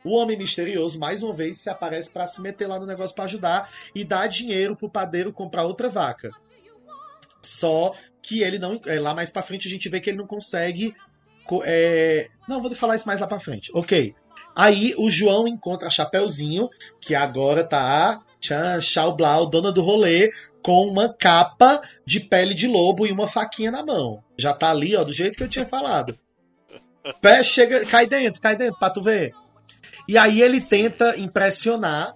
O 0.04 0.14
Homem 0.16 0.36
Misterioso, 0.36 0.98
mais 1.00 1.22
uma 1.22 1.34
vez, 1.34 1.58
se 1.58 1.70
aparece 1.70 2.12
para 2.12 2.26
se 2.26 2.40
meter 2.40 2.66
lá 2.68 2.78
no 2.78 2.86
negócio 2.86 3.14
para 3.14 3.24
ajudar 3.24 3.70
e 3.94 4.04
dá 4.04 4.26
dinheiro 4.26 4.76
pro 4.76 4.88
padeiro 4.88 5.32
comprar 5.32 5.64
outra 5.64 5.88
vaca. 5.88 6.30
Só 7.46 7.92
que 8.22 8.42
ele 8.42 8.58
não. 8.58 8.80
é, 8.86 8.98
Lá 8.98 9.14
mais 9.14 9.30
pra 9.30 9.42
frente 9.42 9.66
a 9.68 9.70
gente 9.70 9.88
vê 9.88 10.00
que 10.00 10.10
ele 10.10 10.18
não 10.18 10.26
consegue. 10.26 10.92
co- 11.46 11.62
é, 11.64 12.26
Não, 12.48 12.60
vou 12.60 12.70
falar 12.74 12.96
isso 12.96 13.06
mais 13.06 13.20
lá 13.20 13.26
pra 13.26 13.40
frente. 13.40 13.70
Ok. 13.74 14.14
Aí 14.54 14.94
o 14.98 15.10
João 15.10 15.46
encontra 15.46 15.88
a 15.88 15.90
Chapeuzinho, 15.90 16.68
que 17.00 17.14
agora 17.14 17.62
tá. 17.64 18.22
Tchan, 18.38 18.80
Chau 18.82 19.16
Blau, 19.16 19.46
dona 19.48 19.72
do 19.72 19.80
rolê, 19.82 20.30
com 20.62 20.86
uma 20.86 21.08
capa 21.12 21.80
de 22.04 22.20
pele 22.20 22.52
de 22.54 22.66
lobo 22.68 23.06
e 23.06 23.10
uma 23.12 23.26
faquinha 23.26 23.70
na 23.70 23.82
mão. 23.84 24.22
Já 24.36 24.52
tá 24.52 24.70
ali, 24.70 24.94
ó, 24.94 25.02
do 25.04 25.12
jeito 25.12 25.36
que 25.38 25.42
eu 25.42 25.48
tinha 25.48 25.64
falado. 25.64 26.18
Pé, 27.20 27.42
chega, 27.42 27.84
cai 27.86 28.06
dentro, 28.06 28.40
cai 28.40 28.54
dentro, 28.56 28.78
pra 28.78 28.90
tu 28.90 29.00
ver. 29.00 29.32
E 30.08 30.18
aí 30.18 30.42
ele 30.42 30.60
tenta 30.60 31.18
impressionar 31.18 32.14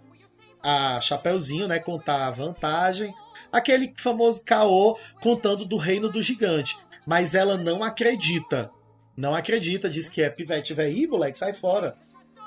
a 0.63 1.01
Chapeuzinho, 1.01 1.67
né? 1.67 1.79
Contar 1.79 2.27
a 2.27 2.31
vantagem. 2.31 3.13
Aquele 3.53 3.93
famoso 3.97 4.45
caô 4.45 4.99
contando 5.21 5.65
do 5.65 5.77
reino 5.77 6.09
do 6.09 6.23
gigante. 6.23 6.77
Mas 7.07 7.35
ela 7.35 7.57
não 7.57 7.83
acredita. 7.83 8.71
Não 9.17 9.35
acredita, 9.35 9.91
diz 9.91 10.09
que 10.09 10.23
é 10.23 10.31
pivete 10.31 10.75
velho. 10.75 10.97
Ih, 10.97 11.07
moleque, 11.07 11.39
sai 11.39 11.53
fora. 11.53 11.97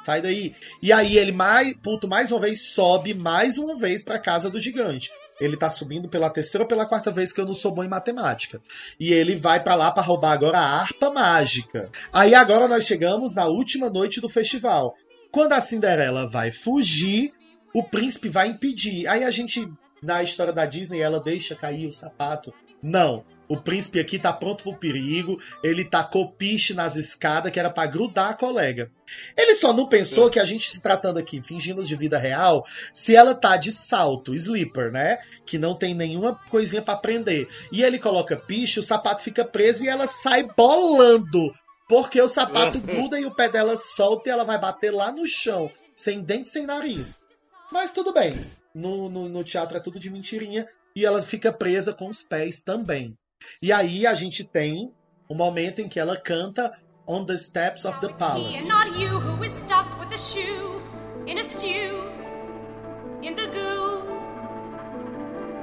Sai 0.05 0.21
daí. 0.21 0.55
E 0.81 0.91
aí 0.91 1.17
ele, 1.17 1.31
mais, 1.31 1.73
puto, 1.75 2.07
mais 2.07 2.31
uma 2.31 2.41
vez, 2.41 2.73
sobe 2.73 3.13
mais 3.13 3.57
uma 3.57 3.75
vez 3.75 4.03
pra 4.03 4.19
casa 4.19 4.49
do 4.49 4.59
gigante. 4.59 5.11
Ele 5.39 5.57
tá 5.57 5.69
subindo 5.69 6.07
pela 6.07 6.29
terceira 6.29 6.63
ou 6.63 6.67
pela 6.67 6.85
quarta 6.85 7.11
vez 7.11 7.33
que 7.33 7.41
eu 7.41 7.45
não 7.45 7.53
sou 7.53 7.73
bom 7.73 7.83
em 7.83 7.89
matemática. 7.89 8.61
E 8.99 9.11
ele 9.11 9.35
vai 9.35 9.61
pra 9.63 9.75
lá 9.75 9.91
pra 9.91 10.03
roubar 10.03 10.31
agora 10.31 10.57
a 10.57 10.81
harpa 10.81 11.09
mágica. 11.09 11.89
Aí 12.11 12.35
agora 12.35 12.67
nós 12.67 12.85
chegamos 12.85 13.33
na 13.33 13.45
última 13.47 13.89
noite 13.89 14.21
do 14.21 14.29
festival. 14.29 14.95
Quando 15.31 15.53
a 15.53 15.59
Cinderela 15.59 16.27
vai 16.27 16.51
fugir, 16.51 17.31
o 17.73 17.83
príncipe 17.83 18.29
vai 18.29 18.47
impedir. 18.47 19.07
Aí 19.07 19.23
a 19.23 19.31
gente, 19.31 19.67
na 20.03 20.21
história 20.21 20.53
da 20.53 20.65
Disney, 20.65 20.99
ela 20.99 21.19
deixa 21.19 21.55
cair 21.55 21.87
o 21.87 21.93
sapato. 21.93 22.53
Não. 22.81 23.23
O 23.47 23.57
príncipe 23.57 23.99
aqui 23.99 24.17
tá 24.17 24.31
pronto 24.33 24.63
pro 24.63 24.75
perigo. 24.75 25.39
Ele 25.63 25.85
tacou 25.85 26.31
piche 26.31 26.73
nas 26.73 26.95
escadas, 26.95 27.51
que 27.51 27.59
era 27.59 27.69
pra 27.69 27.85
grudar 27.85 28.31
a 28.31 28.33
colega. 28.33 28.91
Ele 29.37 29.53
só 29.53 29.73
não 29.73 29.87
pensou 29.87 30.29
que 30.29 30.39
a 30.39 30.45
gente 30.45 30.75
se 30.75 30.81
tratando 30.81 31.19
aqui, 31.19 31.41
fingindo 31.41 31.83
de 31.83 31.95
vida 31.95 32.17
real, 32.17 32.65
se 32.91 33.15
ela 33.15 33.35
tá 33.35 33.55
de 33.57 33.71
salto, 33.71 34.33
slipper, 34.33 34.91
né? 34.91 35.17
Que 35.45 35.57
não 35.57 35.75
tem 35.75 35.93
nenhuma 35.93 36.35
coisinha 36.49 36.81
pra 36.81 36.97
prender. 36.97 37.47
E 37.71 37.83
ele 37.83 37.99
coloca 37.99 38.35
piche, 38.35 38.79
o 38.79 38.83
sapato 38.83 39.23
fica 39.23 39.45
preso 39.45 39.85
e 39.85 39.89
ela 39.89 40.07
sai 40.07 40.47
bolando. 40.57 41.53
Porque 41.87 42.19
o 42.21 42.27
sapato 42.27 42.79
gruda 42.81 43.19
e 43.19 43.25
o 43.25 43.35
pé 43.35 43.49
dela 43.49 43.75
solta 43.75 44.29
e 44.29 44.31
ela 44.31 44.43
vai 44.43 44.59
bater 44.59 44.91
lá 44.91 45.11
no 45.11 45.27
chão, 45.27 45.69
sem 45.93 46.21
dente, 46.21 46.49
sem 46.49 46.65
nariz. 46.65 47.21
Mas 47.71 47.93
tudo 47.93 48.13
bem. 48.13 48.35
No, 48.73 49.09
no, 49.09 49.29
no 49.29 49.43
teatro 49.43 49.77
é 49.77 49.79
tudo 49.79 49.99
de 49.99 50.09
mentirinha. 50.09 50.67
E 50.95 51.05
ela 51.05 51.21
fica 51.21 51.51
presa 51.51 51.93
com 51.93 52.07
os 52.07 52.23
pés 52.23 52.61
também. 52.61 53.17
E 53.61 53.71
aí 53.71 54.05
a 54.05 54.13
gente 54.13 54.43
tem 54.43 54.93
o 55.29 55.35
momento 55.35 55.79
em 55.79 55.89
que 55.89 55.99
ela 55.99 56.17
canta 56.17 56.71
On 57.07 57.25
the 57.25 57.35
Steps 57.35 57.85
of 57.85 57.99
the 57.99 58.09
Palace. 58.13 58.69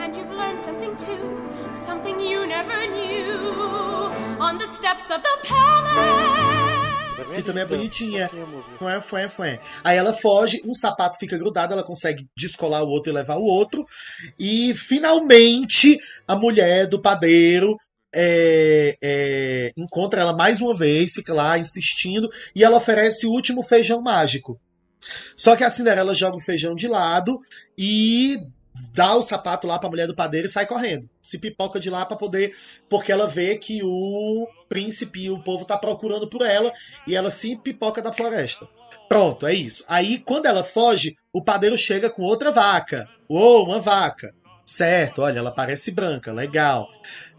And 0.01 0.17
you've 0.17 0.31
learned 0.31 0.63
something 0.63 0.97
too, 0.97 1.71
something 1.71 2.19
you 2.19 2.47
never 2.47 2.87
knew 2.87 3.53
on 4.41 4.57
the 4.57 4.67
steps 4.67 5.11
of 5.11 5.23
the 5.23 5.47
palace. 5.47 6.50
Que 7.35 7.43
também 7.43 7.63
é 7.63 7.67
bonitinha. 7.67 8.29
Fofinha 8.29 8.45
a 8.45 8.47
música. 8.47 8.77
Fué, 8.79 9.01
fué, 9.01 9.29
fué. 9.29 9.61
Aí 9.85 9.97
ela 9.97 10.13
foge, 10.13 10.61
um 10.67 10.75
sapato 10.75 11.19
fica 11.19 11.39
grudado, 11.39 11.73
ela 11.73 11.83
consegue 11.83 12.27
descolar 12.37 12.83
o 12.83 12.89
outro 12.89 13.13
e 13.13 13.15
levar 13.15 13.37
o 13.37 13.45
outro. 13.45 13.85
E 14.39 14.75
finalmente 14.75 15.99
a 16.27 16.35
mulher 16.37 16.87
do 16.87 17.01
padeiro 17.01 17.77
é, 18.15 18.97
é, 19.03 19.73
encontra 19.77 20.21
ela 20.21 20.33
mais 20.33 20.61
uma 20.61 20.75
vez, 20.75 21.15
fica 21.15 21.33
lá 21.33 21.59
insistindo, 21.59 22.29
e 22.55 22.65
ela 22.65 22.77
oferece 22.77 23.27
o 23.27 23.31
último 23.31 23.63
feijão 23.63 24.01
mágico. 24.01 24.61
Só 25.37 25.57
que 25.57 25.65
a 25.65 25.71
Cinderela 25.71 26.15
joga 26.15 26.37
o 26.37 26.41
feijão 26.41 26.75
de 26.75 26.87
lado 26.87 27.39
e 27.77 28.39
dá 28.93 29.17
o 29.17 29.23
sapato 29.23 29.67
lá 29.67 29.79
pra 29.79 29.89
mulher 29.89 30.07
do 30.07 30.15
padeiro 30.15 30.47
e 30.47 30.51
sai 30.51 30.67
correndo. 30.67 31.09
Se 31.23 31.39
pipoca 31.39 31.79
de 31.79 31.91
lá 31.91 32.05
pra 32.05 32.17
poder. 32.17 32.55
Porque 32.89 33.13
ela 33.13 33.27
vê 33.27 33.57
que 33.57 33.81
o 33.83 34.49
príncipe 34.69 35.25
e 35.25 35.31
o 35.31 35.43
povo 35.43 35.65
tá 35.65 35.77
procurando 35.77 36.29
por 36.29 36.43
ela 36.43 36.73
e 37.07 37.15
ela 37.15 37.31
se 37.31 37.57
pipoca 37.57 38.01
da 38.01 38.13
floresta. 38.13 38.69
Pronto, 39.09 39.47
é 39.47 39.55
isso. 39.55 39.85
Aí, 39.89 40.19
quando 40.19 40.47
ela 40.47 40.65
foge, 40.65 41.17
o 41.33 41.43
padeiro 41.43 41.77
chega 41.77 42.11
com 42.11 42.23
outra 42.23 42.51
vaca. 42.51 43.09
Uou, 43.29 43.65
uma 43.65 43.81
vaca. 43.81 44.35
Certo, 44.65 45.23
olha, 45.23 45.41
ela 45.41 45.51
parece 45.51 45.91
branca, 45.93 46.33
legal. 46.33 46.89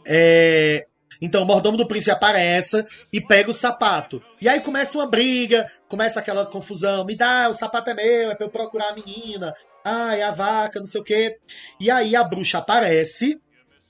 É, 0.06 0.86
Então 1.22 1.44
o 1.44 1.46
mordomo 1.46 1.78
do 1.78 1.88
príncipe 1.88 2.12
aparece 2.12 2.84
e 3.14 3.22
pega 3.22 3.52
o 3.52 3.54
sapato. 3.54 4.22
E 4.42 4.50
aí 4.50 4.60
começa 4.60 4.98
uma 4.98 5.08
briga, 5.08 5.72
começa 5.88 6.20
aquela 6.20 6.46
confusão. 6.46 7.06
Me 7.06 7.16
dá, 7.16 7.48
o 7.48 7.54
sapato 7.54 7.92
é 7.92 7.94
meu, 7.94 8.32
é 8.32 8.36
pra 8.36 8.46
eu 8.48 8.50
procurar 8.50 8.90
a 8.90 8.96
menina. 8.96 9.54
Ah, 9.86 10.16
é 10.16 10.24
a 10.24 10.32
vaca, 10.32 10.80
não 10.80 10.88
sei 10.88 11.02
o 11.02 11.04
quê. 11.04 11.38
E 11.80 11.92
aí 11.92 12.16
a 12.16 12.24
bruxa 12.24 12.58
aparece 12.58 13.40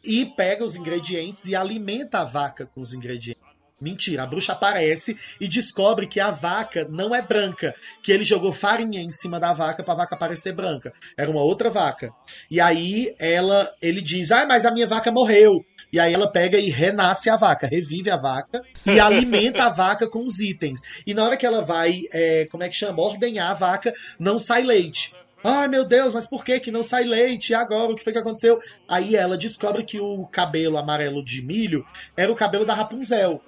e 0.03 0.25
pega 0.25 0.65
os 0.65 0.75
ingredientes 0.75 1.47
e 1.47 1.55
alimenta 1.55 2.19
a 2.19 2.25
vaca 2.25 2.65
com 2.65 2.81
os 2.81 2.93
ingredientes. 2.93 3.50
Mentira, 3.81 4.21
a 4.21 4.27
bruxa 4.27 4.51
aparece 4.51 5.17
e 5.39 5.47
descobre 5.47 6.05
que 6.05 6.19
a 6.19 6.29
vaca 6.29 6.87
não 6.87 7.15
é 7.15 7.21
branca, 7.21 7.73
que 8.03 8.11
ele 8.11 8.23
jogou 8.23 8.53
farinha 8.53 9.01
em 9.01 9.09
cima 9.09 9.39
da 9.39 9.53
vaca 9.53 9.83
para 9.83 9.93
a 9.95 9.97
vaca 9.97 10.15
parecer 10.15 10.53
branca. 10.53 10.93
Era 11.17 11.31
uma 11.31 11.41
outra 11.41 11.67
vaca. 11.67 12.13
E 12.49 12.61
aí 12.61 13.11
ela, 13.19 13.67
ele 13.81 13.99
diz: 13.99 14.31
"Ah, 14.31 14.45
mas 14.45 14.67
a 14.67 14.71
minha 14.71 14.85
vaca 14.85 15.11
morreu". 15.11 15.65
E 15.91 15.99
aí 15.99 16.13
ela 16.13 16.31
pega 16.31 16.59
e 16.59 16.69
renasce 16.69 17.27
a 17.27 17.35
vaca, 17.35 17.65
revive 17.65 18.11
a 18.11 18.17
vaca 18.17 18.61
e 18.85 18.99
alimenta 18.99 19.63
a 19.63 19.69
vaca 19.69 20.07
com 20.07 20.23
os 20.27 20.39
itens. 20.39 21.01
E 21.07 21.15
na 21.15 21.23
hora 21.23 21.35
que 21.35 21.45
ela 21.45 21.63
vai, 21.63 22.01
é, 22.13 22.45
como 22.51 22.63
é 22.63 22.69
que 22.69 22.75
chama, 22.75 23.01
ordenhar 23.01 23.49
a 23.49 23.55
vaca, 23.55 23.91
não 24.19 24.37
sai 24.37 24.61
leite. 24.61 25.15
Ai 25.43 25.67
meu 25.67 25.83
Deus, 25.83 26.13
mas 26.13 26.27
por 26.27 26.45
que 26.45 26.59
que 26.59 26.71
não 26.71 26.83
sai 26.83 27.03
leite? 27.03 27.51
E 27.51 27.55
agora 27.55 27.91
o 27.91 27.95
que 27.95 28.03
foi 28.03 28.13
que 28.13 28.19
aconteceu? 28.19 28.59
Aí 28.87 29.15
ela 29.15 29.35
descobre 29.35 29.83
que 29.83 29.99
o 29.99 30.27
cabelo 30.27 30.77
amarelo 30.77 31.25
de 31.25 31.41
milho 31.41 31.83
era 32.15 32.31
o 32.31 32.35
cabelo 32.35 32.63
da 32.63 32.75
Rapunzel 32.75 33.41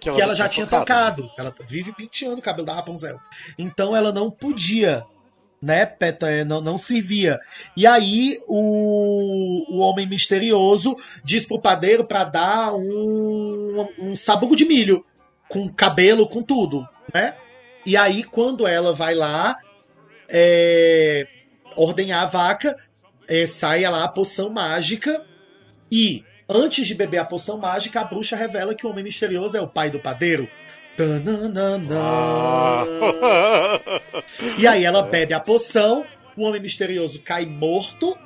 que 0.00 0.20
ela 0.20 0.34
já 0.34 0.48
tinha 0.48 0.66
tocado. 0.66 1.30
Ela 1.38 1.54
vive 1.66 1.92
penteando 1.92 2.38
o 2.38 2.42
cabelo 2.42 2.66
da 2.66 2.74
Rapunzel. 2.74 3.18
Então 3.58 3.96
ela 3.96 4.12
não 4.12 4.30
podia, 4.30 5.04
né, 5.60 5.86
peta, 5.86 6.30
é, 6.30 6.44
não, 6.44 6.60
não 6.60 6.78
servia. 6.78 7.38
E 7.76 7.86
aí 7.86 8.38
o, 8.46 9.76
o 9.76 9.78
homem 9.78 10.06
misterioso 10.06 10.94
diz 11.24 11.44
pro 11.44 11.60
padeiro 11.60 12.04
pra 12.04 12.24
dar 12.24 12.74
um, 12.74 13.88
um 13.98 14.16
sabugo 14.16 14.54
de 14.54 14.64
milho 14.64 15.04
com 15.48 15.68
cabelo, 15.68 16.28
com 16.28 16.42
tudo, 16.42 16.86
né? 17.14 17.36
E 17.84 17.96
aí, 17.96 18.24
quando 18.24 18.66
ela 18.66 18.92
vai 18.92 19.14
lá 19.14 19.56
é, 20.28 21.24
ordenhar 21.76 22.24
a 22.24 22.26
vaca, 22.26 22.76
é, 23.28 23.46
sai 23.46 23.88
lá 23.88 24.02
a 24.02 24.08
poção 24.08 24.50
mágica. 24.50 25.24
E 25.90 26.24
antes 26.48 26.86
de 26.86 26.94
beber 26.94 27.18
a 27.18 27.24
poção 27.24 27.58
mágica, 27.58 28.00
a 28.00 28.04
bruxa 28.04 28.36
revela 28.36 28.74
que 28.74 28.86
o 28.86 28.90
homem 28.90 29.04
misterioso 29.04 29.56
é 29.56 29.60
o 29.60 29.68
pai 29.68 29.90
do 29.90 30.00
padeiro. 30.00 30.48
Tananana. 30.96 31.86
E 34.58 34.66
aí 34.66 34.84
ela 34.84 35.02
bebe 35.02 35.34
a 35.34 35.40
poção, 35.40 36.06
o 36.36 36.42
homem 36.42 36.60
misterioso 36.60 37.20
cai 37.22 37.44
morto, 37.44 38.16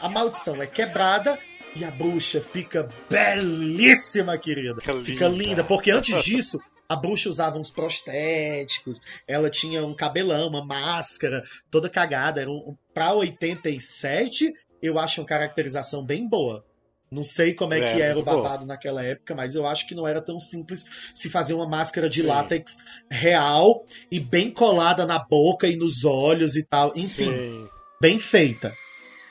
a 0.00 0.08
maldição 0.08 0.60
é 0.60 0.66
quebrada 0.66 1.38
e 1.76 1.84
a 1.84 1.90
bruxa 1.90 2.40
fica 2.40 2.88
belíssima, 3.08 4.36
querida. 4.38 4.80
Fica 4.80 5.04
Fica 5.04 5.28
linda. 5.28 5.44
linda, 5.44 5.64
porque 5.64 5.90
antes 5.90 6.22
disso 6.24 6.60
a 6.88 6.96
bruxa 6.96 7.28
usava 7.30 7.56
uns 7.56 7.70
prostéticos, 7.70 9.00
ela 9.28 9.48
tinha 9.48 9.86
um 9.86 9.94
cabelão, 9.94 10.48
uma 10.48 10.64
máscara, 10.64 11.44
toda 11.70 11.88
cagada. 11.88 12.40
Era 12.40 12.50
um, 12.50 12.76
pra 12.92 13.12
87, 13.12 14.52
eu 14.82 14.98
acho 14.98 15.20
uma 15.20 15.26
caracterização 15.26 16.04
bem 16.04 16.28
boa. 16.28 16.64
Não 17.10 17.24
sei 17.24 17.54
como 17.54 17.74
é, 17.74 17.80
É, 17.80 17.92
que 17.92 18.02
era 18.02 18.18
o 18.18 18.22
babado 18.22 18.64
naquela 18.64 19.02
época, 19.02 19.34
mas 19.34 19.56
eu 19.56 19.66
acho 19.66 19.88
que 19.88 19.96
não 19.96 20.06
era 20.06 20.20
tão 20.20 20.38
simples 20.38 21.10
se 21.12 21.28
fazer 21.28 21.54
uma 21.54 21.68
máscara 21.68 22.08
de 22.08 22.22
Sim. 22.22 22.28
látex 22.28 22.78
real 23.10 23.84
e 24.10 24.20
bem 24.20 24.48
colada 24.48 25.04
na 25.04 25.18
boca 25.18 25.66
e 25.66 25.74
nos 25.74 26.04
olhos 26.04 26.54
e 26.54 26.62
tal. 26.62 26.92
Enfim, 26.94 27.32
Sim. 27.32 27.68
bem 28.00 28.20
feita. 28.20 28.72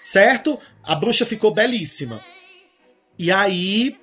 Certo? 0.01 0.59
A 0.83 0.93
bruxa 0.95 1.25
ficou 1.25 1.53
belíssima. 1.53 2.21
E 3.17 3.31
aí. 3.31 3.97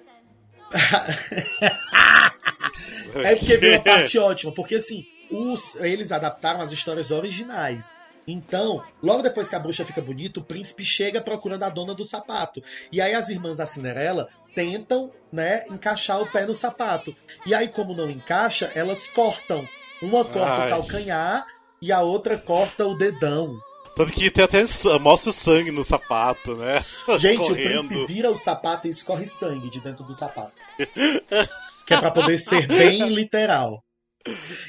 é 3.15 3.37
porque 3.37 3.59
veio 3.59 3.75
uma 3.81 3.85
parte 3.85 4.19
ótima, 4.19 4.53
porque 4.53 4.77
assim, 4.77 5.05
os, 5.31 5.77
eles 5.77 6.13
adaptaram 6.13 6.63
as 6.63 6.73
histórias 6.73 7.11
originais. 7.11 7.93
Então, 8.27 8.83
logo 9.03 9.23
depois 9.23 9.49
que 9.49 9.55
a 9.55 9.59
bruxa 9.61 9.85
fica 9.85 10.01
bonita, 10.01 10.41
o 10.41 10.45
príncipe 10.45 10.85
chega 10.85 11.21
procurando 11.21 11.63
a 11.63 11.69
dona 11.69 11.95
do 11.95 12.05
sapato. 12.05 12.63
E 12.91 13.01
aí 13.01 13.15
as 13.15 13.29
irmãs 13.29 13.59
da 13.59 13.67
Cinderela 13.67 14.29
tentam, 14.55 15.13
né, 15.31 15.65
encaixar 15.71 16.21
o 16.21 16.31
pé 16.31 16.47
no 16.47 16.55
sapato. 16.55 17.15
E 17.45 17.55
aí, 17.55 17.69
como 17.69 17.95
não 17.95 18.11
encaixa, 18.11 18.73
elas 18.75 19.07
cortam. 19.07 19.69
Uma 20.03 20.25
corta 20.25 20.63
Ai. 20.63 20.67
o 20.67 20.71
calcanhar 20.71 21.47
e 21.81 21.93
a 21.93 22.03
outra 22.03 22.37
corta 22.37 22.87
o 22.87 22.97
dedão. 22.97 23.59
Tanto 23.95 24.13
que 24.13 24.31
tem 24.31 24.45
até 24.45 24.63
mostra 25.01 25.31
o 25.31 25.33
sangue 25.33 25.71
no 25.71 25.83
sapato, 25.83 26.55
né? 26.55 26.79
Gente, 27.19 27.51
o 27.51 27.55
príncipe 27.55 28.07
vira 28.07 28.31
o 28.31 28.37
sapato 28.37 28.87
e 28.87 28.91
escorre 28.91 29.27
sangue 29.27 29.71
de 29.71 29.81
dentro 29.81 30.05
do 30.05 30.15
sapato. 30.15 30.53
que 31.87 31.95
é 31.95 32.01
pra 32.01 32.11
poder 32.11 32.39
ser 32.39 32.67
bem 32.67 33.09
literal. 33.09 33.83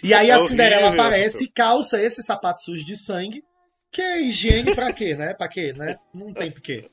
E 0.03 0.13
aí 0.13 0.29
a 0.29 0.35
É 0.35 0.37
horrível 0.37 0.47
Cinderela 0.47 0.89
aparece 0.89 1.45
e 1.45 1.51
calça 1.51 2.01
esse 2.01 2.21
sapato 2.21 2.61
sujo 2.61 2.85
de 2.85 2.95
sangue. 2.95 3.43
Que 3.91 4.01
é 4.01 4.21
higiene 4.21 4.75
pra 4.75 4.91
quê, 4.93 5.15
né? 5.15 5.33
Pra 5.33 5.47
quê, 5.47 5.73
né? 5.73 5.97
Não 6.13 6.33
tem 6.33 6.51
porquê. 6.51 6.89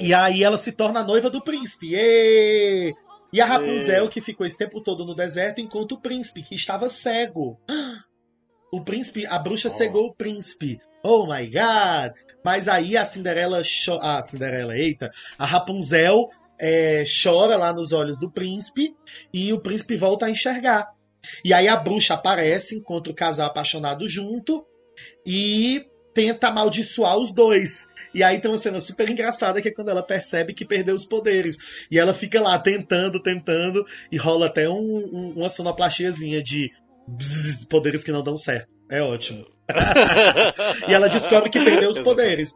E 0.00 0.14
aí 0.14 0.42
ela 0.42 0.56
se 0.56 0.72
torna 0.72 1.00
a 1.00 1.04
noiva 1.04 1.28
do 1.28 1.42
príncipe. 1.42 1.94
Êêê! 1.94 2.94
E 3.32 3.40
a 3.40 3.46
Rapunzel, 3.46 4.08
que 4.08 4.20
ficou 4.20 4.44
esse 4.44 4.58
tempo 4.58 4.80
todo 4.80 5.04
no 5.04 5.14
deserto, 5.14 5.60
encontra 5.60 5.96
o 5.96 6.00
príncipe, 6.00 6.42
que 6.42 6.54
estava 6.54 6.88
cego. 6.88 7.60
O 8.72 8.84
príncipe, 8.84 9.26
a 9.26 9.36
bruxa 9.36 9.68
cegou 9.68 10.06
o 10.06 10.14
príncipe. 10.14 10.78
Oh 11.02 11.26
my 11.26 11.44
god! 11.46 12.12
Mas 12.44 12.68
aí 12.68 12.96
a 12.96 13.04
Cinderela, 13.04 13.64
cho 13.64 13.98
a 14.00 14.22
Cinderela, 14.22 14.78
eita, 14.78 15.10
a 15.36 15.44
Rapunzel 15.44 16.28
é, 16.56 17.02
chora 17.04 17.56
lá 17.56 17.72
nos 17.72 17.90
olhos 17.90 18.16
do 18.16 18.30
príncipe 18.30 18.94
e 19.34 19.52
o 19.52 19.60
príncipe 19.60 19.96
volta 19.96 20.26
a 20.26 20.30
enxergar. 20.30 20.88
E 21.44 21.52
aí 21.52 21.66
a 21.66 21.76
bruxa 21.76 22.14
aparece, 22.14 22.76
encontra 22.76 23.12
o 23.12 23.16
casal 23.16 23.48
apaixonado 23.48 24.08
junto 24.08 24.64
e 25.26 25.84
tenta 26.12 26.48
amaldiçoar 26.48 27.16
os 27.16 27.32
dois. 27.32 27.88
E 28.12 28.22
aí 28.22 28.40
tem 28.40 28.50
uma 28.50 28.56
cena 28.56 28.80
super 28.80 29.08
engraçada 29.08 29.62
que 29.62 29.68
é 29.68 29.72
quando 29.72 29.90
ela 29.90 30.02
percebe 30.02 30.52
que 30.52 30.64
perdeu 30.64 30.94
os 30.94 31.04
poderes. 31.04 31.86
E 31.90 31.98
ela 31.98 32.12
fica 32.12 32.40
lá 32.40 32.58
tentando, 32.58 33.22
tentando, 33.22 33.86
e 34.10 34.16
rola 34.16 34.46
até 34.46 34.68
um- 34.68 34.74
um- 35.12 35.32
uma 35.36 35.48
sonoplastiazinha 35.48 36.42
de 36.42 36.70
bzz, 37.06 37.64
poderes 37.66 38.02
que 38.04 38.10
não 38.12 38.22
dão 38.22 38.36
certo. 38.36 38.68
É 38.88 39.00
ótimo. 39.00 39.46
e 40.88 40.92
ela 40.92 41.08
descobre 41.08 41.48
que 41.48 41.62
perdeu 41.64 41.90
os 41.90 42.00
poderes. 42.00 42.54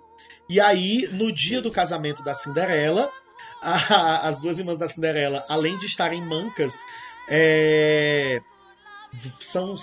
E 0.50 0.60
aí, 0.60 1.08
no 1.12 1.32
dia 1.32 1.62
do 1.62 1.70
casamento 1.70 2.24
da 2.24 2.34
Cinderela, 2.34 3.08
a- 3.62 4.26
as 4.28 4.40
duas 4.40 4.58
irmãs 4.58 4.78
da 4.78 4.88
Cinderela, 4.88 5.44
além 5.48 5.78
de 5.78 5.86
estarem 5.86 6.20
mancas, 6.20 6.76
é, 7.28 8.40
são. 9.40 9.74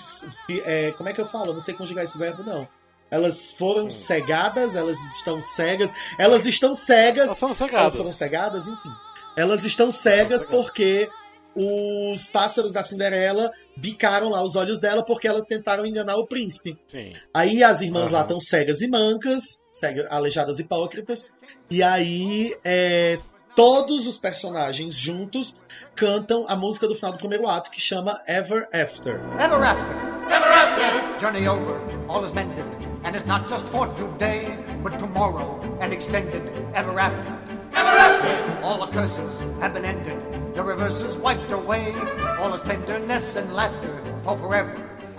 é, 0.64 0.92
como 0.92 1.08
é 1.08 1.12
que 1.12 1.20
eu 1.20 1.26
falo? 1.26 1.48
Eu 1.50 1.54
não 1.54 1.60
sei 1.60 1.74
conjugar 1.74 2.04
esse 2.04 2.18
verbo, 2.18 2.42
não. 2.42 2.66
Elas 3.10 3.50
foram 3.50 3.90
cegadas, 3.90 4.74
elas 4.74 4.98
estão 5.16 5.40
cegas. 5.40 5.92
Elas 6.18 6.46
estão 6.46 6.74
cegas. 6.74 7.26
Elas 7.26 7.38
foram 7.38 7.50
Elas 7.50 7.58
cegadas. 7.58 7.96
foram 7.96 8.12
cegadas, 8.12 8.68
enfim. 8.68 8.90
Elas 9.36 9.64
estão 9.64 9.90
cegas 9.90 10.44
porque 10.44 11.10
os 11.54 12.26
pássaros 12.28 12.72
da 12.72 12.82
Cinderela 12.82 13.50
bicaram 13.76 14.30
lá 14.30 14.42
os 14.42 14.56
olhos 14.56 14.80
dela 14.80 15.04
porque 15.04 15.28
elas 15.28 15.44
tentaram 15.44 15.84
enganar 15.84 16.16
o 16.16 16.26
príncipe. 16.26 16.78
Sim. 16.86 17.12
Aí 17.34 17.62
as 17.62 17.82
irmãs 17.82 18.10
lá 18.10 18.20
Aham. 18.20 18.26
estão 18.26 18.40
cegas 18.40 18.80
e 18.80 18.88
mancas, 18.88 19.62
cega- 19.70 20.08
aleijadas 20.10 20.58
e 20.58 20.62
hipócritas. 20.62 21.26
E 21.70 21.82
aí 21.82 22.56
é, 22.64 23.18
todos 23.54 24.06
os 24.06 24.18
personagens 24.18 24.94
juntos 24.94 25.56
cantam 25.94 26.44
a 26.48 26.56
música 26.56 26.88
do 26.88 26.94
final 26.94 27.12
do 27.12 27.18
primeiro 27.18 27.46
ato 27.46 27.70
que 27.70 27.80
chama 27.80 28.18
Ever 28.26 28.66
After. 28.72 29.20
Ever 29.38 29.64
after. 29.64 29.96
Ever 30.30 30.48
after. 30.48 31.18
Journey 31.18 31.46
over, 31.46 31.80
all 32.08 32.24
is 32.24 32.32
mended. 32.32 32.64
And 33.04 33.16
it's 33.16 33.26
not 33.26 33.48
just 33.48 33.66
for 33.68 33.88
today, 33.94 34.56
but 34.82 34.98
tomorrow 34.98 35.60
and 35.80 35.92
extended. 35.92 36.42
Ever 36.72 36.98
after. 36.98 37.28
Ever 37.74 37.96
after. 37.98 38.62
All 38.62 38.78
the 38.86 38.92
curses 38.92 39.44
have 39.60 39.74
been 39.74 39.84
ended. 39.84 40.18
The 40.54 40.62
reverses 40.62 41.16
wiped 41.16 41.50
away. 41.50 41.92
All 42.38 42.54
is 42.54 42.62
tenderness 42.62 43.36
and 43.36 43.52
laughter 43.52 44.02
for 44.22 44.38
forever. 44.38 44.76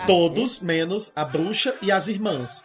Todos 0.07 0.59
menos 0.61 1.11
a 1.15 1.25
bruxa 1.25 1.75
e 1.81 1.91
as 1.91 2.07
irmãs. 2.07 2.63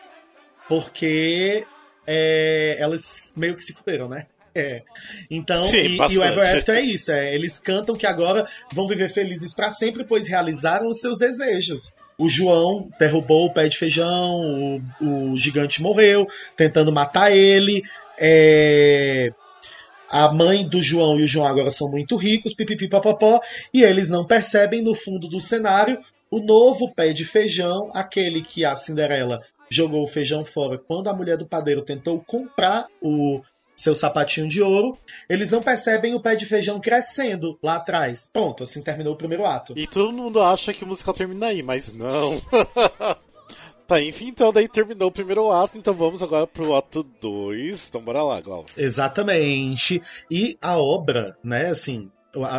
Porque 0.68 1.66
é, 2.06 2.76
elas 2.78 3.34
meio 3.36 3.56
que 3.56 3.62
se 3.62 3.72
fuderam, 3.72 4.08
né? 4.08 4.26
É. 4.54 4.82
Então, 5.30 5.62
Sim, 5.64 5.76
e, 5.76 5.96
e 5.96 6.18
o. 6.18 6.24
Ever 6.24 6.56
After 6.56 6.74
é 6.74 6.80
isso. 6.80 7.12
É, 7.12 7.34
eles 7.34 7.58
cantam 7.58 7.96
que 7.96 8.06
agora 8.06 8.46
vão 8.72 8.86
viver 8.86 9.08
felizes 9.10 9.54
para 9.54 9.70
sempre, 9.70 10.04
pois 10.04 10.28
realizaram 10.28 10.88
os 10.88 11.00
seus 11.00 11.18
desejos. 11.18 11.94
O 12.16 12.28
João 12.28 12.90
derrubou 12.98 13.46
o 13.46 13.52
pé 13.52 13.68
de 13.68 13.78
feijão, 13.78 14.82
o, 15.00 15.32
o 15.32 15.36
gigante 15.36 15.80
morreu, 15.80 16.26
tentando 16.56 16.92
matar 16.92 17.30
ele. 17.30 17.82
É, 18.18 19.32
a 20.10 20.32
mãe 20.32 20.66
do 20.66 20.82
João 20.82 21.20
e 21.20 21.22
o 21.22 21.28
João 21.28 21.46
agora 21.46 21.70
são 21.70 21.90
muito 21.90 22.16
ricos, 22.16 22.54
pipipi 22.54 22.88
papapó, 22.88 23.40
e 23.72 23.82
eles 23.82 24.08
não 24.08 24.24
percebem 24.24 24.82
no 24.82 24.94
fundo 24.94 25.28
do 25.28 25.38
cenário 25.38 25.98
o 26.30 26.40
novo 26.40 26.92
pé 26.94 27.12
de 27.12 27.24
feijão, 27.24 27.90
aquele 27.94 28.42
que 28.42 28.64
a 28.64 28.74
Cinderela 28.74 29.40
jogou 29.70 30.02
o 30.02 30.06
feijão 30.06 30.44
fora 30.44 30.78
quando 30.78 31.08
a 31.08 31.14
mulher 31.14 31.36
do 31.36 31.46
padeiro 31.46 31.82
tentou 31.82 32.20
comprar 32.20 32.86
o 33.02 33.42
seu 33.78 33.94
sapatinho 33.94 34.48
de 34.48 34.60
ouro. 34.60 34.98
Eles 35.28 35.50
não 35.50 35.62
percebem 35.62 36.14
o 36.14 36.20
pé 36.20 36.34
de 36.34 36.44
feijão 36.44 36.80
crescendo 36.80 37.56
lá 37.62 37.76
atrás. 37.76 38.28
Pronto, 38.32 38.64
assim 38.64 38.82
terminou 38.82 39.14
o 39.14 39.16
primeiro 39.16 39.46
ato. 39.46 39.72
E 39.76 39.86
todo 39.86 40.12
mundo 40.12 40.42
acha 40.42 40.74
que 40.74 40.82
o 40.82 40.86
musical 40.86 41.14
termina 41.14 41.46
aí, 41.46 41.62
mas 41.62 41.92
não. 41.92 42.42
tá, 43.86 44.02
enfim, 44.02 44.28
então 44.28 44.52
daí 44.52 44.68
terminou 44.68 45.08
o 45.08 45.12
primeiro 45.12 45.50
ato, 45.52 45.78
então 45.78 45.94
vamos 45.94 46.22
agora 46.22 46.46
pro 46.46 46.74
ato 46.74 47.04
2. 47.20 47.86
Então 47.88 48.02
bora 48.02 48.22
lá, 48.22 48.40
Glauco. 48.40 48.70
Exatamente. 48.76 50.02
E 50.28 50.58
a 50.60 50.76
obra, 50.76 51.38
né, 51.44 51.68
assim, 51.68 52.10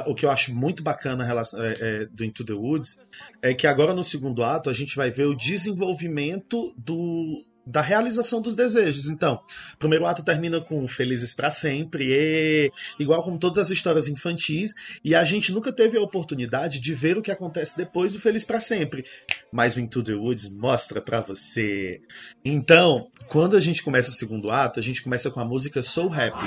o, 0.08 0.16
que 0.16 0.26
eu 0.26 0.30
acho 0.30 0.54
muito 0.54 0.82
bacana 0.82 1.24
relação- 1.24 1.62
é, 1.62 1.76
é, 1.80 2.06
do 2.06 2.24
Into 2.24 2.46
the 2.46 2.54
Woods 2.54 3.00
é 3.42 3.54
que 3.54 3.68
agora 3.68 3.94
no 3.94 4.04
segundo 4.04 4.44
ato 4.44 4.70
a 4.70 4.74
gente 4.74 4.96
vai 4.96 5.12
ver 5.12 5.26
o 5.26 5.36
desenvolvimento 5.36 6.74
do, 6.78 7.44
da 7.70 7.82
realização 7.82 8.42
dos 8.42 8.56
desejos. 8.56 9.10
Então, 9.10 9.40
o 9.76 9.78
primeiro 9.78 10.06
ato 10.06 10.24
termina 10.24 10.60
com 10.60 10.88
Felizes 10.88 11.34
para 11.34 11.52
Sempre, 11.52 12.08
e, 12.10 12.72
igual 13.00 13.24
como 13.24 13.38
todas 13.38 13.60
as 13.60 13.70
histórias 13.70 14.08
infantis, 14.08 14.74
e 15.04 15.14
a 15.14 15.24
gente 15.24 15.54
nunca 15.54 15.72
teve 15.72 15.98
a 15.98 16.02
oportunidade 16.02 16.80
de 16.80 16.94
ver 16.94 17.18
o 17.18 17.22
que 17.22 17.32
acontece 17.32 17.78
depois 17.78 18.14
do 18.14 18.20
Feliz 18.20 18.44
para 18.44 18.60
Sempre. 18.60 19.06
Mas 19.52 19.76
o 19.76 19.80
Into 19.80 20.02
the 20.04 20.14
Woods 20.14 20.52
mostra 20.58 21.00
para 21.00 21.22
você. 21.22 22.02
Então, 22.44 23.10
quando 23.28 23.56
a 23.56 23.60
gente 23.60 23.84
começa 23.84 24.10
o 24.10 24.14
segundo 24.14 24.50
ato, 24.50 24.80
a 24.80 24.84
gente 24.84 25.04
começa 25.04 25.30
com 25.30 25.40
a 25.40 25.46
música 25.46 25.82
So 25.82 26.10
Happy. 26.12 26.46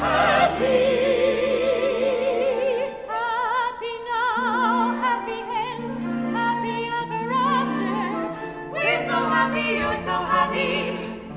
Happy 0.00 1.13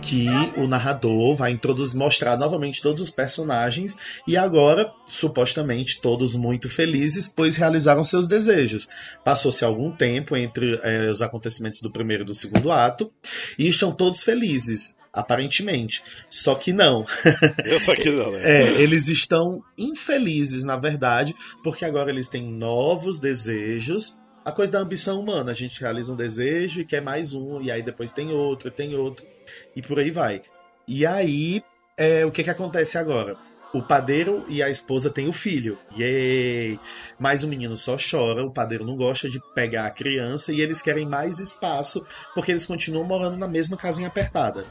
que 0.08 0.28
o 0.56 0.68
narrador 0.68 1.36
vai 1.36 1.52
introduzir, 1.52 1.98
mostrar 1.98 2.38
novamente 2.38 2.82
todos 2.82 3.02
os 3.02 3.10
personagens 3.10 3.98
e 4.26 4.38
agora, 4.38 4.90
supostamente, 5.06 6.00
todos 6.00 6.34
muito 6.34 6.70
felizes, 6.70 7.28
pois 7.28 7.58
realizaram 7.58 8.02
seus 8.04 8.26
desejos. 8.26 8.88
Passou-se 9.26 9.66
algum 9.66 9.92
tempo 9.92 10.38
entre 10.38 10.80
eh, 10.82 11.10
os 11.12 11.22
acontecimentos 11.22 11.82
do 11.82 11.92
primeiro 11.92 12.24
e 12.24 12.26
do 12.26 12.34
segundo 12.34 12.72
ato 12.72 13.12
e 13.60 13.68
estão 13.68 13.92
todos 13.92 14.24
felizes, 14.24 14.98
aparentemente. 15.12 16.02
Só 16.30 16.56
que 16.56 16.72
não. 16.72 17.06
Eu 17.66 17.80
só 17.84 17.94
que 17.94 18.10
não, 18.10 18.32
né? 18.32 18.40
É, 18.44 18.82
eles 18.82 19.10
estão 19.10 19.62
infelizes, 19.78 20.64
na 20.64 20.78
verdade, 20.78 21.36
porque 21.62 21.84
agora 21.84 22.10
eles 22.10 22.30
têm 22.30 22.44
novos 22.44 23.20
desejos. 23.20 24.18
A 24.48 24.52
coisa 24.54 24.72
da 24.72 24.80
ambição 24.80 25.20
humana, 25.20 25.52
a 25.52 25.54
gente 25.54 25.82
realiza 25.82 26.14
um 26.14 26.16
desejo 26.16 26.80
e 26.80 26.86
quer 26.86 27.02
mais 27.02 27.34
um, 27.34 27.62
e 27.62 27.70
aí 27.70 27.82
depois 27.82 28.14
tem 28.14 28.32
outro, 28.32 28.72
tem 28.72 28.96
outro, 28.96 29.26
e 29.76 29.82
por 29.82 30.00
aí 30.00 30.10
vai. 30.10 30.42
E 30.88 31.06
aí, 31.06 31.62
é, 31.98 32.26
o 32.26 32.32
que, 32.32 32.46
que 32.46 32.50
acontece 32.50 32.98
agora? 32.98 33.36
O 33.74 33.82
padeiro 33.82 34.46
e 34.48 34.64
a 34.64 34.70
esposa 34.70 35.10
têm 35.10 35.28
o 35.28 35.34
filho. 35.34 35.78
Yay! 36.00 36.80
Mas 37.20 37.44
o 37.44 37.48
menino 37.50 37.76
só 37.76 37.98
chora, 37.98 38.42
o 38.42 38.50
padeiro 38.50 38.86
não 38.86 38.96
gosta 38.96 39.30
de 39.30 39.38
pegar 39.54 39.86
a 39.86 39.92
criança 39.92 40.54
e 40.54 40.62
eles 40.62 40.82
querem 40.82 41.06
mais 41.06 41.40
espaço 41.40 42.08
porque 42.34 42.50
eles 42.50 42.66
continuam 42.66 43.06
morando 43.06 43.38
na 43.38 43.50
mesma 43.50 43.76
casinha 43.76 44.08
apertada. 44.08 44.66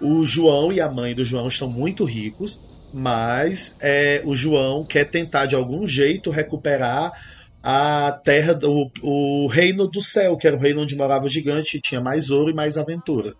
O 0.00 0.24
João 0.24 0.72
e 0.72 0.80
a 0.80 0.90
mãe 0.90 1.14
do 1.14 1.26
João 1.26 1.48
estão 1.48 1.68
muito 1.68 2.04
ricos, 2.04 2.62
mas 2.90 3.76
é, 3.82 4.22
o 4.24 4.34
João 4.34 4.82
quer 4.82 5.10
tentar 5.10 5.44
de 5.44 5.54
algum 5.54 5.86
jeito 5.86 6.30
recuperar 6.30 7.12
a 7.62 8.12
terra, 8.24 8.54
do, 8.54 8.90
o 9.02 9.46
reino 9.48 9.86
do 9.86 10.00
céu, 10.00 10.36
que 10.36 10.46
era 10.46 10.56
o 10.56 10.60
reino 10.60 10.82
onde 10.82 10.96
morava 10.96 11.26
o 11.26 11.28
gigante 11.28 11.80
tinha 11.80 12.00
mais 12.00 12.30
ouro 12.30 12.50
e 12.50 12.54
mais 12.54 12.76
aventura. 12.76 13.34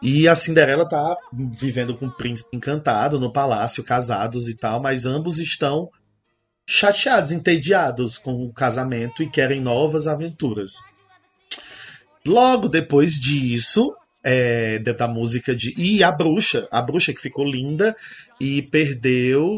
E 0.00 0.28
a 0.28 0.34
Cinderela 0.34 0.88
tá 0.88 1.16
vivendo 1.32 1.96
com 1.96 2.06
o 2.06 2.16
príncipe 2.16 2.56
encantado 2.56 3.18
no 3.18 3.32
palácio, 3.32 3.82
casados 3.82 4.48
e 4.48 4.56
tal, 4.56 4.80
mas 4.80 5.06
ambos 5.06 5.38
estão 5.38 5.90
chateados, 6.66 7.32
entediados 7.32 8.16
com 8.16 8.44
o 8.44 8.52
casamento 8.52 9.22
e 9.22 9.30
querem 9.30 9.60
novas 9.60 10.06
aventuras. 10.06 10.84
Logo 12.24 12.68
depois 12.68 13.14
disso, 13.14 13.92
é, 14.22 14.78
da 14.78 15.08
música 15.08 15.56
de. 15.56 15.74
E 15.76 16.02
a 16.02 16.12
bruxa, 16.12 16.68
a 16.70 16.82
bruxa 16.82 17.12
que 17.12 17.20
ficou 17.20 17.44
linda 17.44 17.96
e 18.40 18.62
perdeu 18.62 19.56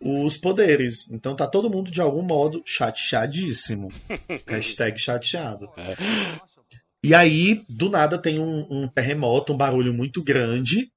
os 0.00 0.36
poderes. 0.36 1.08
Então 1.10 1.36
tá 1.36 1.46
todo 1.46 1.70
mundo 1.70 1.90
de 1.90 2.00
algum 2.00 2.22
modo 2.22 2.62
chateadíssimo. 2.64 3.92
Hashtag 4.46 4.98
chateado. 4.98 5.68
E 7.02 7.14
aí, 7.14 7.62
do 7.68 7.90
nada, 7.90 8.18
tem 8.18 8.38
um, 8.38 8.66
um 8.70 8.88
terremoto, 8.88 9.52
um 9.52 9.56
barulho 9.56 9.92
muito 9.92 10.22
grande. 10.22 10.90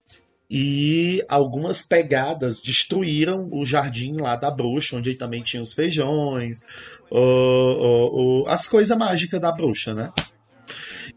E 0.50 1.24
algumas 1.30 1.82
pegadas 1.82 2.60
destruíram 2.60 3.50
o 3.52 3.66
jardim 3.66 4.18
lá 4.20 4.36
da 4.36 4.52
bruxa, 4.52 4.96
onde 4.96 5.16
também 5.16 5.42
tinha 5.42 5.62
os 5.62 5.74
feijões, 5.74 6.62
o, 7.10 7.18
o, 7.18 8.42
o, 8.42 8.48
as 8.48 8.68
coisas 8.68 8.96
mágicas 8.96 9.40
da 9.40 9.52
bruxa, 9.52 9.96
né? 9.96 10.12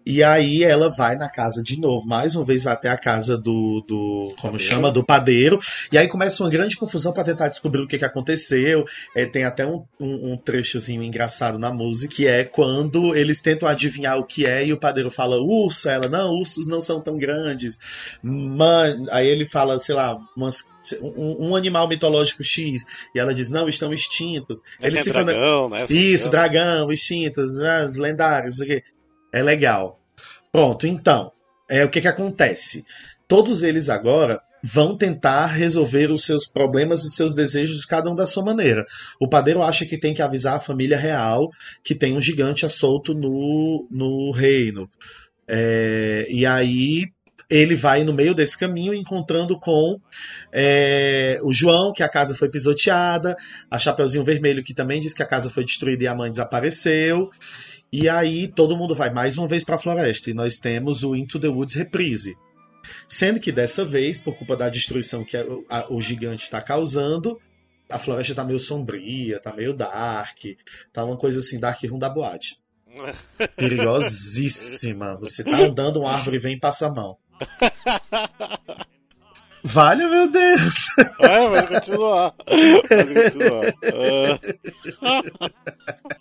E 0.07 0.23
aí 0.23 0.63
ela 0.63 0.89
vai 0.89 1.17
na 1.17 1.29
casa 1.29 1.61
de 1.65 1.81
novo, 1.81 2.07
mais 2.07 2.37
uma 2.37 2.45
vez 2.45 2.63
vai 2.63 2.73
até 2.73 2.89
a 2.89 2.97
casa 2.97 3.37
do, 3.37 3.85
do 3.89 4.33
como 4.41 4.53
Padeiro. 4.53 4.59
chama, 4.59 4.93
do 4.93 5.03
padeiro. 5.05 5.59
E 5.91 5.99
aí 5.99 6.07
começa 6.07 6.45
uma 6.45 6.49
grande 6.49 6.77
confusão 6.77 7.13
para 7.13 7.25
tentar 7.25 7.49
descobrir 7.49 7.83
o 7.83 7.89
que, 7.89 7.99
que 7.99 8.05
aconteceu. 8.05 8.85
É, 9.17 9.27
tem 9.27 9.45
até 9.45 9.67
um, 9.67 9.85
um, 9.99 10.33
um 10.33 10.37
trechozinho 10.37 11.03
engraçado 11.03 11.59
na 11.59 11.73
música, 11.73 12.15
que 12.15 12.27
é 12.27 12.45
quando 12.45 13.17
eles 13.17 13.41
tentam 13.41 13.69
adivinhar 13.69 14.17
o 14.17 14.25
que 14.25 14.47
é 14.47 14.65
e 14.65 14.73
o 14.73 14.79
padeiro 14.79 15.11
fala 15.11 15.39
urso, 15.43 15.89
ela, 15.89 16.09
não, 16.09 16.31
ursos 16.31 16.69
não 16.69 16.81
são 16.81 17.01
tão 17.01 17.19
grandes. 17.19 17.79
Man... 18.23 19.07
Aí 19.11 19.27
ele 19.27 19.45
fala, 19.45 19.81
sei 19.81 19.97
lá, 19.97 20.17
umas, 20.37 20.71
um, 21.03 21.49
um 21.49 21.57
animal 21.57 21.89
mitológico 21.89 22.45
X, 22.45 22.85
e 23.13 23.19
ela 23.19 23.35
diz, 23.35 23.51
não, 23.51 23.69
estão 23.69 23.93
extintos. 23.93 24.63
Eles 24.81 25.03
tem 25.03 25.13
ficam- 25.13 25.25
dragão, 25.25 25.69
né? 25.69 25.85
Isso, 25.91 26.31
dragão, 26.31 26.93
extintos, 26.93 27.59
né, 27.59 27.85
os 27.85 27.97
lendários, 27.97 28.55
isso 28.55 28.63
aqui. 28.63 28.85
É 29.37 29.43
legal. 29.43 30.01
Pronto, 30.51 30.87
então, 30.87 31.31
é 31.69 31.85
o 31.85 31.91
que 31.91 32.01
que 32.01 32.09
acontece? 32.09 32.87
Todos 33.29 33.63
eles 33.63 33.91
agora 33.91 34.41
vão 34.63 34.97
tentar 34.97 35.45
resolver 35.49 36.11
os 36.11 36.25
seus 36.25 36.47
problemas 36.47 37.05
e 37.05 37.11
seus 37.11 37.35
desejos, 37.35 37.85
cada 37.85 38.11
um 38.11 38.15
da 38.15 38.25
sua 38.25 38.43
maneira. 38.43 38.87
O 39.21 39.29
padeiro 39.29 39.63
acha 39.63 39.85
que 39.85 39.99
tem 39.99 40.15
que 40.15 40.23
avisar 40.23 40.55
a 40.55 40.61
família 40.61 40.97
real 40.97 41.51
que 41.85 41.95
tem 41.95 42.17
um 42.17 42.21
gigante 42.21 42.65
assolto 42.65 43.13
no, 43.13 43.87
no 43.91 44.31
reino. 44.31 44.89
É, 45.47 46.27
e 46.31 46.47
aí 46.47 47.05
ele 47.51 47.77
vai 47.77 48.05
no 48.05 48.13
meio 48.15 48.35
desse 48.35 48.59
caminho 48.59 48.95
encontrando 48.95 49.61
com 49.61 50.01
é, 50.51 51.39
o 51.43 51.53
João, 51.53 51.93
que 51.93 52.03
a 52.03 52.09
casa 52.09 52.35
foi 52.35 52.49
pisoteada, 52.49 53.37
a 53.71 53.79
Chapeuzinho 53.79 54.25
Vermelho, 54.25 54.65
que 54.65 54.73
também 54.73 54.99
diz 54.99 55.13
que 55.13 55.23
a 55.23 55.27
casa 55.27 55.51
foi 55.51 55.63
destruída 55.63 56.05
e 56.05 56.09
a 56.09 56.15
mãe 56.15 56.31
desapareceu. 56.31 57.31
E 57.93 58.09
aí 58.09 58.49
todo 58.49 58.77
mundo 58.77 58.95
vai 58.95 59.11
mais 59.11 59.39
uma 59.39 59.47
vez 59.47 59.65
para 59.65 59.77
a 59.77 59.79
floresta 59.79 60.31
e 60.31 60.35
nós 60.35 60.59
temos 60.59 61.03
o 61.05 61.15
Into 61.15 61.39
the 61.39 61.49
Woods 61.49 61.75
reprise. 61.75 62.37
Sendo 63.09 63.41
que 63.41 63.53
dessa 63.53 63.85
vez, 63.85 64.21
por 64.21 64.37
culpa 64.37 64.57
da 64.57 64.69
destruição 64.69 65.25
que 65.25 65.37
o 65.89 66.01
gigante 66.01 66.43
está 66.43 66.61
causando, 66.61 67.41
a 67.91 67.99
floresta 67.99 68.35
tá 68.35 68.45
meio 68.45 68.59
sombria, 68.59 69.41
tá 69.41 69.53
meio 69.53 69.73
dark, 69.73 70.39
tá 70.93 71.05
uma 71.05 71.17
coisa 71.17 71.39
assim, 71.39 71.59
dark 71.59 71.83
room 71.85 71.99
da 71.99 72.09
boate. 72.09 72.59
Perigosíssima. 73.57 75.17
Você 75.17 75.45
tá 75.45 75.59
andando, 75.59 76.01
uma 76.01 76.13
árvore 76.13 76.39
vem 76.39 76.57
e 76.57 76.61
passa 76.61 76.87
a 76.87 76.93
mão. 76.93 77.19
Vale, 79.63 80.07
meu 80.07 80.31
Deus! 80.31 80.89
É, 81.21 81.49
vai 81.49 81.67
continuar. 81.67 82.35
Vai 82.89 83.15
continuar. 83.15 83.75
Ah. 85.03 86.21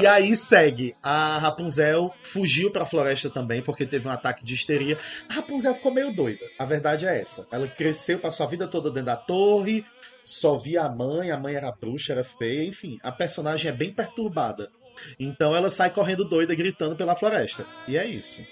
E 0.00 0.06
aí 0.06 0.34
segue. 0.36 0.94
A 1.02 1.38
Rapunzel 1.38 2.12
fugiu 2.22 2.70
pra 2.70 2.86
floresta 2.86 3.30
também, 3.30 3.62
porque 3.62 3.86
teve 3.86 4.06
um 4.08 4.10
ataque 4.10 4.44
de 4.44 4.54
histeria. 4.54 4.96
A 5.28 5.34
Rapunzel 5.34 5.74
ficou 5.74 5.92
meio 5.92 6.14
doida. 6.14 6.44
A 6.58 6.64
verdade 6.64 7.06
é 7.06 7.20
essa. 7.20 7.46
Ela 7.50 7.68
cresceu, 7.68 8.18
passou 8.18 8.46
a 8.46 8.48
vida 8.48 8.66
toda 8.66 8.90
dentro 8.90 9.06
da 9.06 9.16
torre, 9.16 9.84
só 10.22 10.56
via 10.56 10.82
a 10.82 10.88
mãe, 10.88 11.30
a 11.30 11.38
mãe 11.38 11.54
era 11.54 11.72
bruxa, 11.72 12.12
era 12.12 12.24
feia, 12.24 12.64
enfim. 12.64 12.98
A 13.02 13.12
personagem 13.12 13.70
é 13.70 13.74
bem 13.74 13.92
perturbada. 13.92 14.70
Então 15.18 15.54
ela 15.54 15.70
sai 15.70 15.90
correndo 15.90 16.24
doida, 16.24 16.54
gritando 16.54 16.96
pela 16.96 17.16
floresta. 17.16 17.66
E 17.88 17.96
é 17.96 18.06
isso. 18.06 18.44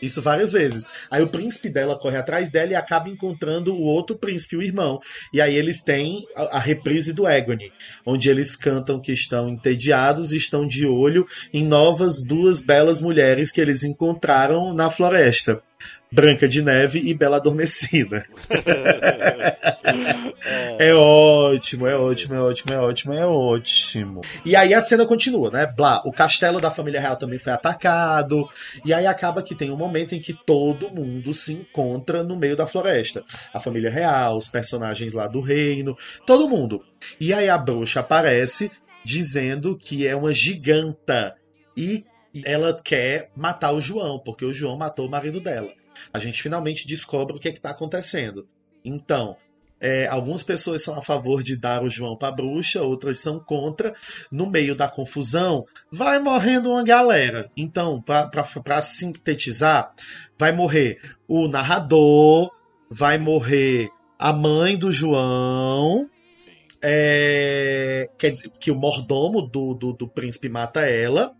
Isso 0.00 0.22
várias 0.22 0.52
vezes. 0.52 0.86
Aí 1.10 1.22
o 1.22 1.28
príncipe 1.28 1.68
dela 1.68 1.98
corre 1.98 2.16
atrás 2.16 2.50
dela 2.50 2.72
e 2.72 2.74
acaba 2.74 3.08
encontrando 3.08 3.74
o 3.74 3.82
outro 3.82 4.16
príncipe, 4.16 4.56
o 4.56 4.62
irmão. 4.62 4.98
E 5.32 5.40
aí 5.40 5.54
eles 5.54 5.82
têm 5.82 6.24
a, 6.34 6.58
a 6.58 6.58
reprise 6.58 7.12
do 7.12 7.26
Agony, 7.26 7.72
onde 8.04 8.30
eles 8.30 8.56
cantam 8.56 9.00
que 9.00 9.12
estão 9.12 9.48
entediados 9.48 10.32
e 10.32 10.36
estão 10.36 10.66
de 10.66 10.86
olho 10.86 11.26
em 11.52 11.64
novas 11.64 12.22
duas 12.22 12.60
belas 12.60 13.00
mulheres 13.00 13.50
que 13.52 13.60
eles 13.60 13.84
encontraram 13.84 14.72
na 14.72 14.90
floresta. 14.90 15.62
Branca 16.12 16.48
de 16.48 16.62
Neve 16.62 17.00
e 17.04 17.14
Bela 17.14 17.36
Adormecida. 17.36 18.24
É 20.78 20.94
ótimo, 20.94 21.86
é 21.86 21.94
ótimo, 21.94 22.34
é 22.34 22.40
ótimo, 22.40 22.72
é 22.72 22.78
ótimo, 22.78 23.12
é 23.12 23.26
ótimo. 23.26 24.20
E 24.44 24.56
aí 24.56 24.72
a 24.72 24.80
cena 24.80 25.06
continua, 25.06 25.50
né? 25.50 25.66
Blá, 25.66 26.02
o 26.06 26.12
castelo 26.12 26.60
da 26.60 26.70
família 26.70 27.00
real 27.00 27.16
também 27.16 27.38
foi 27.38 27.52
atacado. 27.52 28.48
E 28.84 28.92
aí 28.92 29.06
acaba 29.06 29.42
que 29.42 29.54
tem 29.54 29.70
um 29.70 29.76
momento 29.76 30.14
em 30.14 30.20
que 30.20 30.32
todo 30.32 30.90
mundo 30.90 31.34
se 31.34 31.52
encontra 31.52 32.22
no 32.22 32.34
meio 32.34 32.56
da 32.56 32.66
floresta. 32.66 33.22
A 33.52 33.60
família 33.60 33.90
real, 33.90 34.38
os 34.38 34.48
personagens 34.48 35.12
lá 35.12 35.26
do 35.26 35.40
reino, 35.40 35.94
todo 36.26 36.48
mundo. 36.48 36.82
E 37.20 37.32
aí 37.34 37.48
a 37.48 37.58
bruxa 37.58 38.00
aparece 38.00 38.70
dizendo 39.04 39.76
que 39.76 40.06
é 40.06 40.16
uma 40.16 40.32
giganta 40.32 41.36
e 41.76 42.04
ela 42.44 42.72
quer 42.82 43.30
matar 43.36 43.72
o 43.72 43.80
João, 43.80 44.18
porque 44.18 44.44
o 44.44 44.54
João 44.54 44.76
matou 44.76 45.06
o 45.06 45.10
marido 45.10 45.40
dela. 45.40 45.70
A 46.12 46.18
gente 46.18 46.42
finalmente 46.42 46.86
descobre 46.86 47.36
o 47.36 47.40
que 47.40 47.48
está 47.48 47.70
acontecendo. 47.70 48.48
Então, 48.84 49.36
é, 49.80 50.06
algumas 50.08 50.42
pessoas 50.42 50.82
são 50.82 50.98
a 50.98 51.02
favor 51.02 51.42
de 51.42 51.56
dar 51.56 51.82
o 51.82 51.88
João 51.88 52.16
para 52.16 52.34
bruxa, 52.34 52.82
outras 52.82 53.18
são 53.20 53.40
contra. 53.40 53.94
No 54.30 54.46
meio 54.46 54.74
da 54.74 54.88
confusão, 54.88 55.64
vai 55.90 56.18
morrendo 56.18 56.70
uma 56.70 56.84
galera. 56.84 57.50
Então, 57.56 58.00
para 58.02 58.82
sintetizar, 58.82 59.92
vai 60.38 60.52
morrer 60.52 61.00
o 61.26 61.48
narrador, 61.48 62.50
vai 62.90 63.16
morrer 63.16 63.88
a 64.18 64.32
mãe 64.32 64.76
do 64.76 64.92
João, 64.92 66.10
é, 66.82 68.10
quer 68.18 68.30
dizer, 68.30 68.50
que 68.58 68.70
o 68.70 68.74
mordomo 68.74 69.42
do, 69.42 69.74
do, 69.74 69.92
do 69.92 70.08
príncipe 70.08 70.48
mata 70.48 70.80
ela. 70.80 71.34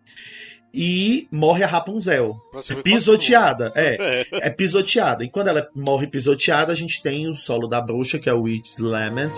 E 0.72 1.26
morre 1.32 1.64
a 1.64 1.66
Rapunzel. 1.66 2.36
Pisoteada. 2.82 3.72
É, 3.74 4.24
É. 4.32 4.46
é 4.46 4.50
pisoteada. 4.50 5.24
E 5.24 5.28
quando 5.28 5.48
ela 5.48 5.68
morre 5.74 6.06
pisoteada, 6.06 6.72
a 6.72 6.76
gente 6.76 7.02
tem 7.02 7.28
o 7.28 7.34
solo 7.34 7.66
da 7.66 7.80
bruxa, 7.80 8.18
que 8.18 8.28
é 8.28 8.32
o 8.34 8.42
Witch's 8.42 8.78
Lament. 8.78 9.32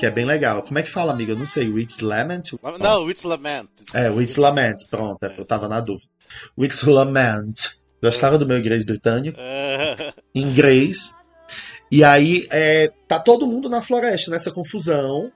Que 0.00 0.06
é 0.06 0.10
bem 0.10 0.24
legal. 0.24 0.62
Como 0.62 0.78
é 0.78 0.82
que 0.82 0.90
fala, 0.90 1.12
amiga? 1.12 1.32
Eu 1.32 1.36
não 1.36 1.44
sei. 1.44 1.68
Wit's 1.68 2.00
Lament? 2.00 2.52
Não, 2.80 3.10
It's 3.10 3.22
Lament. 3.22 3.68
É, 3.92 4.08
Wit's 4.08 4.36
Lament. 4.36 4.86
Pronto, 4.90 5.22
é, 5.22 5.34
eu 5.36 5.44
tava 5.44 5.68
na 5.68 5.78
dúvida. 5.78 6.08
Wit's 6.58 6.82
Lament. 6.84 7.72
Gostava 8.02 8.38
do 8.38 8.46
meu 8.46 8.56
inglês 8.56 8.82
britânico. 8.82 9.38
É. 9.38 10.14
Inglês. 10.34 11.14
E 11.92 12.02
aí, 12.02 12.46
é, 12.50 12.90
tá 13.06 13.18
todo 13.18 13.46
mundo 13.46 13.68
na 13.68 13.82
floresta, 13.82 14.30
nessa 14.30 14.50
confusão. 14.50 15.30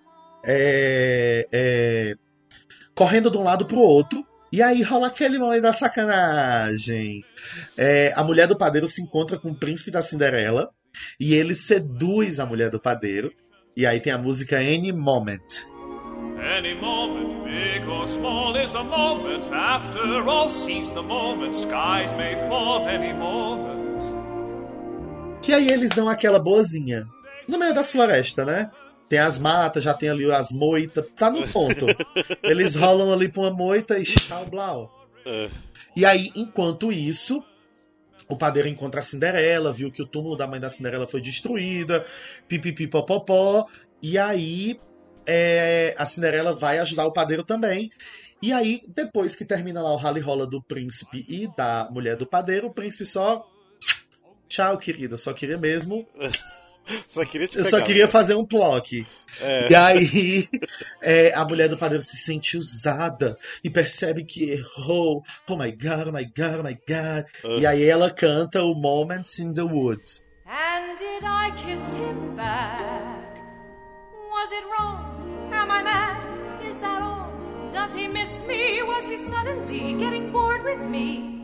é, 0.47 1.47
é, 1.53 2.15
correndo 2.95 3.31
de 3.31 3.37
um 3.37 3.43
lado 3.43 3.67
pro 3.67 3.79
outro. 3.81 4.27
E 4.51 4.63
aí 4.63 4.81
rola 4.81 5.09
aquele 5.09 5.39
momento 5.39 5.61
da 5.63 5.75
sacanagem. 5.75 7.23
É, 7.77 8.15
a 8.17 8.25
mulher 8.25 8.49
do 8.49 8.57
padeiro 8.57 8.89
se 8.89 9.03
encontra 9.03 9.37
com 9.37 9.51
o 9.51 9.55
príncipe 9.55 9.91
da 9.91 10.01
Cinderela. 10.01 10.71
E 11.21 11.35
ele 11.35 11.55
seduz 11.55 12.41
a 12.41 12.47
mulher 12.47 12.71
do 12.71 12.81
padeiro. 12.81 13.31
E 13.77 13.85
aí 13.85 13.99
tem 13.99 14.13
a 14.13 14.19
música 14.19 14.57
Any 14.57 14.93
Moment. 14.93 15.67
Any 16.39 16.75
moment, 16.75 17.45
big 17.45 17.85
or 17.89 18.07
small, 18.07 18.55
is 18.57 18.75
a 18.75 18.85
moment. 18.85 19.49
After 19.53 20.23
all, 20.29 20.49
seize 20.49 20.93
the 20.93 21.03
moment. 21.03 21.55
Skies 21.55 22.13
may 22.13 22.37
fall 22.49 22.87
any 22.87 23.13
moment. 23.13 24.01
Que 25.43 25.53
aí 25.53 25.67
eles 25.69 25.91
dão 25.91 26.09
aquela 26.09 26.39
boazinha. 26.39 27.05
No 27.49 27.59
meio 27.59 27.75
das 27.75 27.91
florestas, 27.91 28.47
né? 28.47 28.71
Tem 29.09 29.19
as 29.19 29.39
matas, 29.39 29.83
já 29.83 29.93
tem 29.93 30.09
ali 30.09 30.31
as 30.31 30.53
moitas. 30.53 31.07
Tá 31.17 31.31
no 31.31 31.47
ponto. 31.49 31.87
Eles 32.43 32.75
rolam 32.75 33.13
ali 33.13 33.29
pra 33.29 33.43
uma 33.43 33.51
moita 33.51 33.99
e 33.99 34.03
tchau, 34.05 34.47
blau. 34.47 35.09
É. 35.27 35.51
E 35.97 36.07
aí, 36.07 36.31
enquanto 36.35 36.91
isso, 36.91 37.43
o 38.29 38.37
padeiro 38.37 38.69
encontra 38.69 39.01
a 39.01 39.03
Cinderela, 39.03 39.73
viu 39.73 39.91
que 39.91 40.03
o 40.03 40.07
túmulo 40.07 40.37
da 40.37 40.47
mãe 40.47 40.61
da 40.61 40.71
Cinderela 40.71 41.07
foi 41.07 41.21
destruída, 41.21 42.05
pipipipopopó. 42.49 43.67
E 44.03 44.19
aí, 44.19 44.81
é, 45.27 45.95
a 45.99 46.07
Cinderela 46.07 46.57
vai 46.57 46.79
ajudar 46.79 47.07
o 47.07 47.13
padeiro 47.13 47.45
também. 47.45 47.91
E 48.43 48.53
aí, 48.53 48.83
depois 48.89 49.37
que 49.37 49.45
termina 49.45 49.83
lá 49.83 49.93
o 49.93 49.97
rally 49.97 50.21
rola 50.21 50.47
do 50.47 50.63
príncipe 50.63 51.25
e 51.29 51.49
da 51.57 51.89
mulher 51.91 52.17
do 52.17 52.27
padeiro, 52.27 52.69
o 52.69 52.75
príncipe 52.75 53.05
só. 53.05 53.47
Tchau, 54.49 54.79
querida. 54.79 55.17
Só 55.17 55.33
queria 55.33 55.59
mesmo. 55.59 56.07
Só 57.09 57.25
queria 57.25 57.49
te 57.49 57.59
Eu 57.59 57.65
só 57.65 57.81
queria 57.81 58.05
né? 58.05 58.11
fazer 58.11 58.35
um 58.35 58.45
bloco. 58.45 58.95
É. 59.41 59.71
E 59.71 59.75
aí, 59.75 60.49
é, 61.01 61.33
a 61.35 61.45
mulher 61.45 61.69
do 61.69 61.77
padeiro 61.77 62.03
se 62.03 62.17
sente 62.17 62.57
usada 62.57 63.39
e 63.63 63.71
percebe 63.71 64.25
que 64.25 64.51
errou. 64.51 65.23
Oh 65.49 65.57
my 65.57 65.71
god, 65.73 66.09
oh 66.09 66.13
my 66.13 66.25
god, 66.25 66.61
oh 66.61 66.63
my 66.63 66.75
god. 66.75 67.27
Ah. 67.45 67.61
E 67.61 67.67
aí 67.67 67.85
ela 67.85 68.11
canta 68.11 68.63
o 68.63 68.75
Moments 68.75 69.39
in 69.39 69.55
the 69.55 69.63
Woods. 69.63 70.27
And 70.47 70.99
did 70.99 71.25
I 71.25 71.51
kiss 71.57 71.81
him 71.95 72.37
back? 72.37 73.25
Was 74.31 74.53
it 74.53 74.65
wrong? 74.71 75.51
Am 75.53 75.71
I 75.71 75.83
mad? 75.83 76.65
Is 76.69 76.77
that 76.79 77.01
all? 77.01 77.31
Does 77.73 77.95
he 77.95 78.09
miss 78.09 78.43
me? 78.47 78.83
Was 78.83 79.09
he 79.09 79.17
suddenly 79.17 79.95
getting 79.95 80.31
bored 80.31 80.63
with 80.63 80.81
me? 80.81 81.44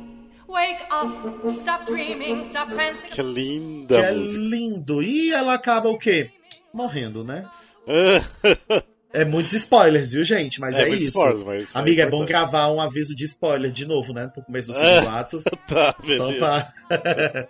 Wake 0.51 0.83
up, 0.91 1.49
stop 1.53 1.87
dreaming, 1.87 2.41
stop 2.43 2.73
prancing. 2.75 3.09
Que 3.09 3.23
linda 3.23 3.97
Que 3.97 4.03
é 4.03 4.13
música. 4.13 4.39
lindo. 4.39 5.03
E 5.03 5.33
ela 5.33 5.55
acaba 5.55 5.89
o 5.89 5.97
quê? 5.99 6.31
Morrendo, 6.73 7.23
né? 7.25 7.49
É 9.13 9.25
muitos 9.25 9.53
spoilers, 9.55 10.13
viu, 10.13 10.23
gente? 10.23 10.61
Mas 10.61 10.79
É 10.79 10.83
é, 10.89 10.95
isso. 10.95 11.09
spoilers, 11.19 11.43
mas 11.45 11.75
é 11.75 11.79
Amiga, 11.81 12.03
é, 12.03 12.07
bom 12.07 12.19
importante. 12.19 12.29
gravar 12.29 12.71
um 12.71 12.81
aviso 12.81 13.13
de 13.17 13.25
spoiler 13.25 13.73
de 13.73 13.85
novo, 13.85 14.13
né? 14.13 14.31
No 14.37 14.45
começo 14.45 14.69
do 14.69 14.75
segundo 14.75 15.07
É. 15.09 15.19
ato. 15.19 15.43
tá, 15.67 15.97
Só 16.01 16.29
beleza. 16.29 16.39
pra... 16.39 16.73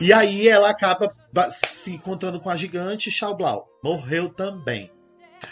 e 0.00 0.10
aí 0.10 0.48
ela 0.48 0.70
acaba 0.70 1.14
ba- 1.30 1.50
se 1.50 1.92
encontrando 1.92 2.40
com 2.40 2.48
a 2.48 2.56
gigante 2.56 3.10
Xiao 3.10 3.36
Blau. 3.36 3.68
Morreu 3.84 4.30
também. 4.30 4.90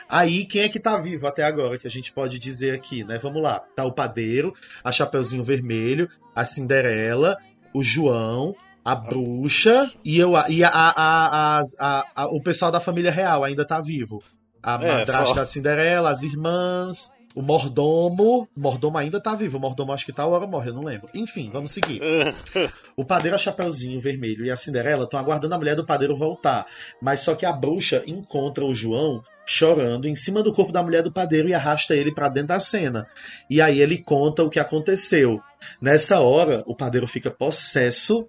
Aí, 0.08 0.44
quem 0.44 0.62
é 0.62 0.68
que 0.68 0.78
tá 0.80 0.96
vivo 0.96 1.26
até 1.26 1.44
agora, 1.44 1.78
que 1.78 1.86
a 1.86 1.90
gente 1.90 2.12
pode 2.12 2.38
dizer 2.38 2.74
aqui, 2.74 3.04
né? 3.04 3.18
Vamos 3.18 3.42
lá. 3.42 3.60
Tá 3.74 3.84
o 3.84 3.92
padeiro, 3.92 4.54
a 4.82 4.90
Chapeuzinho 4.92 5.44
Vermelho, 5.44 6.08
a 6.34 6.44
Cinderela, 6.44 7.36
o 7.72 7.82
João, 7.84 8.54
a 8.84 8.94
bruxa 8.94 9.90
e, 10.04 10.18
eu, 10.18 10.32
e 10.48 10.62
a, 10.62 10.68
a- 10.68 11.60
a- 11.80 12.04
a- 12.14 12.26
o 12.26 12.42
pessoal 12.42 12.70
da 12.70 12.80
família 12.80 13.10
real 13.10 13.42
ainda 13.44 13.64
tá 13.64 13.80
vivo. 13.80 14.22
A 14.62 14.74
É, 14.74 14.88
madrasta 14.98 15.26
só- 15.26 15.34
da 15.34 15.44
Cinderela, 15.44 16.10
as 16.10 16.22
irmãs, 16.22 17.12
o 17.34 17.42
mordomo. 17.42 18.48
O 18.56 18.60
mordomo 18.60 18.96
ainda 18.96 19.20
tá 19.20 19.34
vivo. 19.34 19.58
O 19.58 19.60
mordomo 19.60 19.92
acho 19.92 20.06
que 20.06 20.12
tá 20.12 20.26
hora 20.26 20.46
morre, 20.46 20.70
eu 20.70 20.74
não 20.74 20.84
lembro. 20.84 21.08
Enfim, 21.14 21.50
vamos 21.52 21.72
seguir. 21.72 22.00
O 22.96 23.04
padeiro, 23.04 23.34
a 23.34 23.38
Chapeuzinho 23.38 24.00
Vermelho 24.00 24.46
e 24.46 24.50
a 24.52 24.56
Cinderela 24.56 25.02
estão 25.02 25.18
aguardando 25.18 25.52
a 25.52 25.58
mulher 25.58 25.74
do 25.74 25.84
padeiro 25.84 26.14
voltar. 26.14 26.64
Mas 27.02 27.20
só 27.20 27.34
que 27.34 27.44
a 27.44 27.52
bruxa 27.52 28.04
encontra 28.06 28.64
o 28.64 28.72
João 28.72 29.20
chorando 29.44 30.06
em 30.06 30.14
cima 30.14 30.44
do 30.44 30.52
corpo 30.52 30.70
da 30.70 30.82
mulher 30.82 31.02
do 31.02 31.10
padeiro 31.10 31.48
e 31.48 31.54
arrasta 31.54 31.96
ele 31.96 32.14
pra 32.14 32.28
dentro 32.28 32.48
da 32.48 32.60
cena. 32.60 33.06
E 33.50 33.60
aí 33.60 33.80
ele 33.80 33.98
conta 33.98 34.44
o 34.44 34.48
que 34.48 34.60
aconteceu. 34.60 35.42
Nessa 35.80 36.20
hora, 36.20 36.62
o 36.66 36.74
padeiro 36.74 37.06
fica 37.08 37.32
possesso 37.32 38.28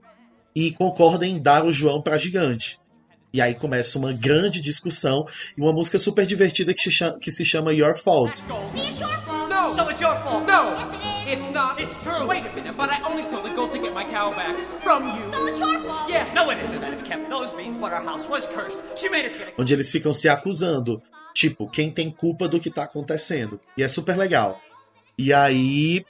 e 0.55 0.71
concorda 0.71 1.27
em 1.27 1.39
dar 1.39 1.63
o 1.63 1.71
João 1.71 2.01
pra 2.01 2.17
gigante. 2.17 2.79
E 3.35 3.41
aí 3.41 3.53
começa 3.53 3.99
uma 3.99 4.13
grande 4.13 4.61
discussão 4.61 5.27
e 5.57 5.61
uma 5.61 5.73
música 5.73 5.99
super 5.99 6.25
divertida 6.25 6.73
que 6.73 6.81
se 6.81 6.89
chama, 6.89 7.19
que 7.19 7.29
se 7.29 7.43
chama 7.43 7.73
Your 7.73 7.93
Fault. 7.93 8.41
No! 8.47 8.61
So 9.73 9.89
it's 9.89 9.99
your 9.99 10.15
fault! 10.23 10.47
No! 10.47 10.71
Yes, 10.71 10.87
it 10.93 11.01
is! 11.03 11.43
It's 11.43 11.53
not! 11.53 11.81
It's 11.81 11.97
true! 12.01 12.25
Wait 12.27 12.45
a 12.45 12.55
minute, 12.55 12.77
but 12.77 12.89
I 12.89 13.01
only 13.03 13.23
stole 13.23 13.41
the 13.43 13.53
gold 13.53 13.71
to 13.71 13.77
get 13.77 13.93
my 13.93 14.05
cow 14.05 14.31
back 14.31 14.55
from 14.81 15.03
you! 15.17 15.33
So 15.33 15.47
it's 15.47 15.59
your 15.59 15.81
fault! 15.81 16.09
Yes. 16.09 16.33
No, 16.33 16.49
it 16.49 16.59
isn't. 16.63 16.81
I've 16.81 17.03
kept 17.03 17.29
those 17.29 17.51
beans, 17.51 17.75
but 17.75 17.91
our 17.91 18.01
house 18.01 18.25
was 18.29 18.47
cursed. 18.47 18.81
She 18.95 19.09
made 19.09 19.25
us 19.25 19.37
get 19.37 19.53
onde 19.59 19.73
eles 19.73 19.91
ficam 19.91 20.13
se 20.13 20.29
acusando. 20.29 21.01
Tipo, 21.33 21.69
quem 21.69 21.91
tem 21.91 22.09
culpa 22.09 22.47
do 22.47 22.57
que 22.57 22.69
tá 22.69 22.85
acontecendo. 22.85 23.59
E 23.77 23.83
é 23.83 23.89
super 23.89 24.15
legal. 24.15 24.61
E 25.17 25.33
aí, 25.33 26.05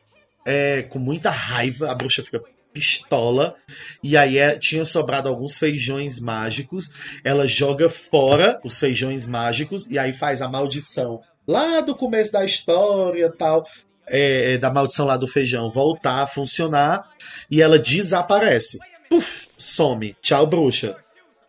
é, 0.46 0.84
com 0.84 1.00
muita 1.00 1.32
raiva, 1.32 1.90
a 1.90 1.96
bruxa 1.96 2.22
fica 2.22 2.40
pistola. 2.76 3.56
E 4.04 4.18
aí 4.18 4.38
é, 4.38 4.58
tinha 4.60 4.84
sobrado 4.84 5.30
alguns 5.30 5.58
feijões 5.58 6.20
mágicos. 6.20 6.92
Ela 7.24 7.48
joga 7.48 7.90
fora 7.90 8.60
os 8.64 8.78
feijões 8.78 9.26
mágicos 9.26 9.88
e 9.90 9.98
aí 9.98 10.12
faz 10.12 10.42
a 10.42 10.50
maldição 10.50 11.22
lá 11.48 11.80
do 11.80 11.96
começo 11.96 12.34
da 12.34 12.44
história 12.44 13.32
tal. 13.32 13.66
é, 14.08 14.58
da 14.58 14.70
maldição 14.70 15.06
lá 15.06 15.16
do 15.18 15.26
feijão 15.28 15.70
voltar 15.72 16.22
a 16.24 16.28
funcionar 16.28 17.08
e 17.50 17.62
ela 17.62 17.80
desaparece. 17.80 18.78
Puf, 19.10 19.48
some. 19.58 20.16
Tchau, 20.22 20.46
bruxa. 20.46 20.98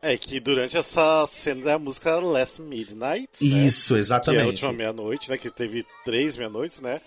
É 0.02 0.16
que 0.16 0.38
durante 0.38 0.76
essa 0.76 1.26
cena 1.26 1.64
da 1.64 1.78
música 1.78 2.16
Last 2.20 2.62
Midnight. 2.62 3.28
né? 3.42 3.64
Isso, 3.66 3.88
Que 3.88 3.94
é 3.94 3.96
a 3.96 4.00
exatamente. 4.00 4.44
última 4.46 4.72
meia-noite, 4.72 5.28
né? 5.30 5.36
Que 5.36 5.50
teve 5.50 5.84
três 6.04 6.36
meia-noites, 6.36 6.80
né? 6.80 7.00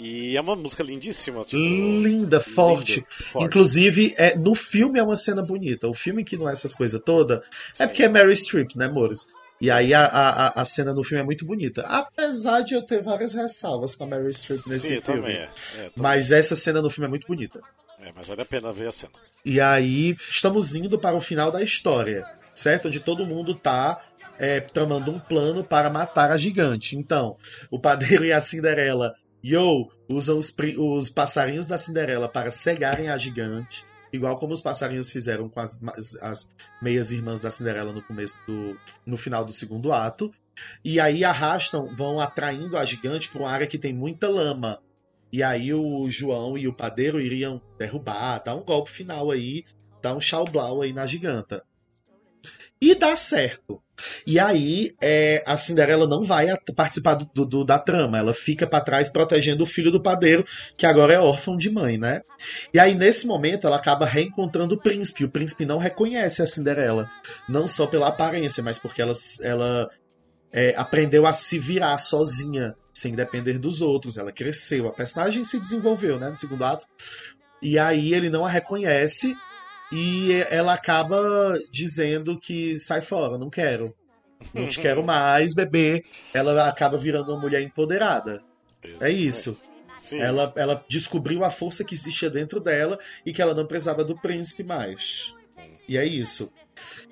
E 0.00 0.34
é 0.34 0.40
uma 0.40 0.56
música 0.56 0.82
lindíssima. 0.82 1.44
Tipo, 1.44 1.56
linda, 1.58 2.40
forte. 2.40 3.04
forte. 3.10 3.46
Inclusive, 3.46 4.14
é, 4.16 4.34
no 4.34 4.54
filme 4.54 4.98
é 4.98 5.02
uma 5.02 5.14
cena 5.14 5.42
bonita. 5.42 5.86
O 5.88 5.92
filme 5.92 6.24
que 6.24 6.38
não 6.38 6.48
é 6.48 6.52
essas 6.52 6.74
coisas 6.74 7.00
todas 7.04 7.40
é 7.78 7.86
porque 7.86 8.02
é 8.02 8.08
Mary 8.08 8.34
Streep, 8.34 8.76
né, 8.76 8.86
amores? 8.86 9.28
E 9.60 9.70
aí 9.70 9.92
a, 9.92 10.06
a, 10.06 10.62
a 10.62 10.64
cena 10.64 10.94
no 10.94 11.04
filme 11.04 11.20
é 11.20 11.24
muito 11.24 11.44
bonita. 11.44 11.82
Apesar 11.82 12.62
de 12.62 12.72
eu 12.72 12.80
ter 12.80 13.02
várias 13.02 13.34
ressalvas 13.34 13.94
com 13.94 14.04
a 14.04 14.06
Mary 14.06 14.32
Streep 14.32 14.66
nesse 14.68 14.86
Sim, 14.86 15.00
filme. 15.02 15.02
também 15.02 15.36
é. 15.36 15.42
É, 15.42 15.48
também. 15.76 15.92
Mas 15.96 16.32
essa 16.32 16.56
cena 16.56 16.80
no 16.80 16.88
filme 16.88 17.06
é 17.06 17.10
muito 17.10 17.26
bonita. 17.26 17.60
É, 18.00 18.10
mas 18.16 18.26
vale 18.26 18.40
a 18.40 18.46
pena 18.46 18.72
ver 18.72 18.88
a 18.88 18.92
cena. 18.92 19.12
E 19.44 19.60
aí 19.60 20.16
estamos 20.18 20.74
indo 20.74 20.98
para 20.98 21.14
o 21.14 21.20
final 21.20 21.50
da 21.50 21.62
história, 21.62 22.24
certo? 22.54 22.88
Onde 22.88 23.00
todo 23.00 23.26
mundo 23.26 23.54
tá 23.54 24.02
é, 24.38 24.60
tramando 24.60 25.10
um 25.10 25.20
plano 25.20 25.62
para 25.62 25.90
matar 25.90 26.30
a 26.30 26.38
gigante. 26.38 26.96
Então, 26.96 27.36
o 27.70 27.78
padeiro 27.78 28.24
e 28.24 28.32
a 28.32 28.40
Cinderela, 28.40 29.14
yo, 29.42 29.88
usam 30.08 30.38
os, 30.38 30.54
os 30.78 31.08
passarinhos 31.10 31.66
da 31.66 31.76
Cinderela 31.78 32.28
para 32.28 32.50
cegarem 32.50 33.08
a 33.08 33.16
gigante. 33.18 33.84
Igual 34.12 34.36
como 34.36 34.52
os 34.52 34.60
passarinhos 34.60 35.10
fizeram 35.10 35.48
com 35.48 35.60
as, 35.60 35.80
as- 35.84 36.14
as 36.16 36.48
meias 36.82 37.12
irmãs 37.12 37.40
da 37.40 37.50
Cinderela 37.50 37.92
no 37.92 38.02
começo 38.02 38.38
do. 38.46 38.76
no 39.06 39.16
final 39.16 39.44
do 39.44 39.52
segundo 39.52 39.92
ato. 39.92 40.30
E 40.84 40.98
aí 41.00 41.24
arrastam, 41.24 41.94
vão 41.94 42.20
atraindo 42.20 42.76
a 42.76 42.84
gigante 42.84 43.28
para 43.30 43.40
uma 43.42 43.50
área 43.50 43.66
que 43.66 43.78
tem 43.78 43.92
muita 43.94 44.28
lama. 44.28 44.78
E 45.32 45.42
aí 45.44 45.72
o 45.72 46.10
João 46.10 46.58
e 46.58 46.66
o 46.66 46.72
padeiro 46.74 47.20
iriam 47.20 47.62
derrubar, 47.78 48.42
dar 48.42 48.56
um 48.56 48.64
golpe 48.64 48.90
final 48.90 49.30
aí, 49.30 49.64
dar 50.02 50.14
um 50.16 50.20
xau-blau 50.20 50.82
aí 50.82 50.92
na 50.92 51.06
giganta. 51.06 51.62
E 52.82 52.94
dá 52.94 53.14
certo. 53.14 53.82
E 54.26 54.38
aí 54.38 54.90
é, 55.02 55.42
a 55.46 55.54
Cinderela 55.56 56.06
não 56.06 56.22
vai 56.22 56.46
participar 56.74 57.14
do, 57.14 57.44
do- 57.44 57.64
da 57.64 57.78
trama, 57.78 58.16
ela 58.18 58.32
fica 58.32 58.66
pra 58.66 58.80
trás 58.80 59.10
protegendo 59.10 59.64
o 59.64 59.66
filho 59.66 59.90
do 59.90 60.02
padeiro, 60.02 60.42
que 60.78 60.86
agora 60.86 61.12
é 61.12 61.20
órfão 61.20 61.56
de 61.58 61.68
mãe, 61.70 61.98
né? 61.98 62.22
E 62.72 62.78
aí 62.78 62.94
nesse 62.94 63.26
momento 63.26 63.66
ela 63.66 63.76
acaba 63.76 64.06
reencontrando 64.06 64.74
o 64.74 64.80
príncipe. 64.80 65.24
O 65.24 65.30
príncipe 65.30 65.66
não 65.66 65.76
reconhece 65.76 66.40
a 66.40 66.46
Cinderela, 66.46 67.10
não 67.46 67.66
só 67.66 67.86
pela 67.86 68.08
aparência, 68.08 68.62
mas 68.62 68.78
porque 68.78 69.02
ela, 69.02 69.12
ela 69.42 69.90
é, 70.50 70.74
aprendeu 70.76 71.26
a 71.26 71.32
se 71.34 71.58
virar 71.58 71.98
sozinha, 71.98 72.74
sem 72.94 73.14
depender 73.14 73.58
dos 73.58 73.82
outros. 73.82 74.16
Ela 74.16 74.32
cresceu, 74.32 74.88
a 74.88 74.92
personagem 74.92 75.44
se 75.44 75.60
desenvolveu, 75.60 76.18
né, 76.18 76.30
no 76.30 76.36
segundo 76.38 76.64
ato. 76.64 76.86
E 77.60 77.78
aí 77.78 78.14
ele 78.14 78.30
não 78.30 78.46
a 78.46 78.48
reconhece 78.48 79.34
e 79.92 80.32
ela 80.50 80.74
acaba 80.74 81.58
dizendo 81.70 82.38
que 82.38 82.76
sai 82.76 83.02
fora, 83.02 83.36
não 83.36 83.50
quero. 83.50 83.94
Não 84.54 84.66
te 84.66 84.80
quero 84.80 85.02
mais, 85.02 85.52
bebê. 85.54 86.04
Ela 86.32 86.68
acaba 86.68 86.96
virando 86.96 87.32
uma 87.32 87.40
mulher 87.40 87.60
empoderada. 87.62 88.42
É 89.00 89.10
isso. 89.10 89.58
Sim. 89.96 90.18
Ela, 90.18 90.52
ela 90.56 90.84
descobriu 90.88 91.44
a 91.44 91.50
força 91.50 91.84
que 91.84 91.94
existia 91.94 92.30
dentro 92.30 92.58
dela 92.58 92.98
e 93.24 93.32
que 93.32 93.42
ela 93.42 93.54
não 93.54 93.66
precisava 93.66 94.02
do 94.02 94.18
príncipe 94.18 94.62
mais. 94.62 95.34
E 95.86 95.98
é 95.98 96.06
isso. 96.06 96.50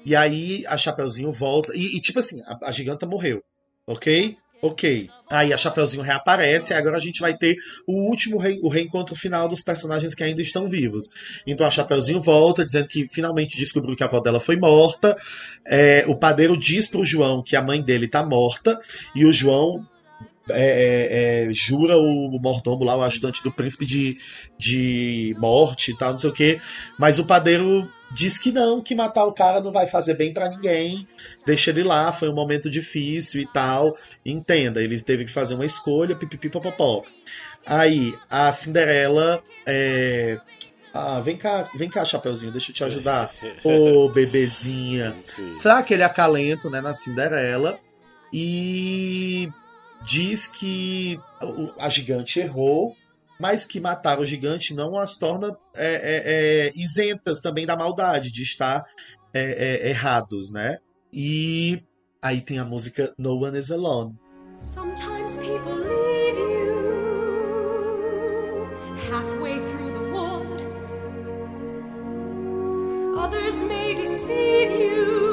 E 0.05 0.16
aí 0.16 0.64
a 0.66 0.76
Chapeuzinho 0.76 1.31
volta. 1.31 1.76
E, 1.76 1.97
e, 1.97 2.01
tipo 2.01 2.18
assim, 2.18 2.43
a, 2.47 2.68
a 2.68 2.72
giganta 2.72 3.05
morreu. 3.07 3.43
Ok? 3.87 4.37
Ok. 4.61 5.09
Aí 5.30 5.52
a 5.52 5.59
Chapeuzinho 5.59 6.02
reaparece, 6.02 6.72
e 6.72 6.76
agora 6.76 6.96
a 6.96 7.00
gente 7.00 7.20
vai 7.20 7.36
ter 7.36 7.56
o 7.86 8.09
último 8.09 8.38
re- 8.38 8.59
o 8.62 8.68
reencontro 8.68 9.14
final 9.14 9.46
dos 9.46 9.61
personagens 9.61 10.14
que 10.14 10.24
ainda 10.24 10.40
estão 10.40 10.66
vivos. 10.66 11.09
Então 11.46 11.66
a 11.66 11.70
Chapeuzinho 11.70 12.20
volta, 12.20 12.64
dizendo 12.64 12.88
que 12.88 13.06
finalmente 13.06 13.56
descobriu 13.56 13.94
que 13.94 14.02
a 14.02 14.06
avó 14.06 14.20
dela 14.20 14.40
foi 14.40 14.56
morta. 14.56 15.16
É, 15.66 16.04
o 16.09 16.16
padeiro 16.16 16.56
diz 16.56 16.88
pro 16.88 17.04
João 17.04 17.42
que 17.42 17.54
a 17.54 17.62
mãe 17.62 17.80
dele 17.82 18.09
tá 18.09 18.24
morta, 18.24 18.78
e 19.14 19.24
o 19.24 19.32
João 19.32 19.86
é, 20.50 21.44
é, 21.44 21.44
é, 21.50 21.52
jura 21.52 21.98
o 21.98 22.38
mordomo 22.40 22.82
lá, 22.82 22.96
o 22.96 23.02
ajudante 23.02 23.42
do 23.44 23.52
príncipe, 23.52 23.84
de, 23.84 24.16
de 24.59 25.36
morte 25.38 25.92
e 25.92 25.96
tal, 25.96 26.12
não 26.12 26.18
sei 26.18 26.30
o 26.30 26.32
que. 26.32 26.59
Mas 26.98 27.18
o 27.18 27.26
padeiro 27.26 27.88
diz 28.11 28.38
que 28.38 28.50
não, 28.50 28.80
que 28.80 28.94
matar 28.94 29.24
o 29.24 29.32
cara 29.32 29.61
não 29.61 29.72
vai 29.72 29.86
fazer 29.86 30.14
bem 30.14 30.32
pra 30.32 30.48
ninguém. 30.48 31.06
Deixa 31.44 31.70
ele 31.70 31.82
lá, 31.82 32.12
foi 32.12 32.28
um 32.28 32.34
momento 32.34 32.70
difícil 32.70 33.42
e 33.42 33.46
tal. 33.46 33.96
Entenda, 34.24 34.82
ele 34.82 35.00
teve 35.00 35.24
que 35.24 35.30
fazer 35.30 35.54
uma 35.54 35.64
escolha, 35.64 36.16
pipipi 36.16 36.48
popopó. 36.48 37.02
Aí, 37.66 38.14
a 38.30 38.50
Cinderela. 38.52 39.42
É... 39.66 40.40
Ah, 40.92 41.20
vem 41.20 41.36
cá, 41.36 41.70
vem 41.74 41.88
cá, 41.88 42.04
Chapeuzinho, 42.04 42.50
deixa 42.50 42.70
eu 42.70 42.74
te 42.74 42.82
ajudar. 42.82 43.30
Ô, 43.62 44.09
bebezinha. 44.09 45.14
Sim. 45.36 45.59
Dá 45.62 45.78
aquele 45.78 46.02
acalento, 46.02 46.70
né, 46.70 46.80
na 46.80 46.92
Cinderela. 46.92 47.78
E 48.32 49.50
diz 50.02 50.46
que 50.46 51.20
a 51.78 51.88
gigante 51.88 52.40
errou, 52.40 52.96
mas 53.39 53.64
que 53.64 53.78
matar 53.80 54.18
o 54.18 54.26
gigante 54.26 54.74
não 54.74 54.99
as 54.99 55.16
torna 55.18 55.57
é, 55.76 55.95
é, 55.95 56.22
é, 56.66 56.72
isentas 56.74 57.41
também 57.41 57.64
da 57.66 57.76
maldade, 57.76 58.32
de 58.32 58.43
estar 58.43 58.84
é, 59.32 59.86
é, 59.86 59.89
errados, 59.91 60.51
né? 60.51 60.78
E 61.12 61.82
aí 62.20 62.41
tem 62.41 62.59
a 62.59 62.64
música 62.64 63.14
No 63.16 63.45
One 63.45 63.59
Is 63.59 63.70
Alone. 63.70 64.14
Sometimes 64.57 65.36
people 65.36 65.74
leave 65.74 66.39
you 66.39 66.89
halfway 69.11 69.61
through 69.61 69.93
the 69.93 70.01
wood. 70.12 70.62
Others 73.16 73.62
may 73.62 73.95
deceive 73.95 74.72
you. 74.72 75.28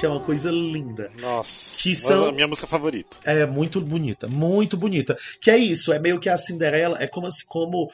Que 0.00 0.06
é 0.06 0.08
uma 0.08 0.20
coisa 0.20 0.50
linda. 0.50 1.12
Nossa. 1.20 1.76
Que 1.76 1.94
são- 1.94 2.24
a 2.24 2.32
minha 2.32 2.48
música 2.48 2.66
favorita. 2.66 3.18
É 3.22 3.44
muito 3.44 3.80
bonita, 3.82 4.26
muito 4.26 4.74
bonita. 4.76 5.16
Que 5.40 5.50
é 5.50 5.58
isso, 5.58 5.92
é 5.92 5.98
meio 5.98 6.18
que 6.18 6.30
a 6.30 6.38
Cinderela, 6.38 6.96
é 7.02 7.06
como 7.06 7.28
como 7.46 7.92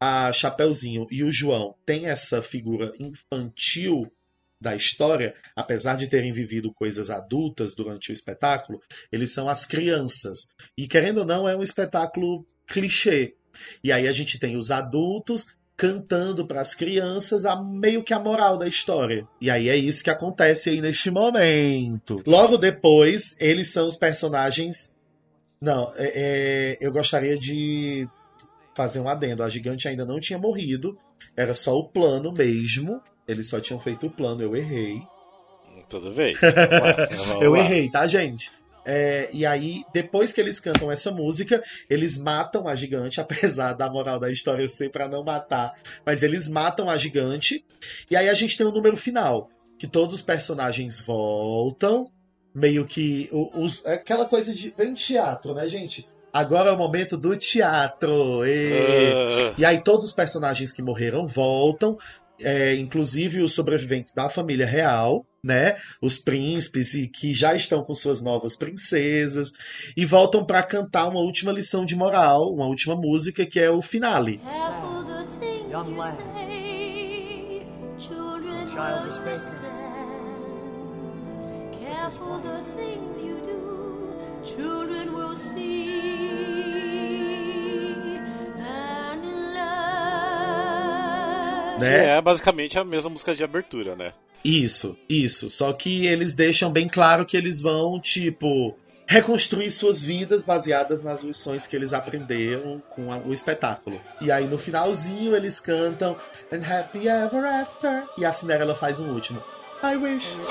a 0.00 0.32
Chapeuzinho 0.32 1.06
e 1.12 1.22
o 1.22 1.30
João 1.30 1.76
têm 1.86 2.06
essa 2.06 2.42
figura 2.42 2.92
infantil 2.98 4.10
da 4.60 4.74
história, 4.74 5.34
apesar 5.54 5.96
de 5.96 6.08
terem 6.08 6.32
vivido 6.32 6.72
coisas 6.72 7.08
adultas 7.08 7.74
durante 7.74 8.10
o 8.10 8.12
espetáculo, 8.12 8.80
eles 9.12 9.30
são 9.32 9.48
as 9.48 9.64
crianças. 9.64 10.48
E 10.76 10.88
querendo 10.88 11.18
ou 11.18 11.24
não, 11.26 11.48
é 11.48 11.56
um 11.56 11.62
espetáculo 11.62 12.44
clichê. 12.66 13.36
E 13.82 13.92
aí 13.92 14.08
a 14.08 14.12
gente 14.12 14.38
tem 14.38 14.56
os 14.56 14.70
adultos 14.72 15.54
cantando 15.76 16.46
para 16.46 16.60
as 16.60 16.74
crianças 16.74 17.44
a 17.44 17.60
meio 17.60 18.02
que 18.04 18.14
a 18.14 18.18
moral 18.20 18.56
da 18.56 18.68
história. 18.68 19.26
E 19.40 19.50
aí 19.50 19.68
é 19.68 19.76
isso 19.76 20.04
que 20.04 20.10
acontece 20.10 20.70
aí 20.70 20.80
neste 20.80 21.10
momento. 21.10 22.22
Logo 22.26 22.56
depois, 22.56 23.36
eles 23.40 23.72
são 23.72 23.86
os 23.86 23.96
personagens. 23.96 24.94
Não, 25.60 25.92
é- 25.96 26.12
é, 26.14 26.78
eu 26.80 26.92
gostaria 26.92 27.36
de 27.38 28.06
fazer 28.76 29.00
um 29.00 29.08
adendo. 29.08 29.42
A 29.42 29.48
gigante 29.48 29.88
ainda 29.88 30.04
não 30.04 30.20
tinha 30.20 30.38
morrido. 30.38 30.96
Era 31.36 31.54
só 31.54 31.76
o 31.76 31.88
plano 31.88 32.32
mesmo. 32.32 33.00
Eles 33.26 33.48
só 33.48 33.58
tinham 33.58 33.80
feito 33.80 34.06
o 34.06 34.10
plano, 34.10 34.42
eu 34.42 34.54
errei. 34.54 35.00
Tudo 35.88 36.12
bem. 36.12 36.34
Vamos 36.40 37.28
lá, 37.28 37.34
Eu 37.34 37.50
vamos 37.50 37.58
lá. 37.58 37.64
errei, 37.64 37.90
tá, 37.90 38.06
gente? 38.06 38.50
É, 38.84 39.28
e 39.32 39.46
aí, 39.46 39.82
depois 39.92 40.32
que 40.32 40.40
eles 40.40 40.60
cantam 40.60 40.90
essa 40.90 41.10
música, 41.10 41.62
eles 41.88 42.18
matam 42.18 42.68
a 42.68 42.74
gigante, 42.74 43.20
apesar 43.22 43.72
da 43.72 43.90
moral 43.90 44.20
da 44.20 44.30
história 44.30 44.68
ser 44.68 44.90
pra 44.90 45.08
não 45.08 45.24
matar, 45.24 45.72
mas 46.04 46.22
eles 46.22 46.48
matam 46.48 46.90
a 46.90 46.96
gigante. 46.96 47.64
E 48.10 48.16
aí 48.16 48.28
a 48.28 48.34
gente 48.34 48.56
tem 48.58 48.66
o 48.66 48.72
número 48.72 48.96
final, 48.96 49.48
que 49.78 49.86
todos 49.86 50.14
os 50.14 50.22
personagens 50.22 51.00
voltam, 51.00 52.10
meio 52.54 52.84
que 52.86 53.28
os, 53.32 53.84
é 53.84 53.94
aquela 53.94 54.26
coisa 54.26 54.54
de 54.54 54.70
bem 54.76 54.94
teatro, 54.94 55.54
né, 55.54 55.68
gente? 55.68 56.06
Agora 56.32 56.70
é 56.70 56.72
o 56.72 56.76
momento 56.78 57.16
do 57.16 57.36
teatro. 57.36 58.44
ê! 58.44 59.12
Ah, 59.12 59.54
E 59.56 59.64
aí 59.64 59.80
todos 59.80 60.06
os 60.06 60.12
personagens 60.12 60.72
que 60.72 60.82
morreram 60.82 61.26
voltam, 61.26 61.96
é, 62.40 62.74
inclusive 62.74 63.40
os 63.40 63.52
sobreviventes 63.54 64.12
da 64.12 64.28
família 64.28 64.66
real, 64.66 65.24
né? 65.44 65.76
Os 66.00 66.16
príncipes 66.16 66.94
e 66.94 67.06
que 67.06 67.34
já 67.34 67.54
estão 67.54 67.84
com 67.84 67.92
suas 67.94 68.22
novas 68.22 68.56
princesas 68.56 69.52
e 69.96 70.04
voltam 70.04 70.44
para 70.44 70.62
cantar 70.62 71.08
uma 71.08 71.20
última 71.20 71.52
lição 71.52 71.84
de 71.84 71.94
moral, 71.94 72.52
uma 72.52 72.66
última 72.66 72.96
música 72.96 73.44
que 73.44 73.60
é 73.60 73.70
o 73.70 73.82
finale. 73.82 74.40
Né? 91.78 92.16
é 92.16 92.22
basicamente 92.22 92.78
a 92.78 92.84
mesma 92.84 93.10
música 93.10 93.34
de 93.34 93.42
abertura, 93.42 93.96
né? 93.96 94.12
Isso, 94.44 94.96
isso. 95.08 95.48
Só 95.48 95.72
que 95.72 96.06
eles 96.06 96.34
deixam 96.34 96.70
bem 96.70 96.86
claro 96.88 97.24
que 97.24 97.36
eles 97.36 97.62
vão, 97.62 97.98
tipo, 97.98 98.76
reconstruir 99.06 99.70
suas 99.70 100.02
vidas 100.02 100.44
baseadas 100.44 101.02
nas 101.02 101.22
lições 101.22 101.66
que 101.66 101.74
eles 101.74 101.92
aprenderam 101.94 102.82
com 102.90 103.10
a- 103.12 103.18
o 103.18 103.32
espetáculo. 103.32 104.00
E 104.20 104.30
aí 104.30 104.46
no 104.46 104.58
finalzinho 104.58 105.34
eles 105.34 105.60
cantam 105.60 106.16
And 106.52 106.60
Happy 106.66 107.08
Ever 107.08 107.44
After. 107.44 108.04
E 108.18 108.24
a 108.24 108.32
Cinderela 108.32 108.74
faz 108.74 109.00
um 109.00 109.10
último. 109.12 109.42
I 109.82 109.96
wish. 109.96 110.36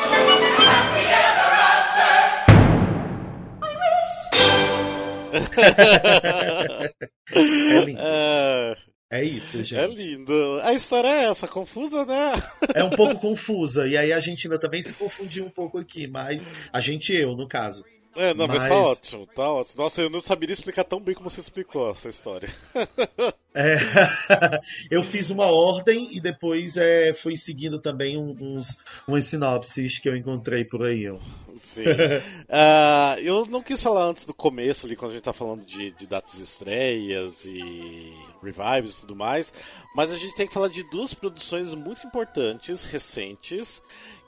É 7.33 7.39
lindo. 7.85 7.99
É, 8.01 8.75
É 9.14 9.24
isso, 9.24 9.59
é 9.59 9.64
gente. 9.64 9.93
lindo. 9.93 10.59
A 10.64 10.74
história 10.74 11.07
é 11.07 11.26
essa, 11.26 11.47
confusa, 11.47 12.03
né? 12.03 12.34
É 12.74 12.84
um 12.84 12.89
pouco 12.89 13.20
confusa. 13.20 13.88
E 13.88 13.95
aí 13.95 14.11
a 14.11 14.20
gente 14.20 14.47
ainda 14.47 14.57
também 14.57 14.82
se 14.82 14.95
confundiu 14.95 15.45
um 15.45 15.51
pouco 15.51 15.78
aqui, 15.78 16.07
mas 16.07 16.47
a 16.74 16.82
gente 16.82 17.14
eu, 17.14 17.36
no 17.36 17.47
caso. 17.47 17.86
É, 18.16 18.34
não, 18.34 18.47
mas, 18.47 18.59
Mas- 18.64 18.70
tá 18.70 18.76
ótimo, 18.76 19.28
tá 19.28 19.51
ótimo. 19.51 19.84
Nossa, 19.84 20.01
eu 20.01 20.09
não 20.09 20.22
saberia 20.22 20.53
explicar 20.53 20.84
tão 20.84 20.99
bem 20.99 21.16
como 21.16 21.30
você 21.30 21.39
explicou 21.41 21.91
essa 21.91 22.09
história. 22.09 22.49
É, 23.55 23.76
eu 24.89 25.03
fiz 25.03 25.30
uma 25.30 25.45
ordem 25.45 26.09
e 26.11 26.20
depois 26.20 26.76
é, 26.76 27.14
fui 27.14 27.38
seguindo 27.38 27.78
também 27.78 28.18
uns, 28.18 28.80
umas 29.07 29.26
sinopses 29.26 29.99
que 29.99 30.09
eu 30.09 30.18
encontrei 30.18 30.66
por 30.66 30.84
aí. 30.84 31.07
ó. 31.07 31.18
Sim. 31.59 31.84
Ah, 32.49 33.16
eu 33.20 33.45
não 33.45 33.61
quis 33.61 33.80
falar 33.82 34.05
antes 34.05 34.26
do 34.26 34.34
começo 34.34 34.88
ali, 34.88 34.95
quando 34.95 35.11
a 35.11 35.14
gente 35.14 35.24
tá 35.24 35.34
falando 35.34 35.64
de, 35.68 35.91
de 35.91 36.07
datas 36.07 36.39
estreias 36.39 37.45
e 37.45 38.11
revives 38.41 38.97
e 38.97 39.01
tudo 39.01 39.16
mais, 39.16 39.53
mas 39.95 40.11
a 40.11 40.18
gente 40.18 40.34
tem 40.36 40.47
que 40.47 40.53
falar 40.53 40.70
de 40.70 40.82
duas 40.89 41.14
produções 41.14 41.76
muito 41.76 42.07
importantes, 42.07 42.86
recentes, 42.86 43.84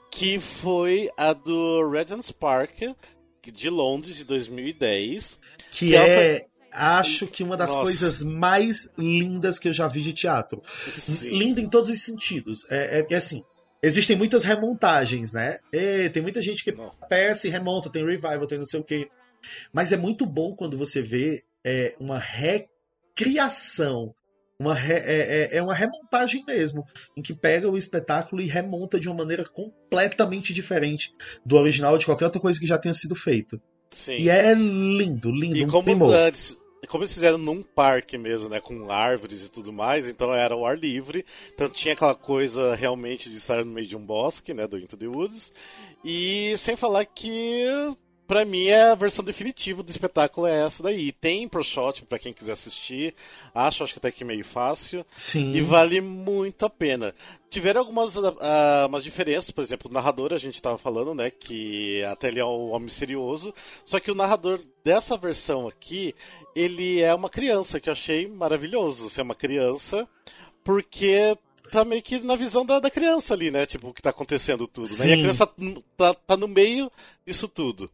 que 0.08 0.38
foi 0.38 1.10
a 1.16 1.32
do 1.32 1.88
Regent's 1.90 2.30
Park, 2.30 2.82
de 3.50 3.68
Londres, 3.70 4.16
de 4.16 4.24
2010. 4.24 5.38
Que, 5.70 5.88
Que 5.88 5.94
ela 5.94 6.06
é, 6.06 6.46
acho 6.76 7.26
que 7.26 7.42
uma 7.42 7.56
das 7.56 7.70
Nossa. 7.70 7.82
coisas 7.82 8.22
mais 8.22 8.92
lindas 8.96 9.58
que 9.58 9.68
eu 9.68 9.72
já 9.72 9.88
vi 9.88 10.02
de 10.02 10.12
teatro. 10.12 10.62
Sim. 10.66 11.36
Linda 11.38 11.60
em 11.60 11.68
todos 11.68 11.90
os 11.90 12.00
sentidos. 12.02 12.66
É, 12.70 13.00
é, 13.00 13.06
é 13.08 13.16
assim. 13.16 13.42
Existem 13.82 14.16
muitas 14.16 14.44
remontagens, 14.44 15.32
né? 15.32 15.58
E 15.72 16.08
tem 16.10 16.22
muita 16.22 16.40
gente 16.42 16.64
que 16.64 16.72
Não. 16.72 16.90
peça 17.08 17.46
e 17.46 17.50
remonta, 17.50 17.90
tem 17.90 18.04
revival, 18.04 18.46
tem 18.46 18.58
não 18.58 18.64
sei 18.64 18.80
o 18.80 18.84
quê. 18.84 19.08
Mas 19.72 19.92
é 19.92 19.96
muito 19.96 20.26
bom 20.26 20.54
quando 20.54 20.76
você 20.76 21.00
vê 21.02 21.44
é, 21.64 21.94
uma 22.00 22.18
recriação. 22.18 24.14
Uma 24.58 24.74
re- 24.74 24.94
é, 24.94 25.48
é- 25.52 25.56
é 25.58 25.62
uma 25.62 25.74
remontagem 25.74 26.42
mesmo, 26.46 26.84
em 27.16 27.20
que 27.22 27.34
pega 27.34 27.68
o 27.70 27.76
espetáculo 27.76 28.40
e 28.40 28.46
remonta 28.46 28.98
de 28.98 29.08
uma 29.08 29.16
maneira 29.18 29.44
completamente 29.44 30.54
diferente 30.54 31.12
do 31.44 31.56
original 31.56 31.98
de 31.98 32.06
qualquer 32.06 32.24
outra 32.24 32.40
coisa 32.40 32.58
que 32.58 32.66
já 32.66 32.78
tenha 32.78 32.94
sido 32.94 33.14
feito. 33.14 33.60
Sim. 33.90 34.16
E 34.18 34.30
é 34.30 34.54
lindo, 34.54 35.30
lindo, 35.30 35.56
E 35.56 35.64
um 35.64 35.68
como 35.68 35.84
primor. 35.84 36.12
antes, 36.12 36.56
como 36.88 37.04
eles 37.04 37.12
fizeram 37.14 37.36
num 37.38 37.62
parque 37.62 38.16
mesmo, 38.16 38.48
né, 38.48 38.60
com 38.60 38.90
árvores 38.90 39.44
e 39.44 39.50
tudo 39.52 39.72
mais, 39.72 40.08
então 40.08 40.32
era 40.34 40.54
ao 40.54 40.64
ar 40.64 40.78
livre, 40.78 41.24
então 41.52 41.68
tinha 41.68 41.92
aquela 41.94 42.14
coisa 42.14 42.74
realmente 42.74 43.28
de 43.28 43.36
estar 43.36 43.64
no 43.64 43.70
meio 43.72 43.86
de 43.86 43.96
um 43.96 44.04
bosque, 44.04 44.54
né, 44.54 44.66
do 44.66 44.78
Into 44.78 44.96
the 44.96 45.06
Woods, 45.06 45.52
e 46.04 46.54
sem 46.56 46.76
falar 46.76 47.04
que 47.04 47.64
Pra 48.26 48.44
mim, 48.44 48.66
é 48.66 48.90
a 48.90 48.94
versão 48.96 49.24
definitiva 49.24 49.82
do 49.82 49.90
espetáculo 49.90 50.46
é 50.48 50.66
essa 50.66 50.82
daí. 50.82 51.12
Tem 51.12 51.48
pro 51.48 51.62
shot 51.62 52.04
pra 52.06 52.18
quem 52.18 52.32
quiser 52.32 52.52
assistir. 52.52 53.14
Acho, 53.54 53.84
acho 53.84 53.92
que 53.92 53.98
até 53.98 54.10
que 54.10 54.24
meio 54.24 54.44
fácil. 54.44 55.06
Sim. 55.16 55.54
E 55.54 55.60
vale 55.60 56.00
muito 56.00 56.66
a 56.66 56.70
pena. 56.70 57.14
Tiveram 57.48 57.80
algumas 57.80 58.16
uh, 58.16 58.34
umas 58.88 59.04
diferenças, 59.04 59.52
por 59.52 59.62
exemplo, 59.62 59.88
o 59.88 59.94
narrador 59.94 60.32
a 60.32 60.38
gente 60.38 60.60
tava 60.60 60.76
falando, 60.76 61.14
né? 61.14 61.30
Que 61.30 62.02
até 62.04 62.28
ele 62.28 62.40
é 62.40 62.44
o 62.44 62.68
homem 62.68 62.86
misterioso. 62.86 63.54
Só 63.84 64.00
que 64.00 64.10
o 64.10 64.14
narrador 64.14 64.60
dessa 64.84 65.16
versão 65.16 65.68
aqui, 65.68 66.12
ele 66.54 67.00
é 67.00 67.14
uma 67.14 67.30
criança, 67.30 67.78
que 67.78 67.88
eu 67.88 67.92
achei 67.92 68.26
maravilhoso 68.26 69.08
ser 69.08 69.22
uma 69.22 69.36
criança. 69.36 70.08
Porque 70.64 71.36
tá 71.70 71.84
meio 71.84 72.02
que 72.02 72.18
na 72.18 72.34
visão 72.36 72.64
da, 72.64 72.80
da 72.80 72.90
criança 72.90 73.34
ali, 73.34 73.50
né? 73.52 73.66
Tipo, 73.66 73.88
o 73.88 73.94
que 73.94 74.02
tá 74.02 74.10
acontecendo 74.10 74.66
tudo. 74.66 74.88
Né? 74.98 75.08
E 75.08 75.12
a 75.12 75.16
criança 75.16 75.48
tá, 75.96 76.14
tá 76.14 76.36
no 76.36 76.48
meio 76.48 76.90
disso 77.24 77.46
tudo. 77.46 77.90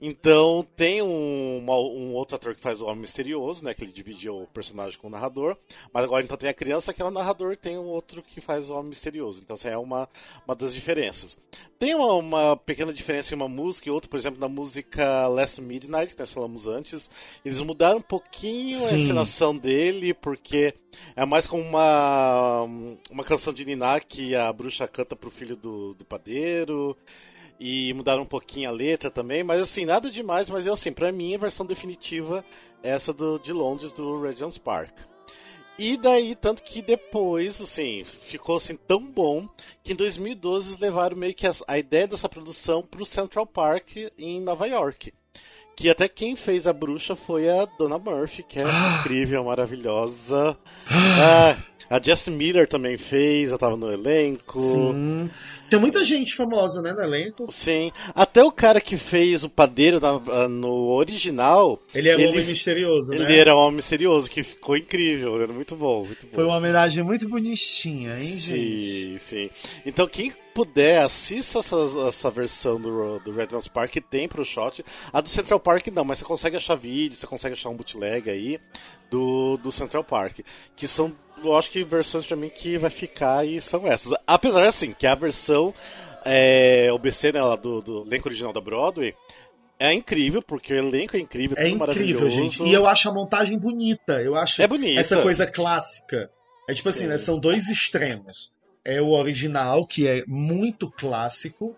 Então 0.00 0.66
tem 0.76 1.00
um, 1.02 1.58
uma- 1.58 1.78
um 1.78 2.12
outro 2.14 2.36
ator 2.36 2.54
que 2.54 2.60
faz 2.60 2.80
o 2.80 2.86
Homem 2.86 3.02
Misterioso, 3.02 3.64
né? 3.64 3.72
Que 3.74 3.84
ele 3.84 3.92
dividiu 3.92 4.42
o 4.42 4.46
personagem 4.48 4.98
com 4.98 5.06
o 5.06 5.10
narrador. 5.10 5.56
Mas 5.92 6.04
agora 6.04 6.24
então 6.24 6.36
tem 6.36 6.48
a 6.50 6.54
criança 6.54 6.92
que 6.92 7.00
é 7.00 7.04
o 7.04 7.10
narrador, 7.10 7.56
tem 7.56 7.78
um 7.78 7.86
outro 7.86 8.22
que 8.22 8.40
faz 8.40 8.68
o 8.68 8.74
Homem 8.74 8.90
Misterioso. 8.90 9.40
Então 9.42 9.54
essa 9.54 9.68
é 9.68 9.76
uma, 9.78 10.08
uma 10.46 10.54
das 10.56 10.74
diferenças. 10.74 11.38
Tem 11.78 11.94
uma, 11.94 12.14
uma 12.14 12.56
pequena 12.56 12.92
diferença 12.92 13.32
em 13.34 13.36
uma 13.36 13.48
música 13.48 13.88
e 13.88 13.92
outra, 13.92 14.08
por 14.08 14.16
exemplo, 14.18 14.40
na 14.40 14.48
música 14.48 15.26
Last 15.28 15.60
Midnight, 15.60 16.14
que 16.14 16.20
nós 16.20 16.30
falamos 16.32 16.66
antes. 16.66 17.10
Eles 17.44 17.60
mudaram 17.60 17.98
um 17.98 18.02
pouquinho 18.02 18.76
a 18.76 18.88
Sim. 18.88 18.96
encenação 19.02 19.56
dele, 19.56 20.14
porque 20.14 20.74
é 21.16 21.24
mais 21.24 21.46
como 21.46 21.62
uma, 21.62 22.62
uma 23.10 23.24
canção 23.24 23.52
de 23.52 23.64
Niná 23.64 23.98
que 24.00 24.34
a 24.34 24.52
bruxa 24.52 24.86
canta 24.88 25.14
pro 25.16 25.30
filho 25.30 25.56
do, 25.56 25.94
do 25.94 26.04
padeiro. 26.04 26.96
E 27.60 27.92
mudaram 27.94 28.22
um 28.22 28.26
pouquinho 28.26 28.68
a 28.68 28.72
letra 28.72 29.10
também, 29.10 29.42
mas 29.44 29.60
assim, 29.62 29.84
nada 29.84 30.10
demais, 30.10 30.50
mas 30.50 30.66
eu 30.66 30.72
assim, 30.72 30.90
pra 30.92 31.12
mim 31.12 31.34
a 31.34 31.38
versão 31.38 31.64
definitiva 31.64 32.44
é 32.82 32.90
essa 32.90 33.12
do, 33.12 33.38
de 33.38 33.52
Londres 33.52 33.92
do 33.92 34.20
Regent's 34.20 34.58
Park. 34.58 34.92
E 35.78 35.96
daí, 35.96 36.34
tanto 36.34 36.62
que 36.62 36.82
depois, 36.82 37.60
assim, 37.60 38.04
ficou 38.04 38.56
assim 38.58 38.76
tão 38.76 39.02
bom 39.04 39.48
que 39.82 39.92
em 39.92 39.96
2012 39.96 40.68
eles 40.70 40.78
levaram 40.80 41.16
meio 41.16 41.34
que 41.34 41.46
as- 41.46 41.62
a 41.66 41.78
ideia 41.78 42.06
dessa 42.06 42.28
produção 42.28 42.82
pro 42.82 43.06
Central 43.06 43.46
Park 43.46 43.96
em 44.18 44.40
Nova 44.40 44.66
York. 44.66 45.12
Que 45.74 45.88
até 45.88 46.06
quem 46.08 46.36
fez 46.36 46.66
a 46.66 46.72
bruxa 46.72 47.16
foi 47.16 47.48
a 47.48 47.64
Donna 47.78 47.98
Murphy, 47.98 48.42
que 48.42 48.58
é 48.58 48.62
incrível, 49.00 49.44
maravilhosa. 49.44 50.56
Ah, 51.20 51.56
a 51.96 52.00
Jess 52.02 52.28
Miller 52.28 52.68
também 52.68 52.96
fez, 52.98 53.48
ela 53.50 53.58
tava 53.58 53.76
no 53.76 53.90
elenco. 53.90 54.58
Sim. 54.60 55.30
Tem 55.72 55.80
muita 55.80 56.04
gente 56.04 56.34
famosa, 56.34 56.80
né, 56.82 56.92
no 56.92 57.00
elenco. 57.02 57.46
Sim. 57.50 57.90
Até 58.14 58.44
o 58.44 58.52
cara 58.52 58.80
que 58.80 58.96
fez 58.96 59.42
o 59.44 59.48
padeiro 59.48 59.98
na- 60.00 60.48
no 60.48 60.88
original. 60.90 61.80
Ele 61.94 62.08
era 62.08 62.20
um 62.20 62.28
homem 62.28 62.44
misterioso, 62.44 63.12
Ele 63.14 63.24
né? 63.24 63.38
era 63.38 63.56
um 63.56 63.58
homem 63.58 63.76
misterioso, 63.76 64.30
que 64.30 64.42
ficou 64.42 64.76
incrível. 64.76 65.40
Era 65.42 65.52
muito 65.52 65.74
bom, 65.74 66.04
muito 66.04 66.26
bom. 66.26 66.34
Foi 66.34 66.44
uma 66.44 66.56
homenagem 66.56 67.02
muito 67.02 67.28
bonitinha, 67.28 68.14
hein, 68.16 68.36
gente? 68.38 69.18
Sim, 69.18 69.18
sim. 69.18 69.50
Então, 69.86 70.06
quem 70.06 70.32
puder, 70.54 71.00
assista 71.02 71.60
essa, 71.60 71.76
essa 72.08 72.30
versão 72.30 72.78
do, 72.80 73.18
do 73.20 73.32
Redlands 73.32 73.68
Park 73.68 73.90
que 73.92 74.00
tem 74.00 74.28
pro 74.28 74.44
shot. 74.44 74.84
A 75.12 75.20
do 75.20 75.28
Central 75.28 75.58
Park 75.58 75.86
não, 75.88 76.04
mas 76.04 76.18
você 76.18 76.24
consegue 76.24 76.56
achar 76.56 76.74
vídeo, 76.74 77.16
você 77.16 77.26
consegue 77.26 77.54
achar 77.54 77.70
um 77.70 77.76
bootleg 77.76 78.28
aí 78.28 78.58
do, 79.10 79.56
do 79.56 79.72
Central 79.72 80.04
Park. 80.04 80.40
Que 80.76 80.86
são, 80.86 81.12
eu 81.44 81.56
acho 81.56 81.70
que 81.70 81.84
versões 81.84 82.24
pra 82.24 82.36
mim 82.36 82.48
que 82.48 82.78
vai 82.78 82.90
ficar 82.90 83.46
e 83.46 83.60
são 83.60 83.86
essas. 83.86 84.12
Apesar, 84.26 84.66
assim, 84.66 84.92
que 84.92 85.06
a 85.06 85.14
versão 85.14 85.74
é, 86.24 86.88
OBC, 86.92 87.32
né, 87.32 87.40
do, 87.60 87.80
do 87.82 88.02
elenco 88.06 88.28
original 88.28 88.52
da 88.52 88.60
Broadway, 88.60 89.14
é 89.78 89.92
incrível, 89.92 90.40
porque 90.40 90.72
o 90.72 90.76
elenco 90.76 91.16
é 91.16 91.20
incrível, 91.20 91.56
É 91.58 91.68
incrível, 91.68 92.30
gente. 92.30 92.62
E 92.62 92.72
eu 92.72 92.86
acho 92.86 93.08
a 93.08 93.12
montagem 93.12 93.58
bonita. 93.58 94.22
Eu 94.22 94.36
acho 94.36 94.62
É 94.62 94.66
bonita. 94.66 95.00
essa 95.00 95.20
coisa 95.20 95.46
clássica. 95.46 96.30
É 96.68 96.74
tipo 96.74 96.88
assim, 96.88 97.04
Sim. 97.04 97.08
né? 97.08 97.18
São 97.18 97.38
dois 97.38 97.68
extremos. 97.68 98.52
É 98.84 99.00
o 99.02 99.10
original, 99.10 99.84
que 99.86 100.06
é 100.06 100.24
muito 100.26 100.90
clássico, 100.90 101.76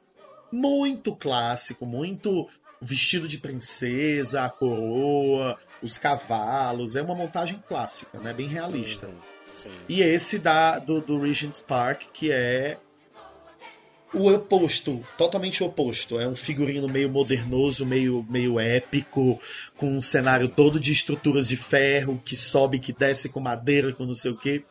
muito 0.52 1.16
clássico, 1.16 1.86
muito 1.86 2.46
vestido 2.80 3.26
de 3.26 3.38
princesa, 3.38 4.44
a 4.44 4.50
coroa, 4.50 5.58
os 5.82 5.96
cavalos. 5.96 6.96
É 6.96 7.02
uma 7.02 7.14
montagem 7.14 7.62
clássica, 7.66 8.20
né? 8.20 8.34
Bem 8.34 8.46
realista. 8.48 9.08
Sim. 9.62 9.70
E 9.88 10.02
esse 10.02 10.38
da, 10.38 10.78
do, 10.78 11.00
do 11.00 11.20
Regent's 11.20 11.60
Park, 11.60 12.02
que 12.12 12.30
é 12.30 12.76
o 14.12 14.30
oposto, 14.32 15.04
totalmente 15.18 15.62
o 15.62 15.66
oposto. 15.66 16.18
É 16.20 16.28
um 16.28 16.36
figurino 16.36 16.88
meio 16.88 17.10
modernoso, 17.10 17.84
meio, 17.84 18.24
meio 18.28 18.60
épico, 18.60 19.40
com 19.76 19.88
um 19.96 20.00
cenário 20.00 20.48
todo 20.48 20.78
de 20.78 20.92
estruturas 20.92 21.48
de 21.48 21.56
ferro, 21.56 22.20
que 22.24 22.36
sobe, 22.36 22.78
que 22.78 22.92
desce 22.92 23.28
com 23.30 23.40
madeira, 23.40 23.92
com 23.92 24.04
não 24.04 24.14
sei 24.14 24.30
o 24.30 24.36
quê. 24.36 24.62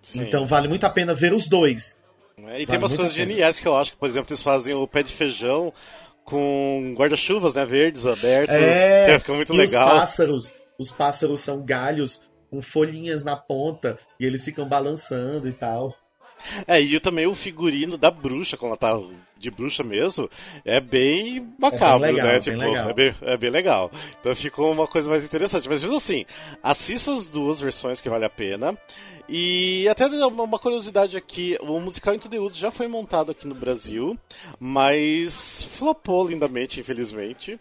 Sim. 0.00 0.22
Então 0.22 0.46
vale 0.46 0.68
muito 0.68 0.84
a 0.84 0.90
pena 0.90 1.14
ver 1.14 1.32
os 1.32 1.48
dois. 1.48 2.00
É, 2.38 2.40
E 2.40 2.44
Vale 2.44 2.66
tem 2.66 2.78
umas 2.78 2.94
coisas 2.94 3.14
geniais 3.14 3.60
que 3.60 3.68
eu 3.68 3.76
acho 3.76 3.92
que, 3.92 3.98
por 3.98 4.08
exemplo, 4.08 4.32
eles 4.32 4.42
fazem 4.42 4.74
o 4.74 4.88
pé 4.88 5.02
de 5.02 5.12
feijão 5.12 5.72
com 6.24 6.94
guarda-chuvas, 6.96 7.54
né, 7.54 7.64
verdes, 7.66 8.06
abertos, 8.06 8.56
É, 8.56 9.06
que 9.12 9.18
fica 9.20 9.34
muito 9.34 9.52
e 9.52 9.56
legal. 9.56 9.86
os 9.86 9.98
pássaros, 9.98 10.54
os 10.78 10.90
pássaros 10.90 11.40
são 11.40 11.62
galhos 11.62 12.22
com 12.52 12.60
folhinhas 12.60 13.24
na 13.24 13.34
ponta 13.34 13.96
e 14.20 14.26
eles 14.26 14.44
ficam 14.44 14.68
balançando 14.68 15.48
e 15.48 15.52
tal. 15.52 15.96
É, 16.66 16.78
e 16.78 17.00
também 17.00 17.26
o 17.26 17.34
figurino 17.34 17.96
da 17.96 18.10
bruxa, 18.10 18.58
quando 18.58 18.72
ela 18.72 18.76
tá 18.76 19.00
de 19.38 19.50
bruxa 19.50 19.82
mesmo, 19.82 20.28
é 20.64 20.80
bem 20.80 21.48
macabro, 21.58 22.06
legal, 22.06 22.26
né? 22.26 22.32
bem 22.32 22.40
Tipo, 22.40 22.58
legal. 22.58 22.90
É, 22.90 22.92
bem, 22.92 23.14
é 23.22 23.36
bem 23.38 23.50
legal. 23.50 23.90
Então 24.20 24.36
ficou 24.36 24.70
uma 24.70 24.86
coisa 24.86 25.08
mais 25.08 25.24
interessante. 25.24 25.66
Mas 25.68 25.82
mesmo 25.82 25.96
assim, 25.96 26.26
assista 26.62 27.12
as 27.12 27.26
duas 27.26 27.58
versões 27.58 28.00
que 28.00 28.10
vale 28.10 28.24
a 28.24 28.30
pena. 28.30 28.76
E 29.28 29.88
até 29.88 30.06
uma 30.06 30.42
uma 30.42 30.58
curiosidade 30.58 31.16
aqui, 31.16 31.56
o 31.60 31.80
musical 31.80 32.14
Into 32.14 32.28
the 32.28 32.38
Woods 32.38 32.58
já 32.58 32.70
foi 32.70 32.86
montado 32.86 33.32
aqui 33.32 33.46
no 33.46 33.54
Brasil, 33.54 34.18
mas 34.60 35.66
flopou 35.76 36.28
lindamente, 36.28 36.80
infelizmente. 36.80 37.58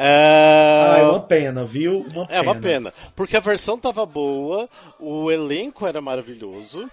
É... 0.00 0.94
Ah, 0.94 0.96
é 1.00 1.02
uma 1.02 1.20
pena, 1.20 1.64
viu? 1.64 2.06
Uma 2.14 2.24
É 2.30 2.40
uma 2.40 2.54
pena. 2.54 2.94
Porque 3.16 3.36
a 3.36 3.40
versão 3.40 3.76
tava 3.76 4.06
boa, 4.06 4.68
o 5.00 5.28
elenco 5.28 5.84
era 5.84 6.00
maravilhoso. 6.00 6.88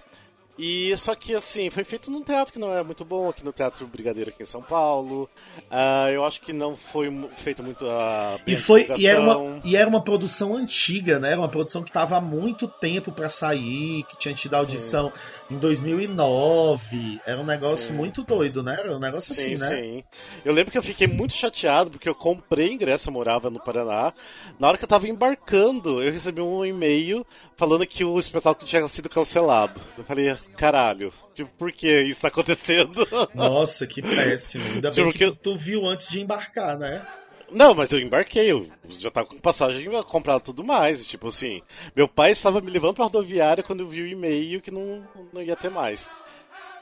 E 0.58 0.96
só 0.96 1.14
que 1.14 1.34
assim, 1.34 1.68
foi 1.68 1.84
feito 1.84 2.10
num 2.10 2.22
teatro 2.22 2.52
que 2.52 2.58
não 2.58 2.72
é 2.72 2.82
muito 2.82 3.04
bom, 3.04 3.28
aqui 3.28 3.44
no 3.44 3.52
Teatro 3.52 3.86
Brigadeiro 3.86 4.30
aqui 4.30 4.42
em 4.42 4.46
São 4.46 4.62
Paulo. 4.62 5.28
Ah, 5.70 6.10
eu 6.10 6.24
acho 6.24 6.40
que 6.40 6.52
não 6.52 6.74
foi 6.74 7.10
feito 7.36 7.62
muito 7.62 7.86
a 7.88 8.38
E 8.46 8.56
foi 8.56 8.86
e 8.96 9.06
era, 9.06 9.20
uma, 9.20 9.60
e 9.62 9.76
era 9.76 9.88
uma 9.88 10.02
produção 10.02 10.56
antiga, 10.56 11.18
né? 11.18 11.32
Era 11.32 11.40
uma 11.40 11.48
produção 11.48 11.82
que 11.82 11.90
estava 11.90 12.16
há 12.16 12.20
muito 12.20 12.66
tempo 12.66 13.12
para 13.12 13.28
sair, 13.28 14.02
que 14.04 14.16
tinha 14.16 14.34
tido 14.34 14.54
audição 14.54 15.12
em 15.50 15.58
2009. 15.58 17.20
Era 17.26 17.40
um 17.40 17.44
negócio 17.44 17.92
Sim. 17.92 17.94
muito 17.94 18.22
doido, 18.22 18.62
né? 18.62 18.76
Era 18.78 18.96
um 18.96 18.98
negócio 18.98 19.34
Sim, 19.34 19.54
assim, 19.54 19.56
né? 19.58 19.68
sim. 19.68 20.04
Eu 20.44 20.54
lembro 20.54 20.72
que 20.72 20.78
eu 20.78 20.82
fiquei 20.82 21.06
muito 21.06 21.34
chateado 21.34 21.90
porque 21.90 22.08
eu 22.08 22.14
comprei 22.14 22.72
ingresso, 22.72 23.10
eu 23.10 23.12
morava 23.12 23.50
no 23.50 23.60
Paraná. 23.60 24.12
Na 24.58 24.68
hora 24.68 24.78
que 24.78 24.84
eu 24.84 24.88
tava 24.88 25.06
embarcando, 25.06 26.02
eu 26.02 26.10
recebi 26.10 26.40
um 26.40 26.64
e-mail 26.64 27.26
falando 27.56 27.86
que 27.86 28.04
o 28.04 28.18
espetáculo 28.18 28.66
tinha 28.66 28.86
sido 28.88 29.08
cancelado. 29.08 29.80
Eu 29.98 30.04
falei, 30.04 30.36
caralho, 30.56 31.12
tipo, 31.34 31.50
por 31.56 31.70
que 31.70 32.00
isso 32.02 32.22
tá 32.22 32.28
acontecendo? 32.28 33.06
Nossa, 33.34 33.86
que 33.86 34.02
péssimo. 34.02 34.64
Ainda 34.74 34.90
bem 34.90 35.04
Tipo, 35.04 35.12
que 35.18 35.30
que- 35.30 35.38
tu, 35.42 35.56
viu 35.56 35.86
antes 35.86 36.08
de 36.08 36.20
embarcar, 36.20 36.76
né? 36.78 37.06
Não, 37.52 37.74
mas 37.74 37.92
eu 37.92 38.00
embarquei, 38.00 38.50
eu 38.50 38.68
já 38.98 39.08
tava 39.08 39.28
com 39.28 39.38
passagem 39.38 39.88
comprada 40.02 40.40
tudo 40.40 40.64
mais. 40.64 41.06
Tipo 41.06 41.28
assim, 41.28 41.62
meu 41.94 42.08
pai 42.08 42.32
estava 42.32 42.60
me 42.60 42.70
levando 42.72 42.94
pra 42.94 43.04
rodoviária 43.04 43.62
quando 43.62 43.80
eu 43.80 43.88
vi 43.88 44.02
o 44.02 44.06
e-mail 44.06 44.60
que 44.60 44.72
não, 44.72 45.06
não 45.32 45.40
ia 45.40 45.54
ter 45.54 45.70
mais. 45.70 46.10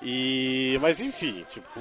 E. 0.05 0.79
Mas 0.83 1.01
enfim, 1.01 1.45
tipo. 1.49 1.81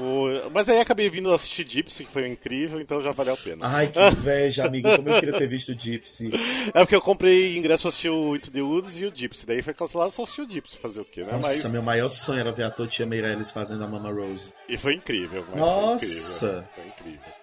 Mas 0.54 0.70
aí 0.70 0.80
acabei 0.80 1.10
vindo 1.10 1.32
assistir 1.32 1.68
Gypsy, 1.68 2.06
que 2.06 2.12
foi 2.12 2.28
incrível, 2.28 2.80
então 2.80 3.04
já 3.04 3.12
valeu 3.12 3.34
a 3.34 3.38
pena. 3.38 3.68
Ai, 3.68 3.88
que 3.88 4.00
inveja, 4.08 4.66
amigo. 4.66 4.96
Como 4.96 5.10
eu 5.10 5.20
queria 5.20 5.38
ter 5.38 5.48
visto 5.48 5.74
o 5.74 5.80
Gypsy. 5.80 6.32
É 6.74 6.80
porque 6.80 6.96
eu 6.96 7.02
comprei 7.02 7.58
ingresso 7.58 7.84
pra 7.84 7.90
assistir 7.90 8.10
o 8.10 8.36
Into 8.36 8.50
the 8.50 8.62
Woods 8.62 9.00
e 9.00 9.06
o 9.06 9.12
Gypsy. 9.14 9.46
Daí 9.46 9.62
foi 9.62 9.74
cancelado, 9.74 10.12
só 10.12 10.24
assisti 10.24 10.42
o 10.42 10.50
Gypsy 10.50 10.78
fazer 10.78 11.02
o 11.02 11.06
quê, 11.06 11.24
né? 11.24 11.34
Nossa, 11.34 11.64
mas. 11.64 11.72
meu 11.72 11.82
maior 11.82 12.10
sonho 12.10 12.40
era 12.40 12.52
ver 12.52 12.64
a 12.64 12.72
Totia 12.72 13.06
Meirelles 13.06 13.52
fazendo 13.52 13.84
a 13.84 13.88
Mama 13.88 14.12
Rose. 14.12 14.54
E 14.70 14.78
foi 14.78 14.94
incrível. 14.94 15.46
Mas 15.52 15.60
Nossa. 15.60 16.66
Foi 16.74 16.86
incrível, 16.88 17.00
foi 17.00 17.10
incrível. 17.10 17.34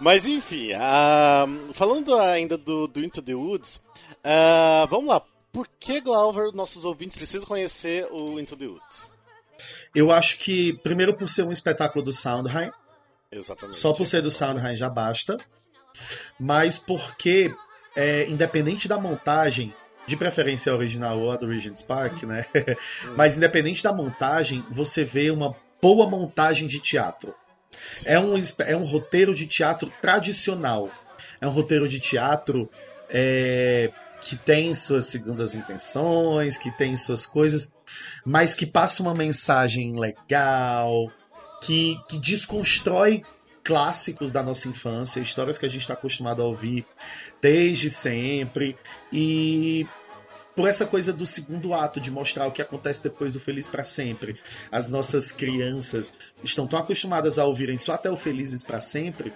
Mas 0.00 0.26
enfim, 0.26 0.72
ah, 0.74 1.46
falando 1.74 2.14
ainda 2.14 2.56
do, 2.56 2.86
do 2.86 3.04
Into 3.04 3.20
the 3.20 3.34
Woods, 3.34 3.80
ah, 4.24 4.86
vamos 4.88 5.08
lá. 5.10 5.22
Por 5.52 5.68
que, 5.80 6.00
Glauber, 6.00 6.52
nossos 6.54 6.84
ouvintes 6.84 7.18
precisam 7.18 7.46
conhecer 7.46 8.06
o 8.10 8.38
Into 8.38 8.56
the 8.56 8.66
Woods? 8.66 9.12
Eu 9.94 10.10
acho 10.10 10.38
que, 10.38 10.74
primeiro 10.82 11.14
por 11.14 11.28
ser 11.28 11.42
um 11.42 11.52
espetáculo 11.52 12.04
do 12.04 12.12
Soundheim, 12.12 12.70
Exatamente. 13.30 13.76
só 13.76 13.92
por 13.92 14.06
ser 14.06 14.22
do 14.22 14.30
Soundheim 14.30 14.76
já 14.76 14.88
basta. 14.88 15.36
Mas 16.38 16.78
porque 16.78 17.52
é, 17.96 18.26
independente 18.28 18.88
da 18.88 18.98
montagem, 18.98 19.74
de 20.06 20.16
preferência 20.16 20.72
a 20.72 20.76
original 20.76 21.18
ou 21.18 21.30
a 21.30 21.36
do 21.36 21.46
Regent's 21.46 21.82
Park, 21.82 22.22
né? 22.22 22.46
Mas 23.16 23.36
independente 23.36 23.82
da 23.82 23.92
montagem, 23.92 24.64
você 24.70 25.04
vê 25.04 25.30
uma 25.30 25.54
boa 25.80 26.08
montagem 26.08 26.66
de 26.66 26.80
teatro. 26.80 27.34
É 28.04 28.18
um, 28.18 28.34
é 28.60 28.76
um 28.76 28.84
roteiro 28.84 29.34
de 29.34 29.46
teatro 29.46 29.92
tradicional. 30.00 30.90
É 31.40 31.46
um 31.46 31.50
roteiro 31.50 31.88
de 31.88 32.00
teatro 32.00 32.70
é, 33.08 33.92
que 34.20 34.36
tem 34.36 34.74
suas 34.74 35.06
segundas 35.06 35.54
intenções, 35.54 36.58
que 36.58 36.70
tem 36.70 36.94
suas 36.96 37.26
coisas, 37.26 37.74
mas 38.24 38.54
que 38.54 38.66
passa 38.66 39.02
uma 39.02 39.14
mensagem 39.14 39.98
legal, 39.98 41.10
que, 41.62 41.96
que 42.08 42.18
desconstrói 42.18 43.22
clássicos 43.62 44.32
da 44.32 44.42
nossa 44.42 44.68
infância, 44.68 45.20
histórias 45.20 45.58
que 45.58 45.66
a 45.66 45.68
gente 45.68 45.82
está 45.82 45.94
acostumado 45.94 46.42
a 46.42 46.46
ouvir 46.46 46.86
desde 47.40 47.90
sempre. 47.90 48.76
E 49.12 49.86
por 50.60 50.68
essa 50.68 50.84
coisa 50.84 51.10
do 51.10 51.24
segundo 51.24 51.72
ato, 51.72 51.98
de 51.98 52.10
mostrar 52.10 52.46
o 52.46 52.52
que 52.52 52.60
acontece 52.60 53.02
depois 53.02 53.32
do 53.32 53.40
Feliz 53.40 53.66
para 53.66 53.82
Sempre. 53.82 54.36
As 54.70 54.90
nossas 54.90 55.32
crianças 55.32 56.12
estão 56.44 56.66
tão 56.66 56.78
acostumadas 56.78 57.38
a 57.38 57.46
ouvirem 57.46 57.78
só 57.78 57.94
até 57.94 58.10
o 58.10 58.16
Felizes 58.16 58.62
para 58.62 58.78
Sempre, 58.78 59.32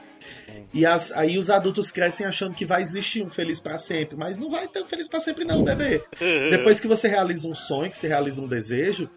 e 0.70 0.84
as, 0.84 1.12
aí 1.12 1.38
os 1.38 1.48
adultos 1.48 1.90
crescem 1.90 2.26
achando 2.26 2.54
que 2.54 2.66
vai 2.66 2.82
existir 2.82 3.24
um 3.24 3.30
Feliz 3.30 3.58
para 3.58 3.78
Sempre, 3.78 4.18
mas 4.18 4.38
não 4.38 4.50
vai 4.50 4.68
ter 4.68 4.82
um 4.82 4.86
Feliz 4.86 5.08
para 5.08 5.18
Sempre 5.18 5.46
não, 5.46 5.64
bebê. 5.64 6.04
Depois 6.50 6.78
que 6.78 6.86
você 6.86 7.08
realiza 7.08 7.48
um 7.48 7.54
sonho, 7.54 7.90
que 7.90 7.96
você 7.96 8.06
realiza 8.06 8.42
um 8.42 8.46
desejo, 8.46 9.08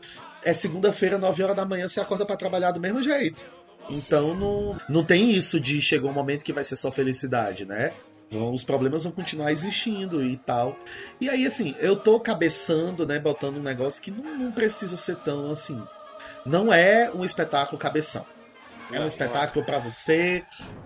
é 0.46 0.54
segunda-feira, 0.54 1.18
9 1.18 1.44
horas 1.44 1.58
da 1.58 1.66
manhã, 1.66 1.90
você 1.90 2.00
acorda 2.00 2.26
para 2.26 2.38
trabalhar 2.38 2.72
do 2.72 2.80
mesmo 2.80 3.04
jeito. 3.04 3.46
Então 3.90 4.34
não, 4.34 4.78
não 4.88 5.04
tem 5.04 5.30
isso 5.32 5.60
de 5.60 5.82
chegou 5.82 6.10
um 6.10 6.14
momento 6.14 6.46
que 6.46 6.54
vai 6.54 6.64
ser 6.64 6.78
só 6.78 6.90
felicidade, 6.90 7.66
né? 7.66 7.94
Os 8.32 8.64
problemas 8.64 9.04
vão 9.04 9.14
continuar 9.14 9.52
existindo 9.52 10.22
e 10.22 10.36
tal. 10.36 10.78
E 11.20 11.30
aí, 11.30 11.46
assim, 11.46 11.74
eu 11.80 11.96
tô 11.96 12.20
cabeçando, 12.20 13.06
né? 13.06 13.20
Botando 13.20 13.58
um 13.58 13.64
negócio 13.64 14.04
que 14.04 14.12
não, 14.12 14.38
não 14.38 14.52
precisa 14.52 14.98
ser 14.98 15.16
tão 15.18 15.50
assim. 15.50 15.82
Não 16.46 16.74
é 16.74 17.12
um 17.14 17.24
espetáculo 17.24 17.78
cabeção. 17.78 18.26
É 18.92 19.02
um 19.02 19.06
espetáculo 19.06 19.66
para 19.66 19.80
você 19.80 20.44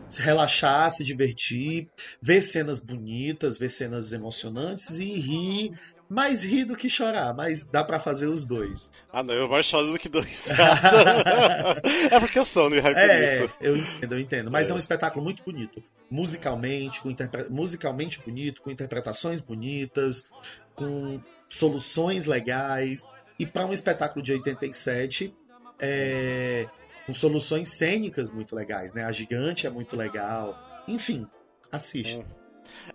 se 0.09 0.21
relaxar, 0.21 0.91
se 0.91 1.03
divertir, 1.03 1.87
ver 2.21 2.41
cenas 2.41 2.79
bonitas, 2.79 3.57
ver 3.57 3.69
cenas 3.69 4.11
emocionantes 4.11 4.99
e 4.99 5.05
rir. 5.19 5.71
Mais 6.09 6.43
rir 6.43 6.65
do 6.65 6.75
que 6.75 6.89
chorar, 6.89 7.33
mas 7.33 7.67
dá 7.67 7.85
para 7.85 7.97
fazer 7.97 8.27
os 8.27 8.45
dois. 8.45 8.89
Ah, 9.13 9.23
não, 9.23 9.33
eu 9.33 9.47
mais 9.47 9.65
choro 9.65 9.93
do 9.93 9.97
que 9.99 10.09
dois. 10.09 10.47
é 12.11 12.19
porque 12.19 12.37
eu 12.37 12.43
sou 12.43 12.69
no 12.69 12.81
hype 12.81 12.97
É, 12.97 13.41
nisso. 13.41 13.53
eu 13.61 13.77
entendo, 13.77 14.13
eu 14.13 14.19
entendo. 14.19 14.51
Mas 14.51 14.67
é. 14.67 14.71
É. 14.71 14.75
um 14.75 14.77
espetáculo 14.77 15.23
muito 15.23 15.41
bonito. 15.43 15.81
Musicalmente, 16.09 16.99
com 17.01 17.09
interpre- 17.09 17.47
musicalmente 17.49 18.19
bonito, 18.19 18.61
com 18.61 18.69
interpretações 18.69 19.39
bonitas, 19.39 20.27
com 20.75 21.21
soluções 21.47 22.25
legais. 22.25 23.05
E 23.39 23.45
para 23.45 23.65
um 23.65 23.71
espetáculo 23.71 24.21
de 24.23 24.33
87, 24.33 25.33
é, 25.79 26.67
com 27.05 27.13
soluções 27.13 27.71
cênicas 27.71 28.31
muito 28.31 28.55
legais, 28.55 28.93
né? 28.93 29.03
A 29.03 29.11
Gigante 29.11 29.67
é 29.67 29.69
muito 29.69 29.95
legal. 29.95 30.57
Enfim, 30.87 31.27
assista. 31.71 32.25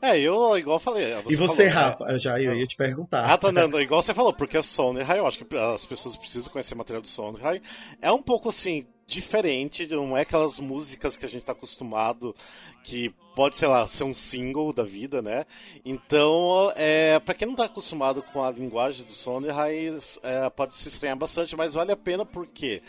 É, 0.00 0.18
eu, 0.18 0.56
igual 0.56 0.76
eu 0.76 0.80
falei. 0.80 1.04
e 1.28 1.36
você, 1.36 1.70
falou, 1.70 1.84
né? 1.84 1.90
Rafa? 1.90 2.04
Eu 2.12 2.18
já 2.18 2.40
eu 2.40 2.54
ia 2.54 2.66
te 2.66 2.76
perguntar. 2.76 3.30
Ah, 3.30 3.36
tá, 3.36 3.52
não, 3.52 3.68
igual 3.80 4.02
você 4.02 4.14
falou, 4.14 4.32
porque 4.32 4.56
a 4.56 4.62
Sondheim, 4.62 5.04
eu 5.16 5.26
acho 5.26 5.44
que 5.44 5.56
as 5.56 5.84
pessoas 5.84 6.16
precisam 6.16 6.52
conhecer 6.52 6.74
o 6.74 6.78
material 6.78 7.02
do 7.02 7.08
Sondheim. 7.08 7.60
É 8.00 8.10
um 8.10 8.22
pouco 8.22 8.48
assim, 8.48 8.86
diferente, 9.06 9.86
não 9.86 10.16
é 10.16 10.22
aquelas 10.22 10.58
músicas 10.58 11.16
que 11.16 11.24
a 11.24 11.28
gente 11.28 11.44
tá 11.44 11.52
acostumado, 11.52 12.34
que 12.82 13.14
pode, 13.36 13.56
sei 13.56 13.68
lá, 13.68 13.86
ser 13.86 14.04
um 14.04 14.14
single 14.14 14.72
da 14.72 14.82
vida, 14.82 15.22
né? 15.22 15.44
Então, 15.84 16.72
é, 16.74 17.18
para 17.20 17.34
quem 17.34 17.46
não 17.46 17.54
tá 17.54 17.64
acostumado 17.64 18.22
com 18.22 18.42
a 18.42 18.50
linguagem 18.50 19.04
do 19.04 19.12
Sondheim, 19.12 19.98
é, 20.22 20.50
pode 20.50 20.76
se 20.76 20.88
estranhar 20.88 21.16
bastante, 21.16 21.54
mas 21.54 21.74
vale 21.74 21.92
a 21.92 21.96
pena 21.96 22.24
porque 22.24 22.82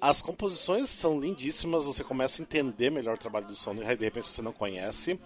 as 0.00 0.20
composições 0.20 0.90
são 0.90 1.18
lindíssimas, 1.18 1.86
você 1.86 2.04
começa 2.04 2.42
a 2.42 2.44
entender 2.44 2.90
melhor 2.90 3.14
o 3.14 3.18
trabalho 3.18 3.46
do 3.46 3.54
Sondheim, 3.54 3.96
de 3.96 4.04
repente 4.04 4.28
você 4.28 4.42
não 4.42 4.52
conhece 4.52 5.18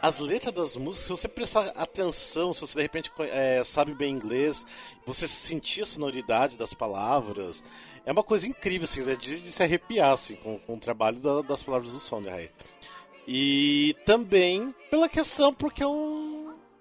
as 0.00 0.18
letras 0.18 0.54
das 0.54 0.76
músicas, 0.76 1.04
se 1.04 1.10
você 1.10 1.28
prestar 1.28 1.72
atenção, 1.74 2.52
se 2.52 2.60
você 2.60 2.76
de 2.76 2.82
repente 2.82 3.10
é, 3.18 3.62
sabe 3.64 3.92
bem 3.94 4.14
inglês, 4.14 4.64
você 5.04 5.26
sentir 5.26 5.82
a 5.82 5.86
sonoridade 5.86 6.56
das 6.56 6.72
palavras, 6.72 7.64
é 8.06 8.12
uma 8.12 8.22
coisa 8.22 8.48
incrível, 8.48 8.84
assim, 8.84 9.02
é 9.10 9.14
de, 9.16 9.40
de 9.40 9.52
se 9.52 9.62
arrepiar 9.62 10.12
assim, 10.12 10.36
com, 10.36 10.58
com 10.60 10.74
o 10.74 10.78
trabalho 10.78 11.18
da- 11.18 11.42
das 11.42 11.62
palavras 11.62 11.92
do 11.92 12.00
Sondheim. 12.00 12.48
E 13.28 13.94
também 14.06 14.74
pela 14.88 15.08
questão, 15.08 15.52
porque 15.52 15.82
é 15.82 15.86
um 15.86 16.25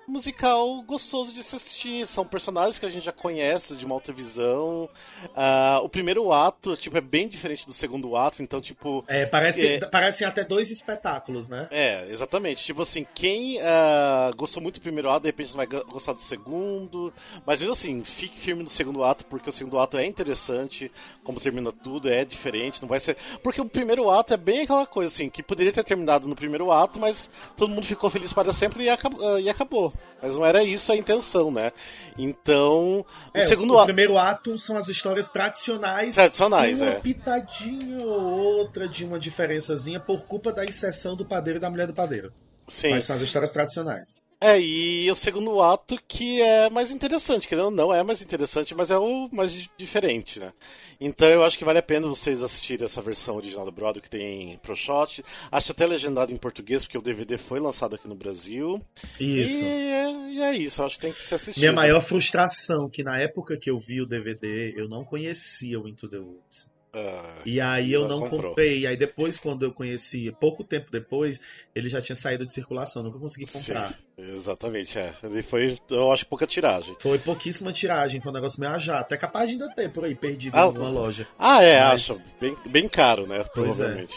musical 0.08 0.82
gostoso 0.84 1.34
de 1.34 1.44
se 1.44 1.56
assistir. 1.56 2.06
São 2.08 2.26
personagens 2.26 2.78
que 2.80 2.86
a 2.86 2.90
gente 2.90 3.04
já 3.04 3.12
conhece 3.12 3.76
de 3.76 3.86
uma 3.86 3.96
outra 3.96 4.14
visão. 4.14 4.90
Ah, 5.36 5.80
o 5.84 5.90
primeiro 5.90 6.32
ato, 6.32 6.76
tipo, 6.78 6.98
é 6.98 7.02
bem 7.02 7.28
diferente 7.28 7.66
do 7.66 7.74
segundo 7.74 8.16
ato, 8.16 8.42
então, 8.44 8.62
tipo. 8.62 9.04
É, 9.08 9.26
parece, 9.26 9.68
É. 9.76 9.80
parecem 9.88 10.28
até 10.28 10.44
dois 10.44 10.72
espetáculos, 10.72 11.50
né? 11.50 11.68
É, 11.72 12.08
exatamente. 12.10 12.64
Tipo 12.64 12.82
assim, 12.84 13.06
quem 13.14 13.60
ah, 13.62 14.32
gostou 14.36 14.62
muito 14.62 14.80
do 14.80 14.82
primeiro 14.84 15.10
ato, 15.10 15.22
de 15.24 15.30
repente 15.30 15.50
não 15.50 15.58
vai 15.58 15.68
go- 15.68 15.86
gostar 15.86 16.14
do 16.14 16.22
segundo. 16.22 17.14
Mas 17.46 17.60
mesmo 17.60 17.74
assim, 17.74 18.04
fique 18.04 18.40
firme 18.40 18.64
no 18.64 18.70
segundo 18.70 19.04
ato, 19.04 19.26
porque 19.26 19.50
o 19.50 19.54
segundo 19.54 19.80
ato 19.80 19.98
é 19.98 20.06
interessante, 20.06 20.92
como 21.24 21.40
termina 21.40 21.72
tudo, 21.72 22.10
é 22.10 22.24
diferente, 22.26 22.82
não 22.82 22.90
vai 22.90 23.00
ser. 23.00 23.18
Porque 23.44 23.60
o 23.62 23.66
primeiro 23.66 24.10
ato 24.10 24.34
é 24.34 24.38
bem 24.38 24.62
aquela 24.62 24.86
coisa, 24.86 25.14
assim, 25.14 25.30
que 25.30 25.42
poderia 25.44 25.72
ter 25.72 25.84
terminado 25.84 26.28
no 26.28 26.36
primeiro 26.36 26.72
ato, 26.72 27.00
mas 27.00 27.30
todo 27.58 27.70
mundo 27.70 27.86
ficou 27.86 28.10
feliz 28.10 28.32
para 28.34 28.54
sempre 28.54 28.84
e, 28.84 28.90
acab- 28.90 29.18
e 29.42 29.50
acabou. 29.50 29.94
Mas 30.22 30.36
não 30.36 30.46
era 30.46 30.64
isso 30.64 30.92
a 30.92 30.96
intenção, 30.96 31.52
né? 31.52 31.72
Então, 32.18 33.00
o 33.00 33.06
É, 33.34 33.44
segundo 33.48 33.74
o 33.74 33.78
ato. 33.78 33.86
primeiro 33.86 34.18
ato 34.18 34.58
são 34.58 34.76
as 34.76 34.88
histórias 34.88 35.30
tradicionais. 35.30 36.16
Tradicionais, 36.16 36.82
uma 36.82 36.92
é. 36.92 37.00
pitadinha 37.00 38.06
ou 38.06 38.24
outra 38.24 38.88
de 38.88 39.06
uma 39.06 39.20
diferençazinha 39.20 40.00
por 40.00 40.26
culpa 40.26 40.52
da 40.52 40.66
inserção 40.66 41.16
do 41.16 41.26
padeiro 41.26 41.58
e 41.58 41.62
da 41.62 41.70
mulher 41.70 41.88
do 41.88 41.94
padeiro. 41.94 42.34
Sim. 42.68 42.90
Mas 42.92 43.06
são 43.06 43.16
as 43.16 43.22
histórias 43.22 43.52
tradicionais. 43.52 44.16
É, 44.42 44.60
e 44.60 45.10
o 45.10 45.16
segundo 45.16 45.62
ato 45.62 45.98
que 46.08 46.42
é 46.42 46.70
mais 46.70 46.92
interessante, 46.92 47.48
querendo 47.48 47.66
ou 47.66 47.72
não, 47.72 47.94
é 47.94 48.04
mais 48.04 48.22
interessante, 48.22 48.76
mas 48.76 48.92
é 48.92 48.98
o 48.98 49.30
mais 49.32 49.52
di- 49.54 49.72
diferente, 49.78 50.40
né? 50.40 50.52
Então 51.00 51.28
eu 51.28 51.44
acho 51.44 51.58
que 51.58 51.66
vale 51.66 51.80
a 51.80 51.84
pena 51.84 52.08
vocês 52.08 52.44
assistirem 52.44 52.86
essa 52.86 53.02
versão 53.02 53.36
original 53.38 53.66
do 53.66 53.72
Broadway 53.72 54.02
que 54.02 54.10
tem 54.10 54.58
pro 54.62 54.76
shot. 54.76 55.24
Acho 55.52 55.72
até 55.72 55.86
legendado 55.86 56.32
em 56.34 56.38
português, 56.38 56.84
porque 56.84 56.98
o 56.98 57.02
DVD 57.02 57.38
foi 57.38 57.60
lançado 57.60 57.96
aqui 57.96 58.08
no 58.08 58.16
Brasil. 58.16 58.82
Isso. 59.20 59.64
E 59.64 59.68
é, 59.68 60.12
e 60.32 60.42
é 60.42 60.54
isso, 60.56 60.82
eu 60.82 60.86
acho 60.86 60.96
que 60.96 61.02
tem 61.02 61.14
que 61.14 61.22
se 61.22 61.34
assistir. 61.34 61.60
Minha 61.60 61.74
maior 61.74 62.02
frustração, 62.02 62.90
que 62.90 63.04
na 63.04 63.18
época 63.20 63.58
que 63.58 63.70
eu 63.70 63.78
vi 63.78 64.02
o 64.02 64.06
DVD, 64.06 64.74
eu 64.76 64.88
não 64.88 65.04
conhecia 65.04 65.80
o 65.80 65.88
Into 65.88 66.08
the 66.10 66.18
Woods. 66.20 66.70
Ah, 66.98 67.42
E 67.46 67.60
aí 67.60 67.92
eu 67.92 68.08
Não 68.08 68.20
comprou. 68.22 68.42
comprei. 68.50 68.88
Aí 68.88 68.96
depois, 68.96 69.38
quando 69.38 69.64
eu 69.64 69.72
conheci, 69.74 70.32
pouco 70.40 70.64
tempo 70.64 70.90
depois, 70.90 71.42
ele 71.76 71.90
já 71.90 72.02
tinha 72.02 72.16
saído 72.16 72.46
de 72.46 72.54
circulação, 72.54 73.04
nunca 73.04 73.20
consegui 73.20 73.46
comprar. 73.52 73.90
sim, 73.90 73.96
exatamente, 74.36 74.98
é. 74.98 75.14
Ele 75.24 75.42
foi, 75.42 75.78
eu 75.90 76.12
acho, 76.12 76.26
pouca 76.26 76.48
tiragem. 76.48 76.96
Foi 77.02 77.20
pouquíssima 77.20 77.74
tiragem, 77.74 78.22
foi 78.22 78.32
um 78.32 78.36
negócio 78.36 78.60
meio 78.60 78.72
a. 78.72 79.00
Até 79.00 79.18
capaz 79.18 79.48
de 79.50 79.54
ainda 79.56 79.74
ter 79.76 79.92
por 79.92 80.06
aí, 80.06 80.16
perdido 80.16 80.56
Ah, 80.56 80.60
em 80.62 80.64
alguma 80.64 80.90
loja. 80.90 81.28
Ah, 81.38 81.62
é, 81.62 81.80
Mas- 81.84 82.10
acho. 82.12 82.22
Bem, 82.40 82.56
bem 82.68 82.88
caro, 82.88 83.28
né? 83.28 83.40
É. 83.42 83.44
Provavelmente. 83.44 84.16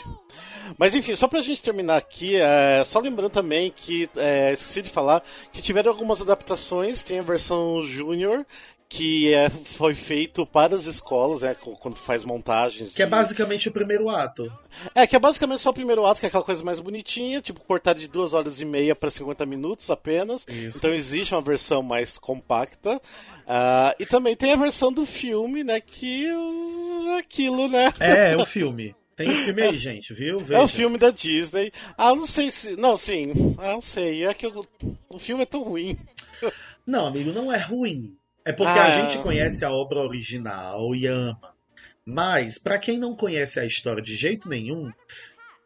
Mas 0.77 0.95
enfim, 0.95 1.17
só 1.17 1.27
pra 1.27 1.41
gente 1.41 1.63
terminar 1.63 1.97
aqui, 1.97 2.37
é, 2.37 2.83
só 2.85 3.01
lembrando 3.01 3.31
também 3.31 3.73
que, 3.75 4.09
é, 4.17 4.53
esqueci 4.53 4.83
de 4.83 4.91
falar, 4.91 5.23
que 5.51 5.63
tiveram 5.63 5.91
algumas 5.91 6.21
adaptações, 6.21 7.03
tem 7.03 7.19
a 7.19 7.23
versão 7.23 7.83
Júnior, 7.83 8.47
que 8.89 9.35
é, 9.35 9.51
foi 9.51 9.95
feito 9.95 10.47
para 10.47 10.75
as 10.75 10.87
escolas, 10.87 11.43
né, 11.43 11.55
quando 11.81 11.97
faz 11.97 12.25
montagens. 12.25 12.95
Que 12.95 13.03
é 13.03 13.07
basicamente 13.07 13.69
o 13.69 13.73
primeiro 13.73 14.09
ato. 14.09 14.51
É, 14.95 15.07
que 15.07 15.15
é 15.15 15.19
basicamente 15.19 15.61
só 15.61 15.71
o 15.71 15.75
primeiro 15.75 16.07
ato, 16.07 16.21
que 16.21 16.27
é 16.27 16.29
aquela 16.29 16.43
coisa 16.43 16.65
mais 16.65 16.81
bonitinha, 16.81 17.43
tipo, 17.43 17.61
cortado 17.61 18.01
de 18.01 18.09
duas 18.09 18.33
horas 18.33 18.61
e 18.61 18.65
meia 18.65 18.97
para 18.97 19.11
50 19.11 19.45
minutos 19.45 19.91
apenas. 19.91 20.47
Isso. 20.49 20.79
Então 20.79 20.95
existe 20.95 21.35
uma 21.35 21.43
versão 21.43 21.83
mais 21.83 22.17
compacta. 22.17 23.01
Ah, 23.47 23.95
e 23.99 24.07
também 24.07 24.35
tem 24.35 24.53
a 24.53 24.57
versão 24.57 24.91
do 24.91 25.05
filme, 25.05 25.63
né, 25.63 25.81
que 25.81 26.27
uh, 26.31 27.17
aquilo, 27.19 27.69
né? 27.69 27.93
É, 28.01 28.33
é 28.33 28.37
o 28.37 28.45
filme. 28.47 28.95
Tem 29.15 29.29
o 29.29 29.33
filme 29.33 29.63
aí, 29.63 29.77
gente, 29.77 30.15
viu? 30.15 30.39
É 30.39 30.43
Veja. 30.43 30.63
o 30.63 30.69
filme 30.69 30.97
da 30.97 31.11
Disney. 31.11 31.73
Ah, 31.97 32.15
não 32.15 32.25
sei 32.25 32.53
se. 32.53 32.77
Não, 32.77 32.97
sim. 32.97 33.33
Ah, 33.59 33.73
não 33.73 33.83
sei. 33.83 34.25
É 34.25 34.33
que 34.33 34.47
o, 34.47 34.65
o 35.13 35.19
filme 35.19 35.43
é 35.43 35.47
tão 35.47 35.65
ruim. 35.65 35.99
Não, 36.87 37.05
amigo, 37.05 37.33
não 37.33 37.53
é 37.53 37.59
ruim. 37.59 38.17
É 38.49 38.53
porque 38.53 38.79
Ah. 38.79 38.85
a 38.85 38.91
gente 39.03 39.19
conhece 39.23 39.63
a 39.63 39.71
obra 39.71 39.99
original 40.01 40.95
e 40.95 41.07
ama. 41.07 41.53
Mas, 42.03 42.59
pra 42.59 42.79
quem 42.79 42.99
não 42.99 43.15
conhece 43.15 43.61
a 43.61 43.67
história 43.67 44.03
de 44.03 44.15
jeito 44.17 44.49
nenhum, 44.49 44.91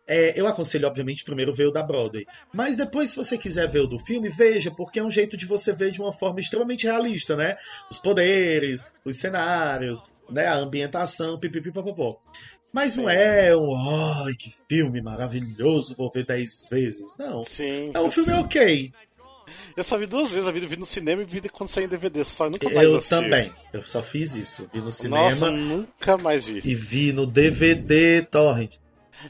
é, 0.09 0.39
eu 0.39 0.49
aconselho, 0.49 0.89
obviamente, 0.89 1.23
primeiro 1.23 1.53
ver 1.53 1.67
o 1.69 1.71
da 1.71 1.81
Broadway. 1.81 2.27
Mas 2.53 2.75
depois, 2.77 3.11
se 3.11 3.17
você 3.17 3.39
quiser 3.39 3.71
ver 3.71 3.83
o 3.83 3.87
do 3.87 4.01
filme, 4.01 4.29
veja, 4.29 4.69
porque 4.73 4.99
é 4.99 5.05
um 5.05 5.11
jeito 5.11 5.37
de 5.37 5.47
você 5.47 5.73
ver 5.73 5.93
de 5.93 6.01
uma 6.01 6.13
forma 6.13 6.41
extremamente 6.41 6.85
realista, 6.87 7.37
né? 7.37 7.57
Os 7.89 7.99
poderes, 8.01 8.85
os 9.05 9.17
cenários, 9.17 10.05
né? 10.29 10.47
a 10.47 10.57
ambientação, 10.57 11.39
pipipipopopó. 11.39 12.21
Mas 12.73 12.97
não 12.97 13.09
é 13.09 13.57
um, 13.57 13.77
ai, 13.77 14.33
que 14.35 14.53
filme 14.69 15.01
maravilhoso, 15.01 15.95
vou 15.95 16.11
ver 16.11 16.25
dez 16.27 16.69
vezes. 16.69 17.17
Não. 17.19 17.43
Sim. 17.45 17.93
É 17.95 18.01
um 18.01 18.11
filme 18.11 18.33
ok. 18.33 18.93
Eu 19.77 19.85
só 19.85 19.97
vi 19.99 20.07
duas 20.07 20.31
vezes 20.31 20.49
a 20.49 20.53
vida, 20.53 20.67
vi 20.67 20.77
no 20.77 20.87
cinema 20.87 21.23
e 21.23 21.25
vi 21.25 21.41
quando 21.49 21.69
saiu 21.71 21.87
em 21.87 21.89
DVD 21.89 22.25
só, 22.25 22.47
eu 22.47 22.51
nunca 22.51 22.69
mais 22.71 22.89
Eu 22.89 22.97
assisti. 22.97 23.11
também. 23.15 23.53
Eu 23.73 23.83
só 23.85 24.03
fiz 24.03 24.35
isso. 24.37 24.69
Vi 24.73 24.81
no 24.81 24.91
cinema 24.91 25.23
Nossa, 25.25 25.51
nunca 25.51 26.19
mais 26.19 26.47
vi. 26.47 26.61
e 26.65 26.75
vi 26.75 27.13
no 27.13 27.27
DVD 27.27 28.23
Torrent. 28.23 28.77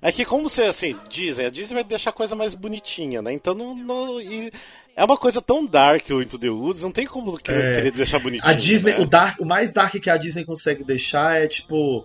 É 0.01 0.11
que 0.11 0.25
como 0.25 0.49
você, 0.49 0.63
assim, 0.63 0.97
Disney, 1.11 1.47
a 1.47 1.51
Disney 1.51 1.75
vai 1.75 1.85
deixar 1.85 2.11
a 2.11 2.15
coisa 2.15 2.35
mais 2.35 2.55
bonitinha, 2.55 3.21
né? 3.21 3.33
Então 3.33 3.53
não... 3.55 3.75
não- 3.77 4.21
e 4.21 4.51
é 4.97 5.05
uma 5.05 5.17
coisa 5.17 5.41
tão 5.43 5.67
dark 5.67 6.09
o 6.11 6.23
Into 6.23 6.39
the 6.39 6.49
Woods, 6.49 6.83
não 6.83 6.91
tem 6.93 7.07
como 7.07 7.37
que- 7.37 7.51
É. 7.53 7.75
querer 7.75 7.91
deixar 7.93 8.19
bonitinho, 8.19 8.49
A 8.51 8.55
Disney, 8.55 8.93
né? 8.95 9.01
o, 9.01 9.07
dark, 9.07 9.41
o 9.41 9.45
mais 9.45 9.71
dark 9.73 9.95
que 9.97 10.09
a 10.11 10.17
Disney 10.17 10.45
consegue 10.45 10.83
deixar 10.85 11.41
é 11.43 11.47
tipo. 11.47 12.05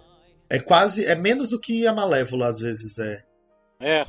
É 0.49 0.59
quase. 0.59 1.05
É 1.05 1.15
menos 1.15 1.49
do 1.51 1.59
que 1.59 1.85
a 1.87 1.93
Malévola 1.93 2.47
às 2.47 2.59
vezes 2.59 2.97
é. 2.99 3.21
É, 3.79 4.05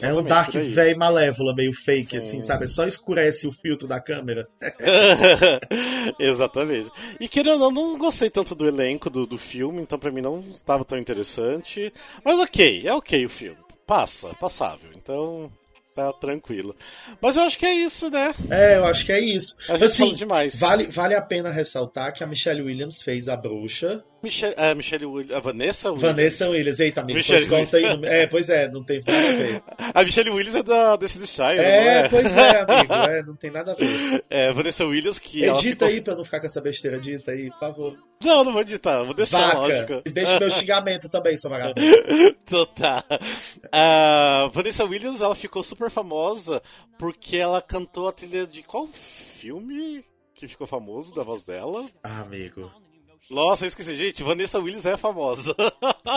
É 0.00 0.12
um 0.14 0.22
dark 0.22 0.52
velho 0.52 0.98
Malévola, 0.98 1.54
meio 1.54 1.72
fake, 1.72 2.10
Sim. 2.10 2.16
assim, 2.18 2.40
sabe? 2.40 2.64
É 2.64 2.68
Só 2.68 2.86
escurece 2.86 3.46
o 3.46 3.52
filtro 3.52 3.88
da 3.88 4.00
câmera. 4.00 4.48
Exatamente. 6.18 6.90
E 7.20 7.28
querendo 7.28 7.64
ou 7.64 7.70
não, 7.70 7.92
não 7.92 7.98
gostei 7.98 8.30
tanto 8.30 8.54
do 8.54 8.66
elenco 8.66 9.10
do, 9.10 9.26
do 9.26 9.38
filme, 9.38 9.82
então 9.82 9.98
pra 9.98 10.10
mim 10.10 10.20
não 10.20 10.40
estava 10.40 10.84
tão 10.84 10.98
interessante. 10.98 11.92
Mas 12.24 12.38
ok, 12.38 12.86
é 12.86 12.94
ok 12.94 13.26
o 13.26 13.30
filme. 13.30 13.58
Passa, 13.86 14.28
passável. 14.34 14.90
Então 14.94 15.50
tá 15.94 16.12
tranquilo. 16.12 16.74
Mas 17.20 17.36
eu 17.36 17.42
acho 17.42 17.58
que 17.58 17.66
é 17.66 17.74
isso, 17.74 18.10
né? 18.10 18.34
É, 18.50 18.78
eu 18.78 18.84
acho 18.86 19.04
que 19.04 19.12
é 19.12 19.20
isso. 19.20 19.56
A 19.68 19.72
gente 19.72 19.84
assim, 19.84 20.14
demais. 20.14 20.58
Vale, 20.58 20.86
vale 20.86 21.14
a 21.14 21.22
pena 21.22 21.50
ressaltar 21.50 22.12
que 22.12 22.24
a 22.24 22.26
Michelle 22.26 22.62
Williams 22.62 23.02
fez 23.02 23.28
a 23.28 23.36
bruxa. 23.36 24.02
Michelle, 24.22 24.54
a 24.56 24.74
Michelle 24.74 25.06
Williams, 25.06 25.36
a 25.36 25.40
Vanessa 25.40 25.90
Williams. 25.90 26.16
Vanessa 26.16 26.48
Williams. 26.48 26.80
Eita, 26.80 27.00
amigo, 27.00 27.16
Michelle 27.16 27.46
pois 27.46 27.60
corta 27.70 27.76
aí. 27.76 28.04
É, 28.04 28.26
pois 28.26 28.48
é, 28.48 28.68
não 28.68 28.82
tem 28.84 29.00
nada 29.06 29.18
a 29.28 29.32
ver. 29.32 29.62
A 29.94 30.02
Michelle 30.04 30.30
Williams 30.30 30.56
é 30.56 30.62
da 30.62 30.96
Destiny 30.96 31.26
não 31.38 31.46
É, 31.46 31.98
é? 32.04 32.08
pois 32.08 32.36
é, 32.36 32.60
amigo. 32.60 32.92
É, 32.94 33.22
não 33.26 33.36
tem 33.36 33.50
nada 33.50 33.72
a 33.72 33.74
ver. 33.74 34.24
É, 34.30 34.52
Vanessa 34.52 34.84
Williams 34.86 35.18
que 35.18 35.44
Edita 35.44 35.60
ficou... 35.60 35.88
aí 35.88 36.00
pra 36.00 36.12
eu 36.12 36.16
não 36.18 36.24
ficar 36.24 36.40
com 36.40 36.46
essa 36.46 36.60
besteira. 36.60 36.96
Edita 36.96 37.32
aí, 37.32 37.50
por 37.50 37.58
favor. 37.58 37.98
Não, 38.22 38.44
não 38.44 38.52
vou 38.52 38.62
editar, 38.62 39.02
vou 39.02 39.14
deixar, 39.14 39.40
Vaca. 39.40 39.58
lógico. 39.58 40.02
Deixa 40.12 40.38
meu 40.38 40.50
xingamento 40.50 41.08
também, 41.08 41.36
seu 41.36 41.50
vagabundo. 41.50 41.80
Então 42.44 42.66
tá. 42.66 43.04
A 43.72 44.50
Vanessa 44.52 44.84
Williams, 44.84 45.20
ela 45.20 45.34
ficou 45.34 45.62
super 45.64 45.90
famosa 45.90 46.62
porque 46.98 47.36
ela 47.36 47.60
cantou 47.62 48.08
a 48.08 48.12
trilha 48.12 48.46
de 48.46 48.62
qual 48.62 48.86
filme 48.88 50.04
que 50.34 50.46
ficou 50.46 50.66
famoso 50.66 51.14
da 51.14 51.22
voz 51.22 51.42
dela? 51.42 51.80
Ah, 52.02 52.20
amigo. 52.20 52.70
Nossa, 53.30 53.64
eu 53.64 53.68
esqueci. 53.68 53.94
Gente, 53.94 54.22
Vanessa 54.22 54.58
Williams 54.58 54.84
é 54.86 54.96
famosa. 54.96 55.54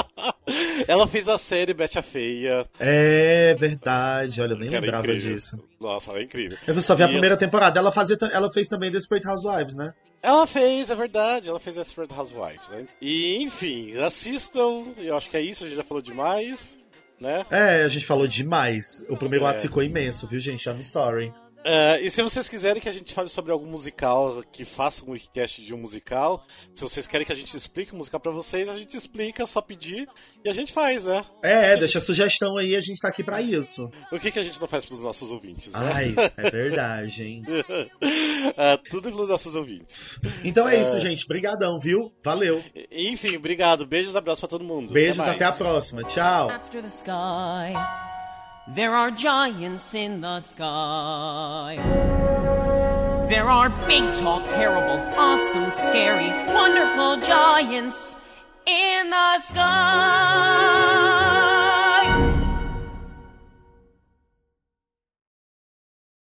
ela 0.88 1.08
fez 1.08 1.28
a 1.28 1.38
série 1.38 1.74
Betty 1.74 2.00
a 2.00 2.02
Feia. 2.02 2.68
É 2.80 3.54
verdade, 3.56 4.42
olha, 4.42 4.54
eu 4.54 4.58
nem 4.58 4.70
lembrava 4.70 5.06
incrível. 5.08 5.34
disso. 5.36 5.64
Nossa, 5.80 6.12
ela 6.12 6.20
é 6.20 6.24
incrível. 6.24 6.58
Eu 6.68 6.82
só 6.82 6.96
vi 6.96 7.04
a 7.04 7.08
E 7.08 7.10
primeira 7.10 7.38
temporada. 7.38 7.80
Ela, 7.80 7.92
fazia, 7.92 8.18
ela 8.32 8.52
fez 8.52 8.68
também 8.68 8.92
Desperate 8.92 9.28
Housewives, 9.28 9.76
né? 9.76 9.94
Ela 10.22 10.48
fez, 10.48 10.90
é 10.90 10.96
verdade, 10.96 11.48
ela 11.48 11.60
fez 11.60 11.76
Desperate 11.76 12.14
Housewives, 12.14 12.68
né? 12.70 12.88
E, 13.00 13.42
enfim, 13.44 13.96
assistam, 14.00 14.86
eu 14.98 15.16
acho 15.16 15.30
que 15.30 15.38
é 15.38 15.42
isso, 15.42 15.64
a 15.64 15.68
gente 15.68 15.78
já 15.78 15.84
falou 15.84 16.02
demais, 16.02 16.80
né? 17.20 17.46
É, 17.52 17.84
a 17.84 17.88
gente 17.88 18.06
falou 18.06 18.26
demais. 18.26 19.06
O 19.10 19.16
primeiro 19.16 19.46
É. 19.46 19.50
ato 19.50 19.62
ficou 19.62 19.84
imenso, 19.84 20.26
viu, 20.28 20.40
gente? 20.40 20.68
I'm 20.68 20.82
sorry. 20.82 21.32
É, 21.68 22.00
e 22.00 22.12
se 22.12 22.22
vocês 22.22 22.48
quiserem 22.48 22.80
que 22.80 22.88
a 22.88 22.94
gente 22.94 23.12
fale 23.12 23.28
sobre 23.28 23.52
algum 23.52 23.66
musical, 23.66 24.44
que 24.52 24.64
faça 24.64 25.04
um 25.04 25.12
wikicast 25.12 25.66
de 25.66 25.74
um 25.74 25.78
musical, 25.78 26.46
se 26.76 26.82
vocês 26.84 27.08
querem 27.08 27.26
que 27.26 27.34
a 27.34 27.36
gente 27.36 27.58
explique 27.58 27.92
o 27.92 27.96
musical 27.96 28.20
pra 28.20 28.32
vocês, 28.32 28.70
a 28.70 28.78
gente 28.78 28.96
explica, 28.96 29.42
é 29.42 29.48
só 29.48 29.62
pedir 29.62 30.08
e 30.44 30.50
a 30.50 30.54
gente 30.54 30.72
faz, 30.72 31.06
né? 31.06 31.26
É, 31.44 31.74
é, 31.74 31.78
deixa 31.78 31.98
a 31.98 32.02
sugestão 32.02 32.56
aí, 32.58 32.76
a 32.76 32.82
gente 32.82 33.00
tá 33.00 33.08
aqui 33.08 33.24
pra 33.24 33.42
isso. 33.42 33.90
O 34.12 34.20
que, 34.20 34.32
que 34.32 34.38
a 34.38 34.44
gente 34.44 34.62
não 34.62 34.68
faz 34.68 34.86
pros 34.86 35.00
nossos 35.00 35.32
ouvintes, 35.32 35.74
né? 35.74 35.80
Ai, 35.82 36.16
é 36.38 36.52
verdade, 36.52 37.24
hein? 37.24 37.44
É, 38.56 38.78
tudo 38.88 39.10
pelos 39.10 39.28
nossos 39.28 39.56
ouvintes. 39.56 40.20
Então 40.44 40.70
é 40.70 40.80
isso, 40.80 41.00
gente. 41.00 41.28
Brigadão, 41.28 41.80
viu? 41.80 42.14
Valeu. 42.24 42.64
Enfim, 42.92 43.38
obrigado. 43.38 43.88
Beijos, 43.88 44.16
abraços 44.16 44.42
pra 44.42 44.50
todo 44.50 44.64
mundo. 44.64 44.94
Beijos, 44.94 45.18
mais. 45.18 45.32
até 45.32 45.46
a 45.46 45.52
próxima. 45.52 46.04
Tchau. 46.04 46.48
There 48.68 48.96
are 48.96 49.12
giants 49.12 49.94
in 49.94 50.22
the 50.22 50.40
sky. 50.40 51.78
There 53.30 53.46
are 53.46 53.70
big, 53.86 54.12
tall, 54.16 54.42
terrible, 54.42 55.06
awesome, 55.16 55.70
scary, 55.70 56.30
wonderful 56.52 57.18
giants 57.18 58.16
in 58.66 59.12
the 59.12 59.40
sky. 59.42 61.15